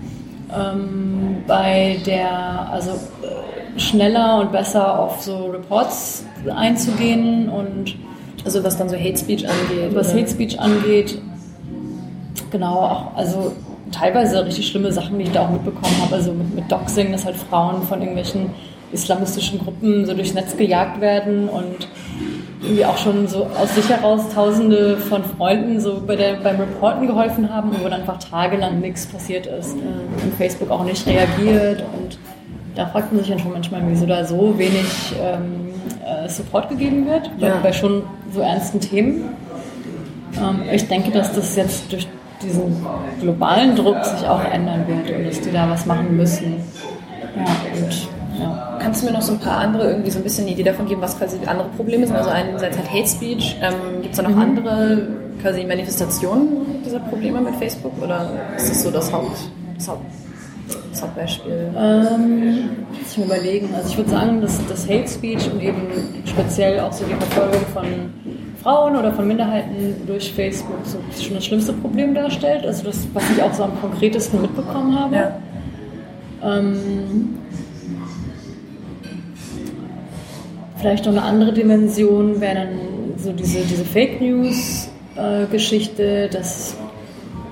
ähm, 0.56 1.38
bei 1.48 1.96
der, 2.06 2.70
also 2.70 2.92
äh, 2.92 3.51
schneller 3.76 4.40
und 4.40 4.52
besser 4.52 4.98
auf 4.98 5.22
so 5.22 5.46
Reports 5.46 6.24
einzugehen 6.54 7.48
und 7.48 7.96
also 8.44 8.62
was 8.64 8.76
dann 8.76 8.88
so 8.88 8.96
Hate 8.96 9.16
Speech 9.16 9.48
angeht. 9.48 9.94
Was? 9.94 10.12
Hate 10.12 10.28
Speech 10.28 10.58
angeht, 10.58 11.18
genau, 12.50 12.80
auch, 12.80 13.16
also 13.16 13.52
teilweise 13.92 14.44
richtig 14.44 14.68
schlimme 14.68 14.92
Sachen, 14.92 15.18
die 15.18 15.24
ich 15.24 15.32
da 15.32 15.42
auch 15.42 15.50
mitbekommen 15.50 15.94
habe. 16.02 16.14
Also 16.14 16.32
mit, 16.32 16.54
mit 16.54 16.72
Doxing, 16.72 17.12
dass 17.12 17.24
halt 17.24 17.36
Frauen 17.36 17.82
von 17.82 18.00
irgendwelchen 18.00 18.50
islamistischen 18.92 19.58
Gruppen 19.58 20.04
so 20.06 20.14
durchs 20.14 20.34
Netz 20.34 20.56
gejagt 20.56 21.00
werden 21.00 21.48
und 21.48 21.88
irgendwie 22.62 22.84
auch 22.84 22.96
schon 22.96 23.26
so 23.26 23.46
aus 23.60 23.74
sich 23.74 23.88
heraus 23.88 24.22
tausende 24.32 24.96
von 24.96 25.24
Freunden 25.24 25.80
so 25.80 26.02
bei 26.06 26.14
der, 26.14 26.34
beim 26.34 26.60
Reporten 26.60 27.06
geholfen 27.06 27.52
haben, 27.52 27.70
wo 27.72 27.88
dann 27.88 28.00
einfach 28.00 28.18
tagelang 28.18 28.80
nichts 28.80 29.06
passiert 29.06 29.46
ist 29.46 29.74
und 29.74 30.34
Facebook 30.36 30.70
auch 30.70 30.84
nicht 30.84 31.06
reagiert 31.06 31.82
und 31.98 32.18
da 32.74 32.86
fragt 32.86 33.12
man 33.12 33.20
sich 33.20 33.30
dann 33.30 33.38
schon 33.38 33.52
manchmal, 33.52 33.82
wieso 33.86 34.06
da 34.06 34.24
so 34.24 34.58
wenig 34.58 35.14
ähm, 35.20 35.72
äh, 36.04 36.28
Support 36.28 36.68
gegeben 36.70 37.06
wird, 37.06 37.30
ja. 37.38 37.58
bei, 37.62 37.72
schon 37.72 38.02
so 38.32 38.40
ernsten 38.40 38.80
Themen. 38.80 39.24
Ähm, 40.36 40.62
ich 40.72 40.88
denke, 40.88 41.10
dass 41.10 41.32
das 41.32 41.56
jetzt 41.56 41.92
durch 41.92 42.08
diesen 42.42 42.84
globalen 43.20 43.76
Druck 43.76 44.04
sich 44.04 44.26
auch 44.26 44.44
ändern 44.44 44.86
wird 44.86 45.16
und 45.16 45.26
dass 45.26 45.40
die 45.40 45.52
da 45.52 45.68
was 45.70 45.86
machen 45.86 46.16
müssen. 46.16 46.56
Ja, 47.36 47.44
und 47.74 48.08
ja. 48.40 48.78
Kannst 48.80 49.02
du 49.02 49.06
mir 49.06 49.12
noch 49.12 49.22
so 49.22 49.34
ein 49.34 49.38
paar 49.38 49.58
andere, 49.58 49.90
irgendwie 49.90 50.10
so 50.10 50.18
ein 50.18 50.24
bisschen 50.24 50.44
eine 50.44 50.54
Idee 50.54 50.64
davon 50.64 50.86
geben, 50.86 51.00
was 51.02 51.16
quasi 51.16 51.38
andere 51.46 51.68
Probleme 51.76 52.06
sind? 52.06 52.16
Also 52.16 52.30
einerseits 52.30 52.76
halt 52.76 52.90
Hate 52.90 53.06
Speech. 53.06 53.56
Ähm, 53.62 54.02
Gibt 54.02 54.14
es 54.14 54.16
da 54.16 54.22
noch 54.22 54.34
mhm. 54.34 54.42
andere 54.42 55.08
quasi 55.40 55.64
Manifestationen 55.64 56.82
dieser 56.84 57.00
Probleme 57.00 57.40
mit 57.40 57.54
Facebook? 57.56 57.92
Oder 58.02 58.30
ist 58.56 58.70
das 58.70 58.82
so 58.82 58.90
das, 58.90 59.12
Haupt, 59.12 59.36
das, 59.76 59.88
Haupt, 59.88 60.04
das 60.90 61.02
Hauptbeispiel? 61.02 61.70
Ähm, 61.76 62.70
ich 63.00 63.18
mir 63.18 63.24
überlegen. 63.24 63.68
Also 63.74 63.90
ich 63.90 63.96
würde 63.96 64.10
sagen, 64.10 64.40
dass 64.40 64.58
das 64.66 64.88
Hate 64.88 65.08
Speech 65.08 65.50
und 65.52 65.60
eben 65.62 65.82
speziell 66.24 66.80
auch 66.80 66.92
so 66.92 67.04
die 67.04 67.14
Verfolgung 67.14 67.66
von 67.72 67.84
Frauen 68.62 68.96
oder 68.96 69.12
von 69.12 69.26
Minderheiten 69.26 69.96
durch 70.06 70.32
Facebook 70.32 70.78
so 70.84 70.98
schon 71.20 71.34
das 71.34 71.44
schlimmste 71.44 71.72
Problem 71.72 72.14
darstellt. 72.14 72.64
Also 72.64 72.84
das, 72.84 73.06
was 73.12 73.24
ich 73.30 73.42
auch 73.42 73.52
so 73.52 73.64
am 73.64 73.80
konkretesten 73.80 74.42
mitbekommen 74.42 74.98
habe. 74.98 75.16
Ja. 75.16 75.38
Ähm, 76.42 77.38
Vielleicht 80.82 81.06
noch 81.06 81.12
eine 81.12 81.22
andere 81.22 81.52
Dimension 81.52 82.40
wäre 82.40 82.56
dann 82.56 82.68
so 83.16 83.32
diese, 83.32 83.60
diese 83.60 83.84
Fake 83.84 84.20
News-Geschichte, 84.20 86.02
äh, 86.02 86.28
dass 86.28 86.76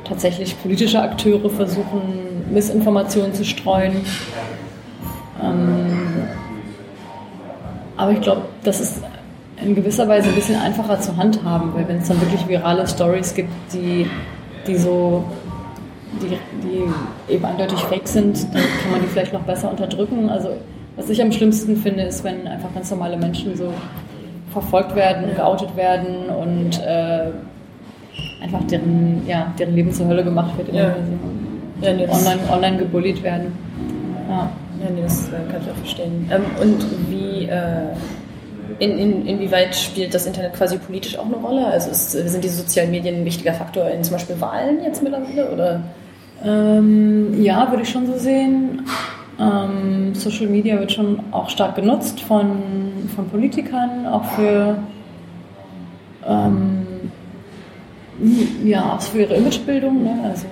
tatsächlich 0.02 0.60
politische 0.60 1.00
Akteure 1.00 1.48
versuchen, 1.48 2.29
Missinformationen 2.50 3.34
zu 3.34 3.44
streuen. 3.44 4.04
Ähm, 5.42 6.24
aber 7.96 8.12
ich 8.12 8.20
glaube, 8.20 8.42
das 8.64 8.80
ist 8.80 9.02
in 9.62 9.74
gewisser 9.74 10.08
Weise 10.08 10.28
ein 10.28 10.34
bisschen 10.34 10.56
einfacher 10.56 11.00
zu 11.00 11.16
handhaben, 11.16 11.74
weil 11.74 11.86
wenn 11.86 11.98
es 11.98 12.08
dann 12.08 12.20
wirklich 12.20 12.46
virale 12.48 12.86
Stories 12.86 13.34
gibt, 13.34 13.50
die, 13.72 14.08
die 14.66 14.76
so 14.76 15.24
die, 16.22 16.38
die 16.62 17.32
eben 17.32 17.44
eindeutig 17.44 17.78
fake 17.78 18.08
sind, 18.08 18.42
dann 18.54 18.62
kann 18.82 18.90
man 18.90 19.00
die 19.00 19.06
vielleicht 19.06 19.32
noch 19.32 19.42
besser 19.42 19.70
unterdrücken. 19.70 20.28
Also 20.28 20.50
was 20.96 21.08
ich 21.08 21.22
am 21.22 21.30
schlimmsten 21.30 21.76
finde, 21.76 22.02
ist, 22.04 22.24
wenn 22.24 22.46
einfach 22.46 22.72
ganz 22.74 22.90
normale 22.90 23.16
Menschen 23.16 23.56
so 23.56 23.72
verfolgt 24.52 24.96
werden, 24.96 25.34
geoutet 25.36 25.76
werden 25.76 26.28
und 26.28 26.80
äh, 26.80 27.30
einfach 28.42 28.64
deren, 28.64 29.22
ja, 29.26 29.52
deren 29.58 29.74
Leben 29.74 29.92
zur 29.92 30.06
Hölle 30.08 30.24
gemacht 30.24 30.56
wird. 30.56 30.72
Ja. 30.74 30.96
Ja, 31.82 31.92
nee, 31.94 32.08
online, 32.08 32.40
online 32.50 32.78
gebullied 32.78 33.22
werden. 33.22 33.52
Ja, 34.28 34.50
ja 34.82 34.90
nee, 34.94 35.02
das 35.02 35.28
äh, 35.28 35.32
kann 35.50 35.62
ich 35.62 35.70
auch 35.70 35.76
verstehen. 35.76 36.30
Ähm, 36.30 36.42
und 36.60 37.10
wie, 37.10 37.46
äh, 37.46 37.94
in, 38.78 38.98
in, 38.98 39.26
inwieweit 39.26 39.74
spielt 39.74 40.14
das 40.14 40.26
Internet 40.26 40.54
quasi 40.54 40.78
politisch 40.78 41.18
auch 41.18 41.26
eine 41.26 41.36
Rolle? 41.36 41.66
Also 41.66 41.90
ist, 41.90 42.12
sind 42.12 42.44
diese 42.44 42.56
sozialen 42.56 42.90
Medien 42.90 43.16
ein 43.16 43.24
wichtiger 43.24 43.54
Faktor 43.54 43.88
in 43.90 44.04
zum 44.04 44.14
Beispiel 44.14 44.40
Wahlen 44.40 44.82
jetzt 44.84 45.02
mittlerweile? 45.02 45.50
Oder? 45.50 45.82
Ähm, 46.44 47.42
ja, 47.42 47.70
würde 47.70 47.82
ich 47.82 47.90
schon 47.90 48.06
so 48.06 48.16
sehen. 48.18 48.82
Ähm, 49.38 50.14
Social 50.14 50.46
Media 50.46 50.78
wird 50.78 50.92
schon 50.92 51.20
auch 51.30 51.48
stark 51.48 51.76
genutzt 51.76 52.20
von, 52.20 52.62
von 53.14 53.28
Politikern, 53.28 54.06
auch 54.06 54.24
für, 54.24 54.78
ähm, 56.26 56.86
Ja, 58.64 58.94
auch 58.94 59.00
für 59.00 59.20
ihre 59.20 59.34
Imagebildung. 59.34 60.04
Ne? 60.04 60.14
Also 60.24 60.46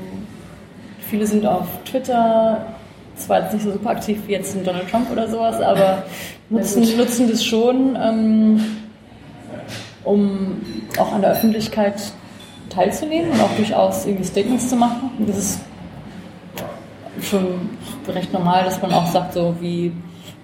viele 1.08 1.26
sind 1.26 1.46
auf 1.46 1.66
Twitter, 1.84 2.66
zwar 3.16 3.42
jetzt 3.42 3.54
nicht 3.54 3.64
so 3.64 3.72
super 3.72 3.90
aktiv 3.90 4.20
wie 4.26 4.32
jetzt 4.32 4.54
ein 4.56 4.64
Donald 4.64 4.90
Trump 4.90 5.10
oder 5.10 5.28
sowas, 5.28 5.60
aber 5.60 6.04
nutzen, 6.50 6.96
nutzen 6.96 7.28
das 7.28 7.44
schon, 7.44 7.96
ähm, 8.00 8.64
um 10.04 10.62
auch 10.98 11.12
an 11.12 11.20
der 11.20 11.32
Öffentlichkeit 11.32 12.00
teilzunehmen 12.70 13.30
und 13.32 13.40
auch 13.40 13.54
durchaus 13.56 14.06
irgendwie 14.06 14.24
Statements 14.24 14.68
zu 14.68 14.76
machen. 14.76 15.10
Das 15.26 15.36
ist 15.36 15.60
schon 17.22 17.70
recht 18.06 18.32
normal, 18.32 18.64
dass 18.64 18.80
man 18.80 18.92
auch 18.92 19.06
sagt, 19.06 19.34
so 19.34 19.54
wie 19.60 19.92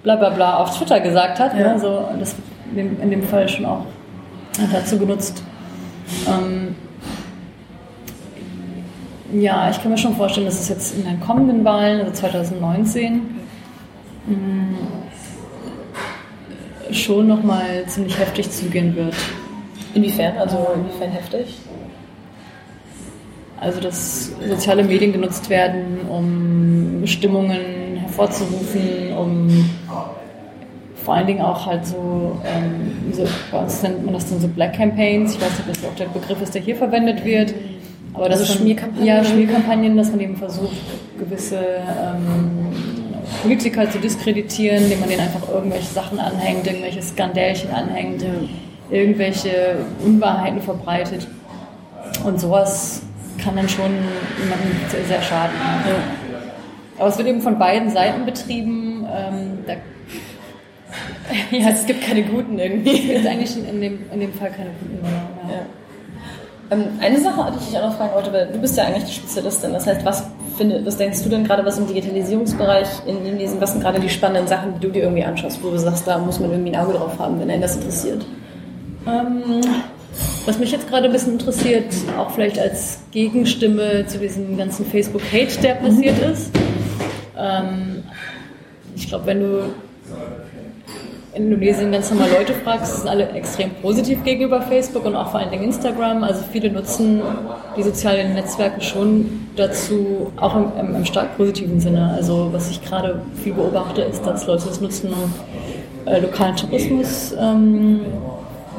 bla 0.02 0.16
bla 0.16 0.30
bla 0.30 0.56
auf 0.56 0.76
Twitter 0.76 1.00
gesagt 1.00 1.38
hat. 1.38 1.56
Ja. 1.58 1.74
Ne? 1.74 1.78
So, 1.78 2.08
das 2.18 2.34
wird 2.72 3.00
in 3.00 3.10
dem 3.10 3.22
Fall 3.22 3.48
schon 3.48 3.64
auch 3.64 3.84
dazu 4.72 4.98
genutzt. 4.98 5.42
Ähm, 6.28 6.74
ja, 9.40 9.70
ich 9.70 9.80
kann 9.80 9.90
mir 9.90 9.98
schon 9.98 10.14
vorstellen, 10.14 10.46
dass 10.46 10.60
es 10.60 10.68
jetzt 10.68 10.96
in 10.96 11.04
den 11.04 11.20
kommenden 11.20 11.64
Wahlen, 11.64 12.00
also 12.00 12.12
2019, 12.12 13.22
mh, 14.26 14.36
mm, 14.36 14.76
schon 16.92 17.26
nochmal 17.26 17.84
ziemlich 17.86 18.18
heftig 18.18 18.50
zugehen 18.50 18.94
wird. 18.94 19.14
Inwiefern? 19.94 20.36
Also 20.38 20.66
inwiefern 20.74 21.10
heftig? 21.10 21.58
Also 23.60 23.80
dass 23.80 24.32
soziale 24.46 24.84
Medien 24.84 25.12
genutzt 25.12 25.48
werden, 25.48 26.00
um 26.08 27.06
Stimmungen 27.06 27.96
hervorzurufen, 27.96 29.16
um 29.16 29.70
vor 31.04 31.14
allen 31.14 31.26
Dingen 31.26 31.42
auch 31.42 31.66
halt 31.66 31.86
so, 31.86 32.38
ähm, 32.44 33.12
so, 33.12 33.24
bei 33.52 33.58
uns 33.58 33.82
nennt 33.82 34.04
man 34.04 34.14
das 34.14 34.28
dann 34.28 34.40
so 34.40 34.48
Black 34.48 34.74
Campaigns. 34.74 35.34
Ich 35.34 35.40
weiß 35.40 35.50
nicht, 35.50 35.60
ob 35.60 35.74
das 35.74 35.84
auch 35.84 35.94
der 35.96 36.06
Begriff 36.06 36.40
ist, 36.40 36.54
der 36.54 36.62
hier 36.62 36.76
verwendet 36.76 37.24
wird. 37.24 37.54
Aber 38.14 38.28
das 38.28 38.40
also 38.40 38.54
Schmierkampagnen? 38.54 39.06
Ja, 39.06 39.24
Schmierkampagnen, 39.24 39.96
dass 39.96 40.10
man 40.10 40.20
eben 40.20 40.36
versucht, 40.36 40.76
gewisse 41.18 41.58
ähm, 41.58 42.68
Politiker 43.42 43.90
zu 43.90 43.98
diskreditieren, 43.98 44.84
indem 44.84 45.00
man 45.00 45.08
denen 45.08 45.20
einfach 45.20 45.48
irgendwelche 45.48 45.92
Sachen 45.92 46.20
anhängt, 46.20 46.66
irgendwelche 46.66 47.02
Skandälchen 47.02 47.70
anhängt, 47.72 48.22
ja. 48.22 48.28
irgendwelche 48.90 49.78
Unwahrheiten 50.04 50.60
verbreitet. 50.60 51.26
Und 52.24 52.40
sowas 52.40 53.02
kann 53.42 53.56
dann 53.56 53.68
schon 53.68 53.90
jemandem 54.40 55.06
sehr 55.08 55.20
schaden. 55.20 55.54
Ja. 55.86 55.96
Aber 56.98 57.08
es 57.08 57.18
wird 57.18 57.28
eben 57.28 57.40
von 57.40 57.58
beiden 57.58 57.90
Seiten 57.90 58.24
betrieben. 58.24 59.04
Ähm, 59.12 59.58
da, 59.66 59.72
ja, 61.56 61.70
es 61.70 61.84
gibt 61.84 62.02
keine 62.02 62.22
guten 62.22 62.58
irgendwie. 62.58 62.90
Es 62.90 63.06
gibt 63.06 63.26
eigentlich 63.26 63.56
in 63.56 63.80
dem, 63.80 63.98
in 64.12 64.20
dem 64.20 64.32
Fall 64.32 64.50
keine 64.50 64.70
guten 64.80 65.02
mehr. 65.02 65.56
Ja. 65.56 65.66
Ähm, 66.74 66.98
eine 67.00 67.20
Sache, 67.20 67.52
die 67.52 67.58
ich 67.58 67.70
dich 67.70 67.78
auch 67.78 67.88
noch 67.88 67.96
fragen 67.96 68.14
wollte, 68.14 68.32
weil 68.32 68.46
du 68.48 68.58
bist 68.58 68.76
ja 68.76 68.84
eigentlich 68.84 69.04
die 69.04 69.12
Spezialistin. 69.12 69.72
Das 69.72 69.86
heißt, 69.86 70.04
was, 70.04 70.24
finde, 70.56 70.84
was 70.84 70.96
denkst 70.96 71.22
du 71.22 71.28
denn 71.28 71.44
gerade, 71.44 71.64
was 71.64 71.78
im 71.78 71.86
Digitalisierungsbereich 71.86 72.88
in, 73.06 73.24
in 73.24 73.38
diesen, 73.38 73.60
was 73.60 73.72
sind 73.72 73.82
gerade 73.82 74.00
die 74.00 74.08
spannenden 74.08 74.46
Sachen, 74.46 74.74
die 74.74 74.80
du 74.80 74.92
dir 74.92 75.04
irgendwie 75.04 75.24
anschaust, 75.24 75.62
wo 75.62 75.70
du 75.70 75.78
sagst, 75.78 76.06
da 76.06 76.18
muss 76.18 76.40
man 76.40 76.50
irgendwie 76.50 76.74
ein 76.74 76.80
Auge 76.80 76.94
drauf 76.94 77.18
haben, 77.18 77.40
wenn 77.40 77.50
einen 77.50 77.62
das 77.62 77.76
interessiert? 77.76 78.24
Ähm, 79.06 79.60
was 80.46 80.58
mich 80.58 80.72
jetzt 80.72 80.88
gerade 80.88 81.06
ein 81.06 81.12
bisschen 81.12 81.34
interessiert, 81.34 81.92
auch 82.18 82.30
vielleicht 82.30 82.58
als 82.58 83.00
Gegenstimme 83.10 84.06
zu 84.06 84.18
diesem 84.18 84.56
ganzen 84.56 84.86
Facebook-Hate, 84.86 85.60
der 85.62 85.74
passiert 85.74 86.18
ist. 86.20 86.50
Ähm, 87.36 88.04
ich 88.96 89.08
glaube, 89.08 89.26
wenn 89.26 89.40
du 89.40 89.74
in 91.34 91.44
Indonesien 91.44 91.92
ganz 91.92 92.10
normal 92.10 92.28
Leute 92.30 92.54
fragst, 92.54 93.00
sind 93.00 93.08
alle 93.08 93.28
extrem 93.30 93.70
positiv 93.82 94.22
gegenüber 94.24 94.62
Facebook 94.62 95.04
und 95.04 95.16
auch 95.16 95.30
vor 95.30 95.40
allen 95.40 95.50
Dingen 95.50 95.64
Instagram. 95.64 96.22
Also 96.22 96.42
viele 96.52 96.70
nutzen 96.70 97.22
die 97.76 97.82
sozialen 97.82 98.34
Netzwerke 98.34 98.80
schon 98.80 99.48
dazu, 99.56 100.32
auch 100.36 100.56
im, 100.56 100.94
im 100.94 101.04
stark 101.04 101.36
positiven 101.36 101.80
Sinne. 101.80 102.12
Also 102.16 102.48
was 102.52 102.70
ich 102.70 102.82
gerade 102.82 103.20
viel 103.42 103.52
beobachte, 103.52 104.02
ist, 104.02 104.24
dass 104.24 104.46
Leute 104.46 104.66
das 104.68 104.80
nutzen, 104.80 105.12
um 105.12 105.32
äh, 106.06 106.20
lokalen 106.20 106.56
Tourismus 106.56 107.34
ähm, 107.38 108.00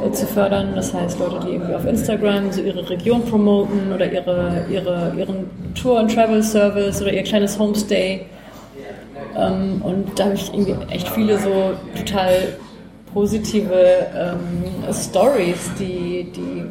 äh, 0.06 0.12
zu 0.12 0.26
fördern. 0.26 0.74
Das 0.76 0.94
heißt, 0.94 1.20
Leute, 1.20 1.40
die 1.46 1.54
irgendwie 1.54 1.74
auf 1.74 1.86
Instagram 1.86 2.52
so 2.52 2.62
ihre 2.62 2.90
Region 2.90 3.24
promoten 3.24 3.92
oder 3.94 4.12
ihre, 4.12 4.66
ihre, 4.70 5.14
ihren 5.18 5.50
Tour- 5.74 6.00
und 6.00 6.14
Travel-Service 6.14 7.02
oder 7.02 7.14
ihr 7.14 7.24
kleines 7.24 7.58
Homestay. 7.58 8.26
Ähm, 9.38 9.82
und 9.82 10.20
da 10.20 10.26
habe 10.26 10.36
ich 10.36 10.54
irgendwie 10.54 10.76
echt 10.94 11.10
viele 11.10 11.38
so 11.38 11.74
total 11.96 12.58
positive 13.14 14.08
ähm, 14.14 14.94
Stories, 14.94 15.72
die, 15.80 16.32
die 16.36 16.66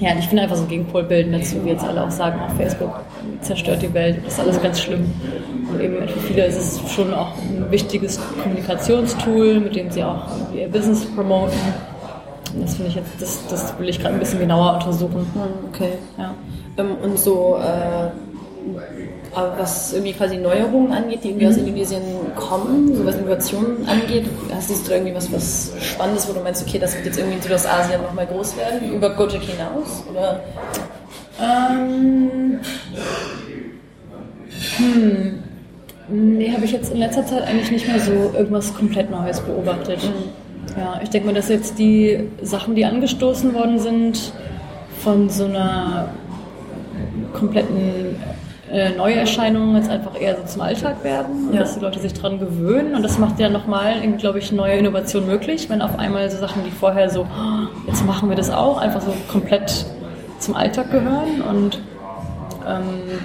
ja, 0.00 0.10
ich 0.18 0.26
finde 0.26 0.42
einfach 0.42 0.56
so 0.56 0.64
Gegenpol 0.64 1.04
bilden 1.04 1.32
dazu, 1.32 1.64
wie 1.64 1.70
jetzt 1.70 1.84
alle 1.84 2.04
auch 2.04 2.10
sagen, 2.10 2.38
auch 2.40 2.54
Facebook 2.56 3.00
zerstört 3.40 3.80
die 3.80 3.92
Welt, 3.94 4.18
ist 4.26 4.38
alles 4.38 4.60
ganz 4.60 4.80
schlimm. 4.80 5.10
Und 5.72 5.80
eben 5.80 6.06
für 6.08 6.20
viele 6.20 6.46
ist 6.46 6.56
es 6.56 6.92
schon 6.92 7.14
auch 7.14 7.32
ein 7.38 7.70
wichtiges 7.70 8.20
Kommunikationstool, 8.42 9.60
mit 9.60 9.76
dem 9.76 9.90
sie 9.90 10.04
auch 10.04 10.24
ihr 10.54 10.68
Business 10.68 11.04
promoten. 11.06 11.58
Und 12.54 12.62
das 12.62 12.76
finde 12.76 12.90
ich 12.90 12.96
jetzt, 12.96 13.10
das, 13.20 13.46
das 13.48 13.78
will 13.78 13.88
ich 13.88 13.98
gerade 13.98 14.14
ein 14.14 14.20
bisschen 14.20 14.40
genauer 14.40 14.74
untersuchen. 14.74 15.26
Hm, 15.32 15.68
okay. 15.72 15.92
Ja. 16.18 16.34
Ähm, 16.76 16.96
und 17.02 17.18
so 17.18 17.58
äh, 17.58 18.10
aber 19.36 19.58
was 19.58 19.92
irgendwie 19.92 20.14
quasi 20.14 20.38
Neuerungen 20.38 20.92
angeht, 20.92 21.22
die 21.22 21.28
irgendwie 21.28 21.44
mhm. 21.44 21.52
aus 21.52 21.58
Indonesien 21.58 22.02
kommen, 22.36 22.96
so 22.96 23.04
was 23.04 23.16
Innovationen 23.16 23.86
angeht, 23.86 24.24
hast 24.50 24.70
du 24.70 24.88
da 24.88 24.94
irgendwie 24.94 25.14
was, 25.14 25.30
was 25.30 25.72
Spannendes, 25.78 26.26
wo 26.26 26.32
du 26.32 26.40
meinst, 26.40 26.66
okay, 26.66 26.78
das 26.78 26.94
wird 26.94 27.04
jetzt 27.04 27.18
irgendwie 27.18 27.36
in 27.36 27.42
Südostasien 27.42 28.00
nochmal 28.00 28.26
groß 28.26 28.56
werden, 28.56 28.94
über 28.94 29.10
Gojek 29.10 29.42
hinaus? 29.42 30.04
Oder? 30.10 30.40
Ähm, 31.38 32.60
hm. 34.78 35.42
Nee, 36.08 36.52
habe 36.52 36.64
ich 36.64 36.72
jetzt 36.72 36.92
in 36.92 36.98
letzter 36.98 37.26
Zeit 37.26 37.42
eigentlich 37.42 37.70
nicht 37.70 37.86
mehr 37.86 38.00
so 38.00 38.32
irgendwas 38.34 38.72
komplett 38.72 39.10
Neues 39.10 39.40
beobachtet. 39.40 40.02
Mhm. 40.02 40.80
Ja, 40.80 40.98
ich 41.02 41.10
denke 41.10 41.26
mal, 41.26 41.34
dass 41.34 41.50
jetzt 41.50 41.78
die 41.78 42.20
Sachen, 42.40 42.74
die 42.74 42.86
angestoßen 42.86 43.52
worden 43.52 43.78
sind, 43.78 44.32
von 45.02 45.28
so 45.28 45.44
einer 45.44 46.08
kompletten 47.34 48.16
äh, 48.72 48.90
Neuerscheinungen 48.90 49.76
jetzt 49.76 49.90
einfach 49.90 50.20
eher 50.20 50.36
so 50.36 50.42
zum 50.44 50.62
Alltag 50.62 51.04
werden 51.04 51.48
und 51.48 51.54
ja. 51.54 51.60
dass 51.60 51.74
die 51.74 51.80
Leute 51.80 52.00
sich 52.00 52.14
daran 52.14 52.38
gewöhnen. 52.38 52.94
Und 52.94 53.02
das 53.02 53.18
macht 53.18 53.38
ja 53.38 53.48
nochmal, 53.48 54.00
glaube 54.18 54.38
ich, 54.38 54.52
neue 54.52 54.76
Innovation 54.76 55.26
möglich, 55.26 55.70
wenn 55.70 55.82
auf 55.82 55.98
einmal 55.98 56.30
so 56.30 56.38
Sachen, 56.38 56.64
die 56.64 56.70
vorher 56.70 57.08
so, 57.08 57.22
oh, 57.22 57.86
jetzt 57.86 58.04
machen 58.04 58.28
wir 58.28 58.36
das 58.36 58.50
auch, 58.50 58.78
einfach 58.78 59.00
so 59.00 59.14
komplett 59.28 59.86
zum 60.38 60.56
Alltag 60.56 60.90
gehören. 60.90 61.42
Und 61.42 61.80
ähm, 62.66 63.20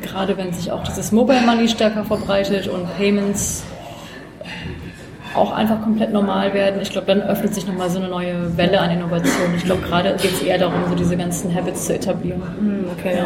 gerade 0.00 0.36
wenn 0.36 0.52
sich 0.52 0.72
auch 0.72 0.82
dieses 0.84 1.12
Mobile 1.12 1.42
Money 1.42 1.68
stärker 1.68 2.04
verbreitet 2.04 2.68
und 2.68 2.86
Payments 2.96 3.64
auch 5.34 5.52
einfach 5.52 5.80
komplett 5.82 6.12
normal 6.12 6.52
werden. 6.52 6.80
Ich 6.82 6.90
glaube, 6.90 7.06
dann 7.06 7.22
öffnet 7.22 7.54
sich 7.54 7.66
nochmal 7.66 7.88
so 7.88 7.98
eine 7.98 8.08
neue 8.08 8.56
Welle 8.56 8.80
an 8.80 8.90
Innovation. 8.90 9.54
Ich 9.56 9.64
glaube, 9.64 9.82
gerade 9.82 10.14
geht 10.20 10.32
es 10.32 10.42
eher 10.42 10.58
darum, 10.58 10.82
so 10.88 10.94
diese 10.94 11.16
ganzen 11.16 11.54
Habits 11.54 11.86
zu 11.86 11.94
etablieren. 11.94 12.42
Hm, 12.58 12.84
okay, 12.98 13.16
ja. 13.16 13.24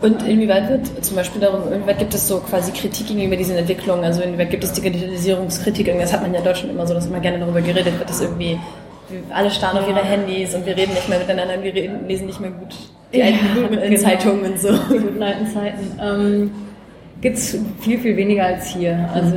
Und 0.00 0.22
inwieweit 0.26 0.70
wird 0.70 1.04
zum 1.04 1.16
Beispiel 1.16 1.40
darum, 1.40 1.72
inwieweit 1.72 1.98
gibt 1.98 2.14
es 2.14 2.26
so 2.26 2.38
quasi 2.40 2.72
Kritik 2.72 3.08
gegenüber 3.08 3.36
diesen 3.36 3.56
Entwicklungen? 3.56 4.04
Also 4.04 4.22
inwieweit 4.22 4.50
gibt 4.50 4.64
es 4.64 4.72
Digitalisierungskritik? 4.72 5.86
Das 5.98 6.12
hat 6.12 6.22
man 6.22 6.32
ja 6.32 6.38
in 6.38 6.44
Deutschland 6.44 6.72
immer 6.72 6.86
so, 6.86 6.94
dass 6.94 7.06
immer 7.06 7.20
gerne 7.20 7.38
darüber 7.38 7.60
geredet 7.60 7.98
wird, 7.98 8.08
dass 8.08 8.20
irgendwie 8.20 8.58
alle 9.34 9.50
starren 9.50 9.78
auf 9.78 9.88
ihre 9.88 10.02
Handys 10.02 10.54
und 10.54 10.64
wir 10.64 10.76
reden 10.76 10.94
nicht 10.94 11.08
mehr 11.08 11.18
miteinander 11.18 11.54
und 11.54 11.64
wir 11.64 11.74
reden, 11.74 12.06
lesen 12.06 12.26
nicht 12.26 12.40
mehr 12.40 12.50
gut 12.50 12.74
die 13.12 13.18
ja, 13.18 13.26
alten 13.26 13.80
genau. 13.80 14.00
Zeitungen 14.00 14.52
und 14.52 14.60
so. 14.60 14.72
Die 14.72 14.98
guten 14.98 15.22
alten 15.22 15.46
Zeiten. 15.46 15.98
Ähm, 16.00 16.50
gibt 17.20 17.36
es 17.36 17.58
viel, 17.80 17.98
viel 17.98 18.16
weniger 18.16 18.46
als 18.46 18.68
hier. 18.68 19.08
Also 19.12 19.36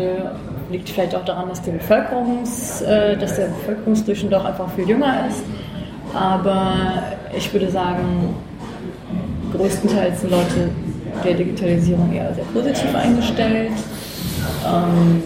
liegt 0.72 0.90
vielleicht 0.90 1.16
auch 1.16 1.26
daran, 1.26 1.50
dass, 1.50 1.62
die 1.62 1.72
Bevölkerungs, 1.72 2.82
äh, 2.82 3.18
dass 3.18 3.36
der 3.36 3.48
Bevölkerungsdurchschnitt 3.48 4.32
doch 4.32 4.46
einfach 4.46 4.70
viel 4.76 4.88
jünger 4.88 5.28
ist. 5.28 5.44
Aber 6.14 7.04
ich 7.36 7.52
würde 7.52 7.70
sagen, 7.70 8.36
größtenteils 9.58 10.22
sind 10.22 10.32
Leute 10.32 10.70
der 11.24 11.34
Digitalisierung 11.34 12.12
eher 12.14 12.34
sehr 12.34 12.46
positiv 12.46 12.96
eingestellt. 12.96 13.72
Ähm, 14.68 15.24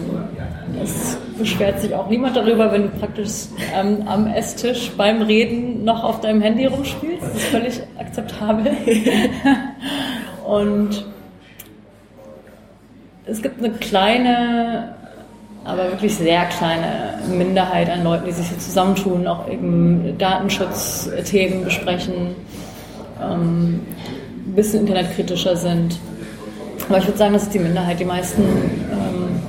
es 0.82 1.16
beschwert 1.38 1.80
sich 1.80 1.94
auch 1.94 2.08
niemand 2.08 2.36
darüber, 2.36 2.70
wenn 2.72 2.82
du 2.82 2.88
praktisch 2.88 3.46
ähm, 3.74 4.02
am 4.06 4.26
Esstisch 4.26 4.90
beim 4.96 5.22
Reden 5.22 5.84
noch 5.84 6.04
auf 6.04 6.20
deinem 6.20 6.40
Handy 6.40 6.66
rumspielst. 6.66 7.22
Das 7.22 7.34
ist 7.34 7.44
völlig 7.46 7.80
akzeptabel. 7.98 8.72
Und 10.46 11.04
es 13.26 13.42
gibt 13.42 13.62
eine 13.62 13.74
kleine, 13.74 14.94
aber 15.64 15.90
wirklich 15.90 16.14
sehr 16.14 16.46
kleine 16.46 17.18
Minderheit 17.28 17.90
an 17.90 18.04
Leuten, 18.04 18.26
die 18.26 18.32
sich 18.32 18.48
hier 18.48 18.58
zusammentun, 18.58 19.26
auch 19.26 19.48
eben 19.48 20.16
Datenschutzthemen 20.18 21.64
besprechen. 21.64 22.34
Ähm, 23.22 23.80
ein 24.46 24.54
bisschen 24.54 24.80
internetkritischer 24.80 25.56
sind. 25.56 25.98
Aber 26.88 26.98
ich 26.98 27.06
würde 27.06 27.18
sagen, 27.18 27.34
das 27.34 27.44
ist 27.44 27.54
die 27.54 27.58
Minderheit. 27.58 28.00
Die 28.00 28.04
meisten 28.04 28.42
ähm, 28.42 29.40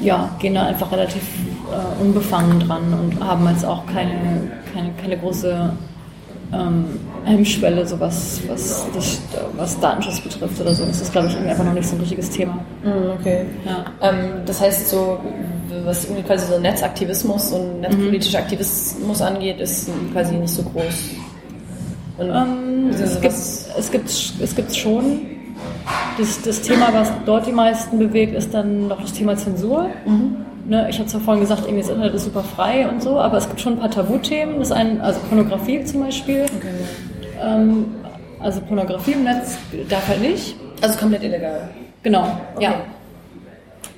ja, 0.00 0.34
gehen 0.38 0.54
da 0.54 0.66
einfach 0.66 0.90
relativ 0.90 1.22
äh, 1.70 2.02
unbefangen 2.02 2.60
dran 2.60 2.92
und 2.92 3.24
haben 3.24 3.48
jetzt 3.48 3.64
auch 3.64 3.86
keine, 3.86 4.50
keine, 4.74 4.90
keine 5.00 5.16
große 5.18 5.72
ähm, 6.52 6.84
Hemmschwelle, 7.24 7.86
so 7.86 7.98
was, 7.98 8.40
was, 8.48 8.86
das, 8.94 9.20
was 9.56 9.80
Datenschutz 9.80 10.20
betrifft 10.20 10.60
oder 10.60 10.74
so. 10.74 10.84
Das 10.84 11.00
ist, 11.00 11.12
glaube 11.12 11.28
ich, 11.28 11.34
irgendwie 11.34 11.50
einfach 11.50 11.64
noch 11.64 11.74
nicht 11.74 11.88
so 11.88 11.96
ein 11.96 12.00
richtiges 12.00 12.30
Thema. 12.30 12.54
Mm, 12.84 13.20
okay. 13.20 13.46
Ja. 13.64 13.84
Ähm, 14.08 14.42
das 14.46 14.60
heißt, 14.60 14.88
so 14.88 15.18
was 15.84 16.04
irgendwie 16.04 16.22
quasi 16.22 16.46
so 16.52 16.58
Netzaktivismus 16.58 17.52
und 17.52 17.80
netzpolitischer 17.80 18.38
Aktivismus 18.38 19.22
angeht, 19.22 19.60
ist 19.60 19.88
quasi 20.12 20.34
nicht 20.36 20.52
so 20.52 20.62
groß. 20.62 21.10
Ähm, 22.18 22.88
beziehungsweise 22.90 23.04
es, 23.14 23.20
gibt, 23.20 23.34
es, 23.78 23.90
gibt, 23.90 24.42
es 24.42 24.54
gibt 24.56 24.74
schon. 24.76 25.20
Das, 26.18 26.42
das 26.42 26.62
Thema, 26.62 26.88
was 26.92 27.12
dort 27.24 27.46
die 27.46 27.52
meisten 27.52 27.98
bewegt, 27.98 28.34
ist 28.34 28.52
dann 28.52 28.88
noch 28.88 29.00
das 29.00 29.12
Thema 29.12 29.36
Zensur. 29.36 29.88
Ne, 30.66 30.86
ich 30.90 30.98
habe 30.98 31.08
zwar 31.08 31.20
vorhin 31.20 31.42
gesagt, 31.42 31.62
irgendwie 31.62 31.82
das 31.82 31.90
Internet 31.90 32.14
ist 32.14 32.24
super 32.24 32.42
frei 32.42 32.88
und 32.88 33.00
so, 33.02 33.20
aber 33.20 33.36
es 33.38 33.46
gibt 33.48 33.60
schon 33.60 33.74
ein 33.74 33.78
paar 33.78 33.90
Tabuthemen. 33.90 34.58
Das 34.58 34.72
ein, 34.72 35.00
also 35.00 35.20
Pornografie 35.28 35.84
zum 35.84 36.00
Beispiel. 36.00 36.44
Okay. 36.44 36.68
Ähm, 37.40 37.86
also 38.40 38.60
Pornografie 38.62 39.12
im 39.12 39.24
Netz 39.24 39.56
darf 39.88 40.08
halt 40.08 40.22
nicht. 40.22 40.56
Also 40.80 40.98
komplett 40.98 41.22
illegal. 41.22 41.68
Genau, 42.02 42.26
Okay. 42.54 42.64
ja. 42.64 42.74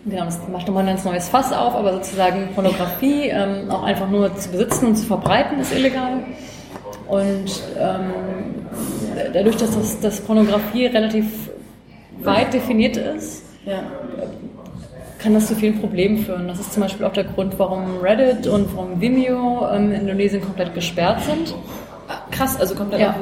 Genau, 0.05 0.25
das 0.25 0.39
macht 0.51 0.67
nochmal 0.67 0.85
ein 0.85 0.91
ganz 0.95 1.05
neues 1.05 1.29
Fass 1.29 1.53
auf, 1.53 1.75
aber 1.75 1.93
sozusagen 1.95 2.49
Pornografie 2.55 3.29
ähm, 3.29 3.71
auch 3.71 3.83
einfach 3.83 4.09
nur 4.09 4.35
zu 4.37 4.51
besitzen 4.51 4.87
und 4.87 4.97
zu 4.97 5.07
verbreiten 5.07 5.59
ist 5.61 5.75
illegal. 5.75 6.21
Und 7.09 7.63
ähm, 7.79 8.67
dadurch, 9.33 9.57
dass 9.57 9.75
das, 9.75 10.01
dass 10.01 10.21
Pornografie 10.21 10.87
relativ 10.87 11.51
weit 12.23 12.53
definiert 12.53 12.97
ist, 12.97 13.43
Ja. 13.65 13.81
kann 15.19 15.35
das 15.35 15.47
zu 15.47 15.55
vielen 15.55 15.81
Problemen 15.81 16.19
führen. 16.19 16.49
Das 16.49 16.61
ist 16.61 16.73
zum 16.73 16.83
Beispiel 16.83 17.07
auch 17.07 17.13
der 17.13 17.25
Grund, 17.25 17.59
warum 17.59 17.99
Reddit 18.03 18.47
und 18.47 18.75
warum 18.77 19.01
Vimeo 19.01 19.67
ähm, 19.73 19.93
in 19.93 20.01
Indonesien 20.03 20.43
komplett 20.43 20.75
gesperrt 20.75 21.23
sind. 21.23 21.55
Krass, 22.31 22.59
also 22.61 22.75
komplett 22.75 23.01
Ja. 23.01 23.15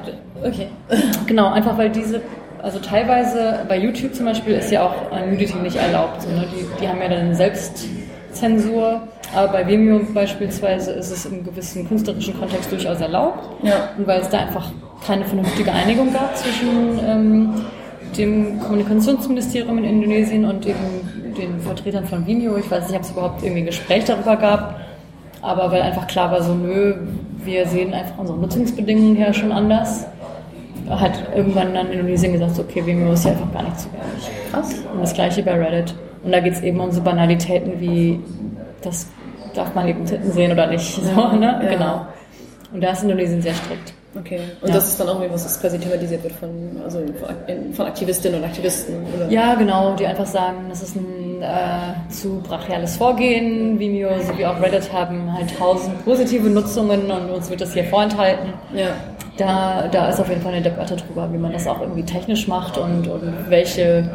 Okay. 0.43 0.69
Genau, 1.27 1.51
einfach 1.53 1.79
weil 1.79 1.91
diese, 1.91 2.21
also 2.63 2.79
teilweise 2.79 3.61
bei 3.69 3.79
YouTube 3.79 4.15
zum 4.15 4.27
Beispiel 4.27 4.55
ist 4.55 4.71
ja 4.71 4.85
auch 4.87 5.13
äh, 5.17 5.27
Nudity 5.31 5.57
nicht 5.59 5.77
erlaubt. 5.77 6.23
So, 6.23 6.29
ne? 6.31 6.47
die, 6.53 6.67
die 6.81 6.89
haben 6.89 7.01
ja 7.01 7.09
dann 7.09 7.35
Selbstzensur, 8.37 9.01
aber 9.35 9.49
bei 9.49 9.67
Vimeo 9.67 10.01
beispielsweise 10.13 10.93
ist 10.93 11.11
es 11.11 11.27
im 11.27 11.45
gewissen 11.45 11.89
künstlerischen 11.89 12.39
Kontext 12.39 12.71
durchaus 12.71 13.01
erlaubt. 13.01 13.49
Ja. 13.63 13.91
Und 13.97 14.07
weil 14.07 14.21
es 14.21 14.29
da 14.29 14.39
einfach 14.39 14.71
keine 15.07 15.25
vernünftige 15.25 15.73
Einigung 15.73 16.13
gab 16.13 16.37
zwischen 16.37 16.99
ähm, 17.05 17.55
dem 18.17 18.61
Kommunikationsministerium 18.61 19.79
in 19.79 19.85
Indonesien 19.85 20.45
und 20.45 20.67
eben 20.67 21.35
den 21.37 21.61
Vertretern 21.61 22.05
von 22.07 22.27
Vimeo. 22.27 22.57
Ich 22.57 22.71
weiß 22.71 22.89
nicht, 22.89 22.97
ob 22.97 23.03
es 23.03 23.11
überhaupt 23.11 23.43
irgendwie 23.43 23.63
ein 23.63 23.67
Gespräch 23.67 24.05
darüber 24.05 24.37
gab, 24.37 24.81
aber 25.43 25.71
weil 25.71 25.83
einfach 25.83 26.07
klar 26.07 26.31
war, 26.31 26.43
so 26.43 26.55
nö, 26.55 26.95
wir 27.45 27.67
sehen 27.67 27.93
einfach 27.93 28.19
unsere 28.19 28.39
Nutzungsbedingungen 28.39 29.19
ja 29.19 29.33
schon 29.33 29.53
anders, 29.53 30.07
hat 30.89 31.21
irgendwann 31.35 31.75
dann 31.75 31.91
Indonesien 31.91 32.33
gesagt, 32.33 32.59
okay, 32.59 32.85
Vimeo 32.87 33.13
ist 33.13 33.25
ja 33.25 33.33
einfach 33.33 33.53
gar 33.53 33.65
nicht 33.65 33.81
zugänglich. 33.81 34.31
Krass. 34.51 34.75
Und 34.93 35.03
das 35.03 35.13
gleiche 35.13 35.43
bei 35.43 35.53
Reddit. 35.53 35.95
Und 36.27 36.33
da 36.33 36.41
geht 36.41 36.53
es 36.55 36.61
eben 36.63 36.79
um 36.81 36.91
so 36.91 37.01
Banalitäten 37.01 37.81
wie, 37.81 38.21
das 38.83 39.07
darf 39.55 39.75
man 39.75 39.89
eben 39.89 40.05
Titten 40.05 40.31
sehen 40.33 40.53
oder 40.53 40.67
nicht. 40.67 40.95
So, 41.03 41.29
ne? 41.33 41.61
Ja. 41.63 41.71
Genau. 41.71 42.07
Und 42.75 42.83
da 42.83 42.91
ist 42.91 43.03
Indonesien 43.05 43.41
sehr 43.41 43.55
strikt. 43.55 43.95
Okay. 44.19 44.41
Und 44.61 44.69
Ja. 44.69 44.75
das 44.75 44.89
ist 44.89 44.99
dann 45.01 45.09
auch 45.09 45.17
irgendwie 45.21 45.35
was, 45.35 45.45
das 45.45 45.61
quasi 45.61 45.79
thematisiert 45.79 46.23
wird 46.25 46.33
von, 46.35 46.49
also 46.85 47.01
von- 47.77 47.87
Aktivistinnen 47.87 48.41
und 48.41 48.47
Aktivisten, 48.47 48.95
oder? 49.15 49.29
Ja, 49.31 49.55
genau, 49.55 49.95
die 49.95 50.07
einfach 50.07 50.27
sagen, 50.27 50.57
das 50.69 50.83
ist 50.83 50.97
ein 50.97 51.43
äh, 51.43 52.11
zu 52.11 52.41
brachiales 52.41 52.97
Vorgehen. 52.97 53.79
Vimeo 53.79 54.09
sowie 54.23 54.47
auch 54.47 54.61
Reddit 54.61 54.91
haben 54.93 55.33
halt 55.33 55.57
tausend 55.59 56.03
positive 56.05 56.49
Nutzungen 56.49 57.11
und 57.11 57.31
uns 57.31 57.51
wird 57.51 57.61
das 57.61 57.73
hier 57.75 57.85
vorenthalten. 57.85 58.53
Ja. 58.75 58.89
Da, 59.37 59.87
da 59.93 60.09
ist 60.09 60.19
auf 60.19 60.31
jeden 60.31 60.41
Fall 60.41 60.55
eine 60.55 60.63
Debatte 60.63 60.97
drüber, 60.97 61.29
wie 61.31 61.37
man 61.37 61.53
das 61.53 61.67
auch 61.67 61.83
irgendwie 61.83 62.03
technisch 62.05 62.49
macht 62.49 62.79
und, 62.79 63.07
und 63.07 63.51
welche 63.51 64.11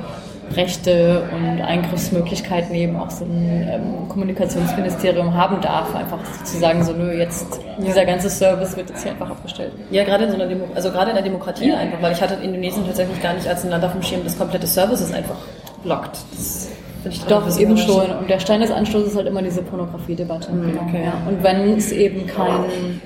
Rechte 0.55 1.23
und 1.31 1.61
Eingriffsmöglichkeiten 1.61 2.75
eben 2.75 2.95
auch 2.97 3.09
so 3.09 3.25
ein 3.25 3.69
ähm, 3.69 4.09
Kommunikationsministerium 4.09 5.33
haben 5.33 5.61
darf. 5.61 5.93
Einfach 5.95 6.19
zu 6.43 6.57
sagen, 6.57 6.83
so, 6.83 6.93
nö, 6.93 7.11
jetzt 7.11 7.59
dieser 7.77 8.05
ganze 8.05 8.29
Service 8.29 8.75
wird 8.77 8.89
jetzt 8.89 9.03
hier 9.03 9.11
einfach 9.11 9.29
abgestellt. 9.29 9.73
Ja, 9.89 10.03
gerade 10.03 10.25
in 10.25 10.31
so 10.31 10.35
einer 10.35 10.47
Demo 10.47 10.65
also 10.75 10.91
gerade 10.91 11.11
in 11.11 11.15
der 11.15 11.23
Demokratie 11.23 11.71
einfach, 11.71 12.01
weil 12.01 12.13
ich 12.13 12.21
hatte 12.21 12.35
Indonesien 12.35 12.85
tatsächlich 12.85 13.21
gar 13.21 13.33
nicht 13.33 13.47
als 13.47 13.63
ein 13.63 13.71
Land 13.71 13.83
auf 13.83 13.93
dem 13.93 14.03
Schirm, 14.03 14.21
das 14.23 14.37
komplette 14.37 14.67
Services 14.67 15.13
einfach 15.13 15.37
blockt. 15.83 16.17
Das 16.35 16.69
ich 17.03 17.23
Doch, 17.23 17.45
bisschen 17.45 17.61
eben 17.61 17.77
schon. 17.77 18.11
Und 18.11 18.29
der 18.29 18.39
Stein 18.39 18.61
des 18.61 18.71
Anstoßes 18.71 19.09
ist 19.09 19.15
halt 19.15 19.27
immer 19.27 19.41
diese 19.41 19.63
Pornografie-Debatte. 19.63 20.51
Genau, 20.51 20.81
okay. 20.83 21.05
ja. 21.05 21.13
Und 21.27 21.41
wenn 21.43 21.77
es 21.77 21.91
eben 21.91 22.27
keinen 22.27 23.01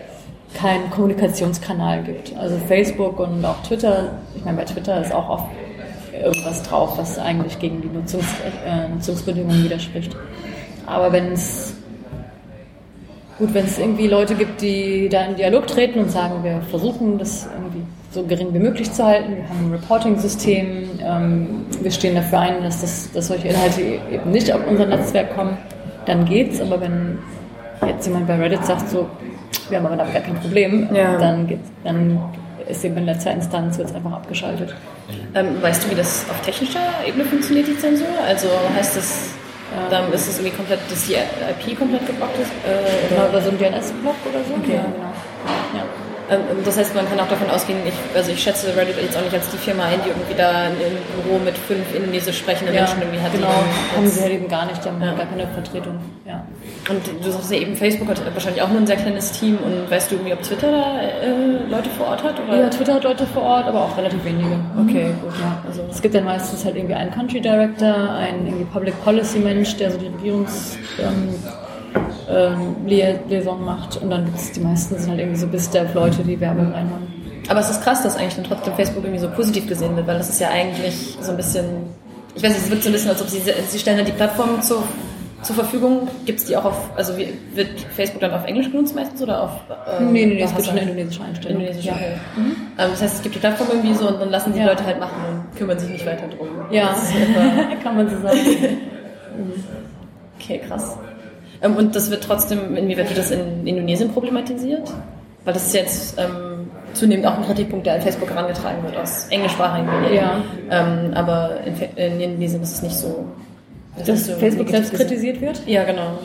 kein 0.53 0.89
Kommunikationskanal 0.89 2.03
gibt, 2.03 2.35
also 2.37 2.57
Facebook 2.67 3.19
und 3.19 3.43
auch 3.43 3.61
Twitter, 3.63 4.11
ich 4.35 4.43
meine, 4.45 4.57
bei 4.57 4.63
Twitter 4.63 5.01
ist 5.01 5.13
auch 5.13 5.29
oft 5.29 5.45
irgendwas 6.24 6.63
drauf, 6.63 6.97
was 6.97 7.18
eigentlich 7.20 7.59
gegen 7.59 7.82
die 7.82 7.88
Nutzungs, 7.88 8.26
äh, 8.66 8.88
Nutzungsbedingungen 8.89 9.63
widerspricht. 9.63 10.16
Aber 10.86 11.11
wenn 11.11 11.32
es 11.34 11.76
gut, 13.38 13.53
wenn 13.53 13.66
es 13.66 13.78
irgendwie 13.80 14.07
Leute 14.07 14.36
gibt, 14.36 14.61
die 14.61 15.09
da 15.09 15.26
in 15.26 15.36
Dialog 15.36 15.68
treten 15.68 15.99
und 15.99 16.11
sagen, 16.11 16.43
wir 16.43 16.61
versuchen 16.70 17.18
das 17.18 17.47
irgendwie 17.53 17.84
so 18.11 18.24
gering 18.24 18.53
wie 18.53 18.59
möglich 18.59 18.91
zu 18.91 19.03
halten, 19.03 19.36
wir 19.36 19.49
haben 19.49 19.66
ein 19.68 19.72
Reporting-System, 19.74 20.89
ähm, 21.03 21.66
wir 21.82 21.91
stehen 21.91 22.16
dafür 22.16 22.39
ein, 22.39 22.63
dass, 22.63 22.82
das, 22.82 23.11
dass 23.11 23.28
solche 23.28 23.49
Inhalte 23.49 23.82
eben 23.82 24.32
nicht 24.32 24.51
auf 24.53 24.61
unser 24.68 24.86
Netzwerk 24.86 25.36
kommen, 25.36 25.57
dann 26.05 26.24
geht's. 26.26 26.61
Aber 26.61 26.80
wenn 26.80 27.18
jetzt 27.86 28.05
jemand 28.05 28.28
bei 28.28 28.36
Reddit 28.38 28.63
sagt, 28.66 28.89
so, 28.89 29.07
wir 29.70 29.78
haben 29.80 29.86
aber 29.88 29.97
damit 29.97 30.13
gar 30.13 30.22
kein 30.22 30.36
Problem, 30.36 30.88
Ja. 30.93 31.18
dann 31.18 31.47
geht's, 31.47 31.70
dann 31.84 32.20
ist 32.70 32.86
eben 32.86 32.97
in 32.97 33.05
letzter 33.05 33.32
Instanz 33.34 33.78
es 33.80 33.93
einfach 33.93 34.13
abgeschaltet. 34.13 34.74
Ähm, 35.33 35.61
weißt 35.61 35.83
du, 35.83 35.91
wie 35.91 35.95
das 35.95 36.25
auf 36.29 36.39
technischer 36.41 36.79
Ebene 37.05 37.25
funktioniert, 37.25 37.67
die 37.67 37.77
Zensur? 37.77 38.07
Also 38.25 38.47
heißt 38.75 38.95
das, 38.95 39.29
dann 39.89 40.11
ist 40.13 40.27
es 40.27 40.37
irgendwie 40.39 40.55
komplett, 40.55 40.79
dass 40.89 41.05
die 41.05 41.13
IP 41.15 41.77
komplett 41.77 42.05
geblockt 42.07 42.39
ist? 42.39 42.49
Äh, 42.65 43.13
Oder, 43.13 43.23
oder? 43.23 43.29
oder 43.29 43.41
so 43.41 43.49
ein 43.49 43.57
DNS-Block 43.57 44.15
oder 44.29 44.39
so? 44.47 44.53
Okay. 44.55 44.75
Ja, 44.75 44.83
genau. 44.83 45.13
Ja. 45.75 45.83
Ähm, 46.30 46.41
das 46.65 46.78
heißt, 46.78 46.95
man 46.95 47.07
kann 47.07 47.19
auch 47.19 47.28
davon 47.28 47.49
ausgehen, 47.49 47.80
ich, 47.88 47.93
also 48.17 48.32
ich 48.32 48.41
schätze 48.41 48.76
Reddit 48.76 48.95
jetzt 49.01 49.15
auch 49.17 49.21
nicht 49.21 49.34
als 49.34 49.49
die 49.51 49.57
Firma 49.57 49.84
ein, 49.86 49.99
die 50.03 50.09
irgendwie 50.09 50.34
da 50.36 50.49
ein 50.69 50.73
Büro 51.23 51.38
mit 51.39 51.55
fünf 51.57 51.93
indonesisch 51.95 52.39
sprechenden 52.39 52.73
Menschen 52.73 52.99
irgendwie 53.01 53.19
hat. 53.21 53.32
genau. 53.32 53.47
Haben 53.95 54.07
sie 54.07 54.21
halt 54.21 54.32
eben 54.34 54.47
gar 54.47 54.65
nicht, 54.65 54.84
die 54.84 54.89
haben 54.89 55.01
Ja. 55.01 55.13
gar 55.13 55.26
keine 55.28 55.47
Vertretung. 55.47 55.99
Ja. 56.26 56.43
Und 56.89 57.01
du 57.23 57.32
sagst 57.32 57.51
ja 57.51 57.57
eben, 57.59 57.76
Facebook 57.76 58.09
hat 58.09 58.21
wahrscheinlich 58.34 58.61
auch 58.63 58.69
nur 58.69 58.80
ein 58.82 58.88
sehr 58.88 58.95
kleines 58.97 59.32
Team 59.34 59.57
und 59.63 59.89
weißt 59.91 60.09
du 60.11 60.15
irgendwie, 60.15 60.34
ob 60.34 60.41
Twitter 60.41 60.71
da 60.71 60.99
äh, 61.01 61.69
Leute 61.69 61.89
vor 61.91 62.07
Ort 62.07 62.23
hat? 62.23 62.36
Oder? 62.47 62.57
ja, 62.61 62.69
Twitter 62.69 62.95
hat 62.95 63.03
Leute 63.03 63.26
vor 63.28 63.43
Ort, 63.43 63.65
aber 63.67 63.84
auch 63.86 63.95
relativ 63.97 64.23
wenige. 64.26 64.55
Okay, 64.82 65.11
gut. 65.21 65.34
Ja, 65.39 65.61
Also, 65.67 65.84
es 65.91 66.01
gibt 66.01 66.15
dann 66.15 66.26
meistens 66.26 66.65
halt 66.65 66.76
irgendwie 66.76 66.95
einen 66.95 67.11
Country 67.11 67.39
Director, 67.41 68.09
einen 68.15 68.47
irgendwie 68.47 68.65
Public 68.65 69.03
Policy 69.03 69.39
Mensch, 69.39 69.76
der 69.78 69.91
so 69.91 69.97
die 69.99 70.07
Regierungs 70.07 70.78
ähm, 70.99 71.30
ähm, 72.30 72.76
Lia- 72.88 73.19
Liaison 73.30 73.63
macht 73.63 73.97
und 74.01 74.09
dann 74.09 74.26
gibt's 74.26 74.51
die 74.51 74.59
meisten 74.61 74.97
sind 74.97 75.09
halt 75.09 75.19
irgendwie 75.19 75.39
so 75.39 75.47
bis 75.47 75.69
der 75.69 75.93
Leute, 75.93 76.23
die 76.23 76.39
Werbung 76.39 76.71
reinhauen. 76.71 77.03
aber 77.47 77.59
es 77.59 77.69
ist 77.69 77.84
krass, 77.84 78.01
dass 78.03 78.15
eigentlich 78.17 78.36
dann 78.36 78.45
trotzdem 78.45 78.73
Facebook 78.76 79.03
irgendwie 79.03 79.21
so 79.21 79.30
positiv 79.30 79.67
gesehen 79.67 79.95
wird, 79.95 80.07
weil 80.07 80.17
das 80.17 80.30
ist 80.30 80.39
ja 80.41 80.49
eigentlich 80.49 81.17
so 81.21 81.32
ein 81.32 81.38
bisschen, 81.38 81.65
ich 82.36 82.41
weiß 82.43 82.51
nicht, 82.51 82.63
es 82.63 82.69
wirkt 82.71 82.84
so 82.84 82.89
ein 82.89 82.93
bisschen, 82.93 83.09
als 83.11 83.21
ob 83.21 83.30
sie, 83.30 83.41
sie 83.67 83.80
stellen 83.80 83.97
dann 83.97 84.05
die 84.05 84.11
Plattform 84.11 84.61
zur, 84.61 84.84
zur 85.43 85.55
Verfügung. 85.55 86.07
Gibt 86.26 86.39
es 86.39 86.45
die 86.45 86.57
auch 86.57 86.65
auf, 86.65 86.89
also 86.95 87.15
wie, 87.17 87.28
wird 87.53 87.80
Facebook 87.95 88.21
dann 88.21 88.32
auf 88.34 88.45
Englisch 88.47 88.71
genutzt 88.71 88.95
meistens 88.95 89.21
oder 89.21 89.43
auf 89.43 89.51
ähm, 89.99 90.11
nee, 90.11 90.26
nee, 90.26 90.34
nee, 90.36 90.41
es 90.41 90.53
gibt 90.55 90.65
schon 90.65 90.78
indonesische 90.78 91.23
Einstellung. 91.23 91.59
Indonesische, 91.61 91.89
ja. 91.89 91.93
okay. 91.93 92.13
Ähm, 92.80 92.89
das 92.91 93.01
heißt, 93.03 93.15
es 93.17 93.21
gibt 93.21 93.36
die 93.36 93.39
Plattform 93.39 93.67
irgendwie 93.71 93.93
so 93.93 94.07
und 94.07 94.19
dann 94.19 94.32
lassen 94.32 94.51
die 94.53 94.59
Ja. 94.59 94.65
Leute 94.65 94.84
halt 94.84 94.99
machen 94.99 95.13
und 95.51 95.55
kümmern 95.57 95.78
sich 95.78 95.89
nicht 95.89 96.05
weiter 96.05 96.28
drum. 96.28 96.47
Ja, 96.71 96.95
kann 97.84 97.95
man 97.95 98.09
so 98.09 98.19
sagen. 98.21 98.39
Okay, 100.39 100.61
krass. 100.67 100.97
Ähm, 101.66 101.76
und 101.76 101.95
das 101.95 102.09
wird 102.11 102.24
trotzdem, 102.24 102.76
inwieweit 102.76 103.09
wird 103.09 103.20
das 103.20 103.32
in 103.32 103.66
Indonesien 103.66 104.11
problematisiert? 104.11 104.91
Weil 105.43 105.53
das 105.53 105.68
ist 105.68 105.76
jetzt 105.76 106.20
ähm, 106.20 106.70
zunehmend 106.93 107.28
auch 107.28 107.38
ein 107.38 107.43
Kritikpunkt, 107.43 107.86
der 107.86 107.95
an 107.95 108.01
Facebook 108.01 108.30
herangetragen 108.30 108.84
wird 108.84 108.97
aus 108.97 109.28
englischsprachigen 109.30 110.01
Medien. 110.01 110.16
Ja. 110.16 110.43
Ähm, 110.72 111.13
aber 111.13 111.57
in, 111.66 111.76
in 111.95 112.22
Indonesien 112.22 112.63
ist 112.63 112.74
es 112.74 112.82
nicht 112.82 112.95
so. 112.95 113.26
das 113.97 114.07
Dass 114.07 114.26
so 114.26 114.34
Facebook 114.34 114.70
selbst 114.70 114.93
kritisiert 114.93 115.41
wird? 115.41 115.61
Ja, 115.68 115.84
genau. 115.84 116.20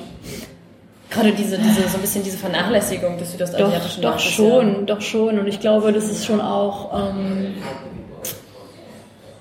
Gerade 1.11 1.33
diese, 1.33 1.59
diese, 1.59 1.89
so 1.89 1.99
ein 1.99 2.01
bisschen 2.03 2.23
diese 2.23 2.39
Vernachlässigung 2.39 3.19
des 3.19 3.37
Doch, 3.37 3.47
südostasiatischen 3.47 4.03
doch 4.03 4.11
Marktes, 4.11 4.31
schon, 4.31 4.87
doch 4.87 5.01
schon. 5.01 5.39
Und 5.41 5.49
ich 5.49 5.59
glaube, 5.59 5.93
das 5.93 6.05
ist 6.05 6.25
schon 6.25 6.41
auch, 6.41 7.11
ähm, 7.11 7.55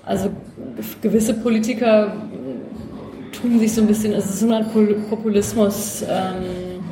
also 0.04 0.30
gewisse 1.00 1.34
Politiker 1.34 2.12
tun 3.40 3.58
sich 3.58 3.74
so 3.74 3.80
ein 3.80 3.86
bisschen, 3.86 4.12
es 4.12 4.26
ist 4.30 4.50
Art 4.50 4.72
Pol- 4.72 4.94
Populismus, 5.08 6.02
ähm, 6.02 6.84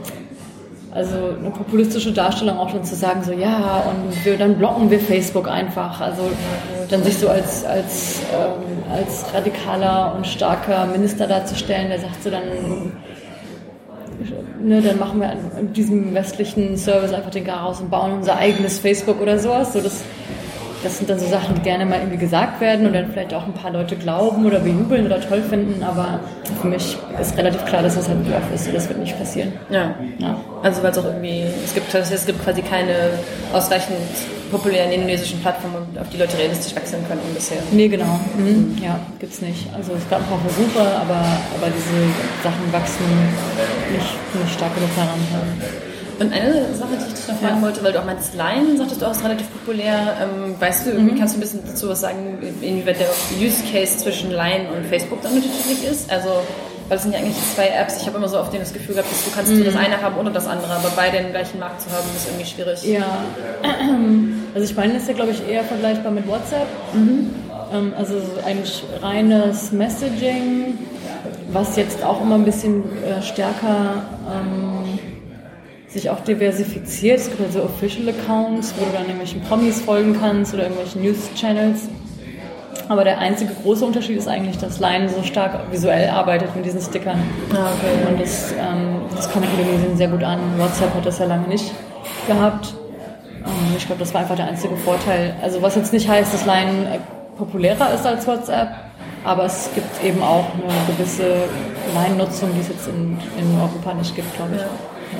also 0.92 1.16
eine 1.38 1.50
populistische 1.50 2.12
Darstellung 2.12 2.56
auch 2.58 2.70
schon 2.70 2.82
zu 2.82 2.94
sagen, 2.94 3.22
so 3.22 3.32
ja, 3.32 3.84
und 3.88 4.24
wir, 4.24 4.36
dann 4.36 4.56
blocken 4.56 4.90
wir 4.90 4.98
Facebook 4.98 5.48
einfach. 5.48 6.00
Also 6.00 6.22
dann 6.90 7.02
sich 7.04 7.18
so 7.18 7.28
als, 7.28 7.64
als, 7.64 8.20
ähm, 8.32 8.82
als 8.92 9.24
radikaler 9.32 10.14
und 10.16 10.26
starker 10.26 10.86
Minister 10.86 11.26
darzustellen, 11.26 11.88
der 11.90 12.00
sagt 12.00 12.22
so 12.22 12.30
dann 12.30 12.42
ne, 14.60 14.82
dann 14.82 14.98
machen 14.98 15.20
wir 15.20 15.28
an 15.30 15.72
diesem 15.74 16.14
westlichen 16.14 16.76
Service 16.76 17.12
einfach 17.12 17.30
den 17.30 17.44
Garaus 17.44 17.80
und 17.80 17.90
bauen 17.90 18.12
unser 18.12 18.36
eigenes 18.36 18.78
Facebook 18.78 19.20
oder 19.20 19.38
sowas. 19.38 19.74
So, 19.74 19.80
das, 19.80 20.02
das 20.82 20.98
sind 20.98 21.10
dann 21.10 21.18
so 21.18 21.26
Sachen, 21.26 21.54
die 21.56 21.62
gerne 21.62 21.84
mal 21.84 21.98
irgendwie 21.98 22.18
gesagt 22.18 22.60
werden 22.60 22.86
und 22.86 22.92
dann 22.92 23.10
vielleicht 23.10 23.34
auch 23.34 23.44
ein 23.44 23.52
paar 23.52 23.72
Leute 23.72 23.96
glauben 23.96 24.46
oder 24.46 24.60
bejubeln 24.60 25.06
oder 25.06 25.20
toll 25.20 25.42
finden, 25.42 25.82
aber 25.82 26.20
für 26.60 26.68
mich 26.68 26.96
ist 27.20 27.36
relativ 27.36 27.64
klar, 27.64 27.82
dass 27.82 27.96
das 27.96 28.08
halt 28.08 28.18
ein 28.18 28.24
Bluff 28.24 28.42
ist, 28.54 28.72
das 28.72 28.88
wird 28.88 28.98
nicht 29.00 29.18
passieren. 29.18 29.52
Ja. 29.70 29.94
Ja. 30.18 30.36
Also 30.62 30.82
weil 30.82 30.92
es 30.92 30.98
auch 30.98 31.04
irgendwie, 31.04 31.44
es 31.64 31.74
gibt, 31.74 31.92
es 31.92 32.26
gibt 32.26 32.42
quasi 32.44 32.62
keine 32.62 32.94
ausreichend 33.52 33.96
populären 34.50 34.90
indonesischen 34.90 35.40
Plattformen, 35.40 35.86
auf 36.00 36.08
die 36.10 36.16
Leute 36.16 36.38
realistisch 36.38 36.74
wechseln 36.74 37.04
könnten 37.06 37.34
bisher. 37.34 37.58
Nee, 37.70 37.88
genau. 37.88 38.18
Mhm. 38.36 38.78
Ja, 38.82 38.98
gibt's 39.18 39.42
nicht. 39.42 39.68
Also 39.74 39.92
es 39.92 40.08
gab 40.08 40.20
ein 40.20 40.26
paar 40.26 40.40
Versuche, 40.40 40.80
aber, 40.80 41.20
aber 41.58 41.68
diese 41.68 42.08
Sachen 42.42 42.72
wachsen 42.72 43.04
nicht, 43.92 44.42
nicht 44.42 44.54
stark 44.54 44.74
genug 44.74 44.90
heran. 44.96 45.18
Und 46.18 46.32
eine 46.32 46.74
Sache, 46.74 46.90
die 46.98 47.06
ich 47.06 47.14
dich 47.14 47.28
noch 47.28 47.38
fragen 47.38 47.62
wollte, 47.62 47.82
weil 47.84 47.92
du 47.92 48.00
auch 48.00 48.04
meinst, 48.04 48.34
Line, 48.34 48.76
sagtest 48.76 49.00
du 49.00 49.06
auch, 49.06 49.12
ist 49.12 49.24
relativ 49.24 49.46
populär. 49.52 50.16
Ähm, 50.20 50.54
weißt 50.58 50.86
du, 50.86 50.90
irgendwie, 50.90 51.16
kannst 51.16 51.34
du 51.34 51.38
ein 51.38 51.40
bisschen 51.40 51.60
dazu 51.64 51.88
was 51.88 52.00
sagen, 52.00 52.38
inwieweit 52.60 52.98
der 52.98 53.08
Use 53.40 53.62
Case 53.70 53.98
zwischen 53.98 54.30
Line 54.30 54.66
und 54.76 54.84
Facebook 54.86 55.22
dann 55.22 55.32
unterschiedlich 55.32 55.84
ist? 55.88 56.10
Also, 56.10 56.30
weil 56.88 56.96
es 56.96 57.02
sind 57.04 57.12
ja 57.12 57.20
eigentlich 57.20 57.36
zwei 57.54 57.68
Apps. 57.68 58.00
Ich 58.00 58.06
habe 58.06 58.16
immer 58.16 58.28
so 58.28 58.40
oft 58.40 58.52
das 58.52 58.72
Gefühl 58.72 58.96
gehabt, 58.96 59.12
dass 59.12 59.24
du 59.24 59.30
kannst 59.30 59.54
so 59.54 59.62
das 59.62 59.76
eine 59.76 60.00
haben 60.00 60.16
oder 60.16 60.30
das 60.30 60.46
andere, 60.46 60.72
aber 60.72 60.90
beide 60.96 61.18
im 61.18 61.30
gleichen 61.30 61.60
Markt 61.60 61.82
zu 61.82 61.90
haben, 61.90 62.08
ist 62.16 62.26
irgendwie 62.26 62.46
schwierig. 62.46 62.82
Ja, 62.84 63.18
also 64.54 64.64
ich 64.64 64.74
meine, 64.74 64.94
das 64.94 65.02
ist 65.02 65.08
ja, 65.08 65.14
glaube 65.14 65.32
ich, 65.32 65.48
eher 65.48 65.62
vergleichbar 65.64 66.10
mit 66.10 66.26
WhatsApp. 66.26 66.66
Ähm, 67.72 67.92
also 67.96 68.14
so 68.14 68.44
eigentlich 68.44 68.82
reines 69.02 69.72
Messaging, 69.72 70.78
was 71.52 71.76
jetzt 71.76 72.02
auch 72.02 72.20
immer 72.22 72.36
ein 72.36 72.44
bisschen 72.44 72.84
äh, 73.04 73.22
stärker 73.22 74.02
ähm, 74.26 74.77
sich 75.88 76.10
auch 76.10 76.20
diversifiziert. 76.20 77.18
Es 77.18 77.28
gibt 77.28 77.40
ja 77.40 77.50
so 77.50 77.62
Official 77.62 78.08
Accounts, 78.08 78.74
wo 78.76 78.84
du 78.84 78.92
dann 78.92 79.02
irgendwelchen 79.02 79.40
Promis 79.42 79.80
folgen 79.80 80.16
kannst 80.20 80.52
oder 80.54 80.64
irgendwelchen 80.64 81.02
News-Channels. 81.02 81.88
Aber 82.88 83.04
der 83.04 83.18
einzige 83.18 83.52
große 83.62 83.84
Unterschied 83.84 84.16
ist 84.16 84.28
eigentlich, 84.28 84.56
dass 84.58 84.80
Line 84.80 85.08
so 85.08 85.22
stark 85.22 85.70
visuell 85.70 86.08
arbeitet 86.08 86.54
mit 86.56 86.64
diesen 86.64 86.80
Stickern. 86.80 87.22
Ah, 87.52 87.70
okay. 87.76 88.10
Und 88.10 88.20
das, 88.20 88.52
ähm, 88.52 89.00
das 89.14 89.30
kam 89.30 89.42
in 89.42 89.50
Indonesien 89.50 89.96
sehr 89.96 90.08
gut 90.08 90.22
an. 90.22 90.38
WhatsApp 90.58 90.94
hat 90.94 91.04
das 91.04 91.18
ja 91.18 91.26
lange 91.26 91.48
nicht 91.48 91.72
gehabt. 92.26 92.74
Ähm, 93.44 93.74
ich 93.76 93.86
glaube, 93.86 94.00
das 94.00 94.14
war 94.14 94.22
einfach 94.22 94.36
der 94.36 94.46
einzige 94.46 94.76
Vorteil. 94.76 95.34
Also 95.42 95.60
was 95.60 95.76
jetzt 95.76 95.92
nicht 95.92 96.08
heißt, 96.08 96.32
dass 96.32 96.46
Line 96.46 96.94
äh, 96.94 96.98
populärer 97.36 97.92
ist 97.94 98.06
als 98.06 98.26
WhatsApp, 98.26 98.68
aber 99.24 99.44
es 99.44 99.70
gibt 99.74 100.02
eben 100.02 100.22
auch 100.22 100.46
eine 100.54 100.96
gewisse 100.96 101.44
Line-Nutzung, 101.94 102.50
die 102.54 102.60
es 102.60 102.68
jetzt 102.68 102.88
in, 102.88 103.18
in 103.38 103.60
Europa 103.60 103.94
nicht 103.94 104.14
gibt, 104.16 104.34
glaube 104.36 104.56
ich. 104.56 104.62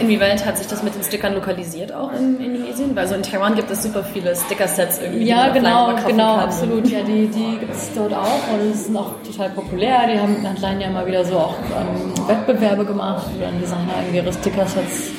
Inwieweit 0.00 0.44
hat 0.44 0.58
sich 0.58 0.66
das 0.66 0.82
mit 0.82 0.94
den 0.94 1.02
Stickern 1.02 1.34
lokalisiert 1.34 1.92
auch 1.92 2.12
in 2.12 2.40
Indonesien? 2.40 2.94
Weil 2.94 3.06
so 3.08 3.14
in 3.14 3.22
Taiwan 3.22 3.54
gibt 3.54 3.70
es 3.70 3.82
super 3.82 4.02
viele 4.02 4.34
Sticker-Sets 4.34 5.00
irgendwie. 5.00 5.24
Ja, 5.24 5.48
genau, 5.48 5.94
genau, 6.06 6.36
kann. 6.36 6.44
absolut. 6.44 6.88
Ja, 6.88 7.00
die, 7.02 7.26
die 7.26 7.58
gibt 7.58 7.74
es 7.74 7.90
dort 7.94 8.14
auch 8.14 8.40
und 8.52 8.74
sind 8.74 8.96
auch 8.96 9.12
total 9.26 9.50
populär. 9.50 10.00
Die 10.12 10.18
haben 10.18 10.46
hat 10.46 10.60
Line 10.60 10.82
ja 10.82 10.90
mal 10.90 11.06
wieder 11.06 11.24
so 11.24 11.36
auch 11.36 11.54
ähm, 11.76 12.28
Wettbewerbe 12.28 12.84
gemacht, 12.84 13.26
wo 13.34 13.42
dann 13.42 13.58
Designer 13.60 13.94
irgendwie 14.00 14.18
ihre 14.18 14.32
Stickersets 14.32 15.10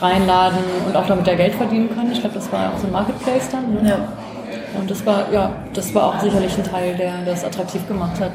reinladen 0.00 0.58
und 0.86 0.96
auch 0.96 1.06
damit 1.06 1.26
ja 1.26 1.34
Geld 1.34 1.54
verdienen 1.54 1.88
können. 1.94 2.12
Ich 2.12 2.20
glaube, 2.20 2.34
das 2.34 2.50
war 2.52 2.62
ja 2.62 2.70
auch 2.70 2.78
so 2.78 2.86
ein 2.86 2.92
Marketplace 2.92 3.48
dann. 3.50 3.74
Ne? 3.74 3.88
Ja. 3.88 4.08
Und 4.78 4.90
das 4.90 5.04
war, 5.06 5.32
ja, 5.32 5.52
das 5.72 5.94
war 5.94 6.08
auch 6.08 6.20
sicherlich 6.20 6.56
ein 6.58 6.64
Teil, 6.64 6.94
der 6.96 7.12
das 7.24 7.44
attraktiv 7.44 7.86
gemacht 7.86 8.18
hat. 8.20 8.32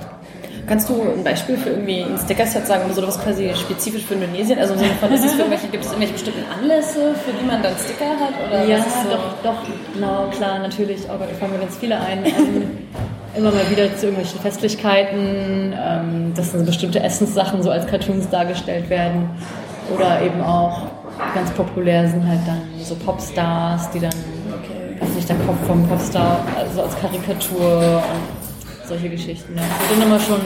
Kannst 0.69 0.87
du 0.87 1.01
ein 1.01 1.23
Beispiel 1.23 1.57
für 1.57 1.69
irgendwie 1.71 2.03
ein 2.03 2.15
Sticker-Set 2.23 2.67
sagen 2.67 2.85
oder 2.85 2.93
so, 2.93 3.07
was 3.07 3.19
quasi 3.19 3.51
spezifisch 3.55 4.03
für 4.05 4.13
Indonesien? 4.13 4.59
Also 4.59 4.73
im 4.75 4.79
Sinne 4.79 4.91
von, 4.99 5.11
ist 5.11 5.25
es 5.25 5.31
für 5.33 5.39
irgendwelche, 5.39 5.67
gibt 5.67 5.83
es 5.83 5.89
irgendwelche 5.89 6.13
bestimmten 6.13 6.43
Anlässe, 6.53 7.15
für 7.25 7.31
die 7.31 7.43
man 7.45 7.63
dann 7.63 7.73
Sticker 7.83 8.11
hat? 8.11 8.33
Oder 8.47 8.65
Ja, 8.65 8.77
so? 8.77 9.09
doch, 9.09 9.33
doch, 9.43 9.55
genau, 9.95 10.27
klar, 10.29 10.59
natürlich. 10.59 10.99
Oh 11.07 11.17
Gott, 11.17 11.27
da 11.31 11.35
fallen 11.39 11.53
mir 11.53 11.59
ganz 11.59 11.75
viele 11.77 11.99
ein. 11.99 12.23
Ähm, 12.23 12.77
immer 13.35 13.51
mal 13.51 13.69
wieder 13.71 13.95
zu 13.97 14.05
irgendwelchen 14.07 14.39
Festlichkeiten, 14.41 15.73
ähm, 15.75 16.33
dass 16.35 16.51
dann 16.51 16.59
so 16.61 16.65
bestimmte 16.67 16.99
Essenssachen 17.01 17.63
so 17.63 17.71
als 17.71 17.87
Cartoons 17.87 18.29
dargestellt 18.29 18.89
werden. 18.91 19.29
Oder 19.95 20.21
eben 20.21 20.39
auch 20.41 20.83
ganz 21.33 21.49
populär 21.51 22.07
sind 22.07 22.27
halt 22.27 22.39
dann 22.45 22.61
so 22.83 22.93
Popstars, 22.95 23.89
die 23.91 23.99
dann, 23.99 24.13
weiß 24.99 25.09
nicht, 25.15 25.27
der 25.27 25.35
Kopf 25.47 25.57
vom 25.65 25.87
Popstar, 25.87 26.39
also 26.57 26.83
als 26.83 26.95
Karikatur 26.99 28.03
und 28.03 28.48
solche 28.89 29.09
Geschichten. 29.09 29.55
Ja. 29.55 29.61
Das 29.61 29.97
dann 29.97 30.07
immer 30.07 30.19
schon, 30.19 30.41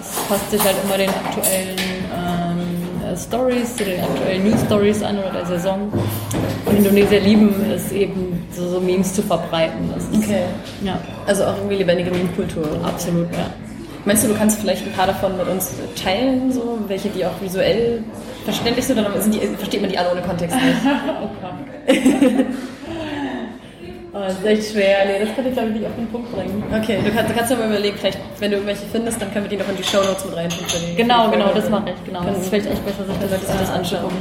es 0.00 0.28
passt 0.28 0.50
sich 0.50 0.62
halt 0.64 0.76
immer 0.84 0.96
den 0.98 1.10
aktuellen 1.10 1.76
ähm, 1.78 3.12
äh, 3.12 3.16
Stories, 3.16 3.76
zu 3.76 3.84
den 3.84 4.00
aktuellen 4.00 4.50
News 4.50 4.60
Stories 4.66 5.02
an 5.02 5.18
oder 5.18 5.30
der 5.30 5.46
Saison. 5.46 5.92
Und 6.64 6.76
Indonesier 6.76 7.20
lieben 7.20 7.54
es 7.72 7.92
eben, 7.92 8.44
so, 8.52 8.68
so 8.68 8.80
Memes 8.80 9.14
zu 9.14 9.22
verbreiten. 9.22 9.92
Okay. 10.14 10.42
Ja, 10.82 10.98
Also 11.26 11.44
auch 11.44 11.56
irgendwie 11.58 11.76
lebendige 11.76 12.10
Meme-Kultur. 12.10 12.66
absolut, 12.84 13.32
ja. 13.32 13.46
Meinst 14.04 14.22
du, 14.24 14.28
du 14.28 14.34
kannst 14.34 14.60
vielleicht 14.60 14.86
ein 14.86 14.92
paar 14.92 15.08
davon 15.08 15.36
mit 15.36 15.48
uns 15.48 15.72
teilen, 16.02 16.52
so 16.52 16.78
welche, 16.86 17.08
die 17.08 17.24
auch 17.26 17.40
visuell 17.40 18.04
verständlich 18.44 18.86
sind, 18.86 19.00
oder 19.00 19.20
sind 19.20 19.34
die, 19.34 19.40
versteht 19.58 19.80
man 19.80 19.90
die 19.90 19.98
alle 19.98 20.12
ohne 20.12 20.22
Kontext 20.22 20.56
nicht? 20.56 20.76
Oh, 21.88 21.92
das 24.20 24.34
ist 24.38 24.44
echt 24.46 24.72
schwer. 24.72 24.98
Nee, 25.06 25.24
das 25.26 25.34
kann 25.36 25.46
ich 25.46 25.52
glaube 25.52 25.68
ich 25.68 25.74
nicht 25.74 25.86
auf 25.86 25.94
den 25.96 26.06
Punkt 26.08 26.32
bringen. 26.34 26.62
Okay, 26.72 26.98
du 27.04 27.10
kannst, 27.12 27.30
du 27.30 27.34
kannst 27.34 27.50
ja 27.50 27.56
mal 27.56 27.68
überlegen, 27.68 27.96
vielleicht, 27.98 28.18
wenn 28.38 28.50
du 28.50 28.56
irgendwelche 28.56 28.82
findest, 28.90 29.20
dann 29.20 29.32
können 29.32 29.44
wir 29.44 29.50
die 29.50 29.56
noch 29.56 29.68
in 29.68 29.76
die 29.76 29.84
Shownotes 29.84 30.24
mit 30.24 30.36
reintun. 30.36 30.58
für 30.66 30.78
die- 30.86 30.94
Genau, 30.96 31.30
genau, 31.30 31.52
das 31.54 31.68
mache 31.70 31.90
ich. 31.90 32.04
Genau. 32.06 32.24
Das 32.24 32.38
ist 32.38 32.48
vielleicht 32.48 32.70
echt 32.70 32.84
besser, 32.84 33.04
sich 33.04 33.16
das, 33.20 33.30
sich 33.40 33.58
das 33.60 33.70
äh, 33.70 33.72
anschauen. 33.72 34.12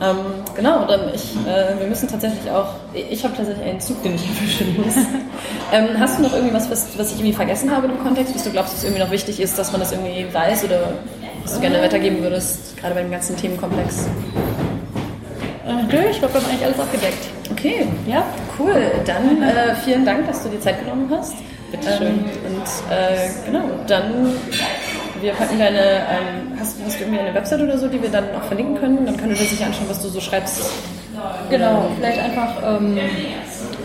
Ähm, 0.00 0.16
genau, 0.56 0.86
dann 0.86 1.12
ich, 1.14 1.36
äh, 1.46 1.78
wir 1.78 1.86
müssen 1.86 2.08
tatsächlich 2.08 2.50
auch, 2.50 2.68
ich 2.94 3.22
habe 3.22 3.36
tatsächlich 3.36 3.66
einen 3.68 3.78
Zug, 3.80 4.02
den 4.02 4.14
ich 4.14 4.22
erwischen 4.26 4.82
muss. 4.82 4.94
ähm, 5.72 5.88
hast 5.98 6.18
du 6.18 6.22
noch 6.22 6.32
irgendwie 6.32 6.54
was, 6.54 6.70
was, 6.70 6.86
was 6.96 7.08
ich 7.12 7.16
irgendwie 7.18 7.34
vergessen 7.34 7.70
habe 7.70 7.86
im 7.86 8.02
Kontext, 8.02 8.34
was 8.34 8.44
du 8.44 8.50
glaubst, 8.50 8.72
was 8.74 8.84
irgendwie 8.84 9.02
noch 9.02 9.10
wichtig 9.10 9.38
ist, 9.38 9.58
dass 9.58 9.70
man 9.72 9.82
das 9.82 9.92
irgendwie 9.92 10.26
weiß 10.32 10.64
oder 10.64 10.94
was 11.42 11.52
du 11.54 11.60
gerne 11.60 11.82
weitergeben 11.82 12.22
würdest, 12.22 12.74
gerade 12.78 12.94
bei 12.94 13.02
dem 13.02 13.10
ganzen 13.10 13.36
Themenkomplex? 13.36 14.08
Äh, 15.66 15.72
nö, 15.94 15.98
ich 16.10 16.18
glaube, 16.18 16.32
wir 16.34 16.40
haben 16.40 16.48
eigentlich 16.50 16.64
alles 16.64 16.80
abgedeckt. 16.80 17.26
Okay, 17.52 17.86
Ja? 18.06 18.24
cool. 18.58 18.90
Dann 19.04 19.42
äh, 19.42 19.74
vielen 19.84 20.04
Dank, 20.04 20.26
dass 20.26 20.42
du 20.42 20.48
dir 20.48 20.60
Zeit 20.60 20.80
genommen 20.80 21.10
hast. 21.10 21.34
Bitteschön. 21.70 22.06
Ähm, 22.06 22.24
und 22.46 22.92
äh, 22.92 23.28
genau, 23.46 23.64
dann 23.86 24.32
wir 25.20 25.32
packen 25.32 25.58
deine, 25.58 25.78
ähm, 25.78 26.58
hast, 26.58 26.76
hast 26.84 26.98
du 26.98 27.04
irgendwie 27.04 27.20
eine 27.20 27.34
Website 27.34 27.60
oder 27.60 27.76
so, 27.78 27.88
die 27.88 28.00
wir 28.00 28.08
dann 28.08 28.24
auch 28.34 28.42
verlinken 28.44 28.76
können? 28.76 29.04
Dann 29.04 29.16
können 29.16 29.30
wir 29.30 29.36
sich 29.36 29.62
anschauen, 29.64 29.88
was 29.88 30.02
du 30.02 30.08
so 30.08 30.20
schreibst. 30.20 30.62
Genau, 31.50 31.90
vielleicht 31.96 32.18
einfach 32.18 32.56
ähm, 32.64 32.98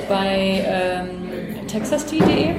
bei 0.08 0.64
ähm, 0.66 1.68
texast.de, 1.68 2.56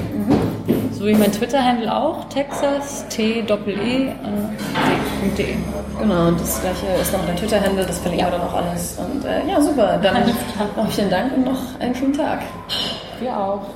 so 0.99 1.07
wie 1.07 1.15
mein 1.15 1.31
Twitter-Handle 1.31 1.95
auch, 1.95 2.25
texas, 2.29 3.05
t 3.09 3.43
doppel 3.43 3.75
e, 3.75 4.07
äh, 4.07 4.13
d.de. 5.37 5.55
Genau, 6.01 6.29
und 6.29 6.41
das 6.41 6.61
gleiche 6.61 6.87
ist 7.01 7.13
noch 7.13 7.25
dein 7.27 7.37
Twitter-Handle, 7.37 7.85
das 7.85 7.99
verlinken 7.99 8.27
wir 8.27 8.31
dann 8.31 8.41
auch 8.41 8.55
alles. 8.55 8.99
Und 8.99 9.25
äh, 9.25 9.47
ja, 9.47 9.61
super. 9.61 9.99
Dann 10.03 10.27
noch 10.77 10.91
vielen 10.91 11.11
Dank 11.11 11.37
und 11.37 11.45
noch 11.45 11.81
einen 11.81 11.95
schönen 11.95 12.15
Tag. 12.15 12.41
Wir 13.21 13.37
auch. 13.37 13.67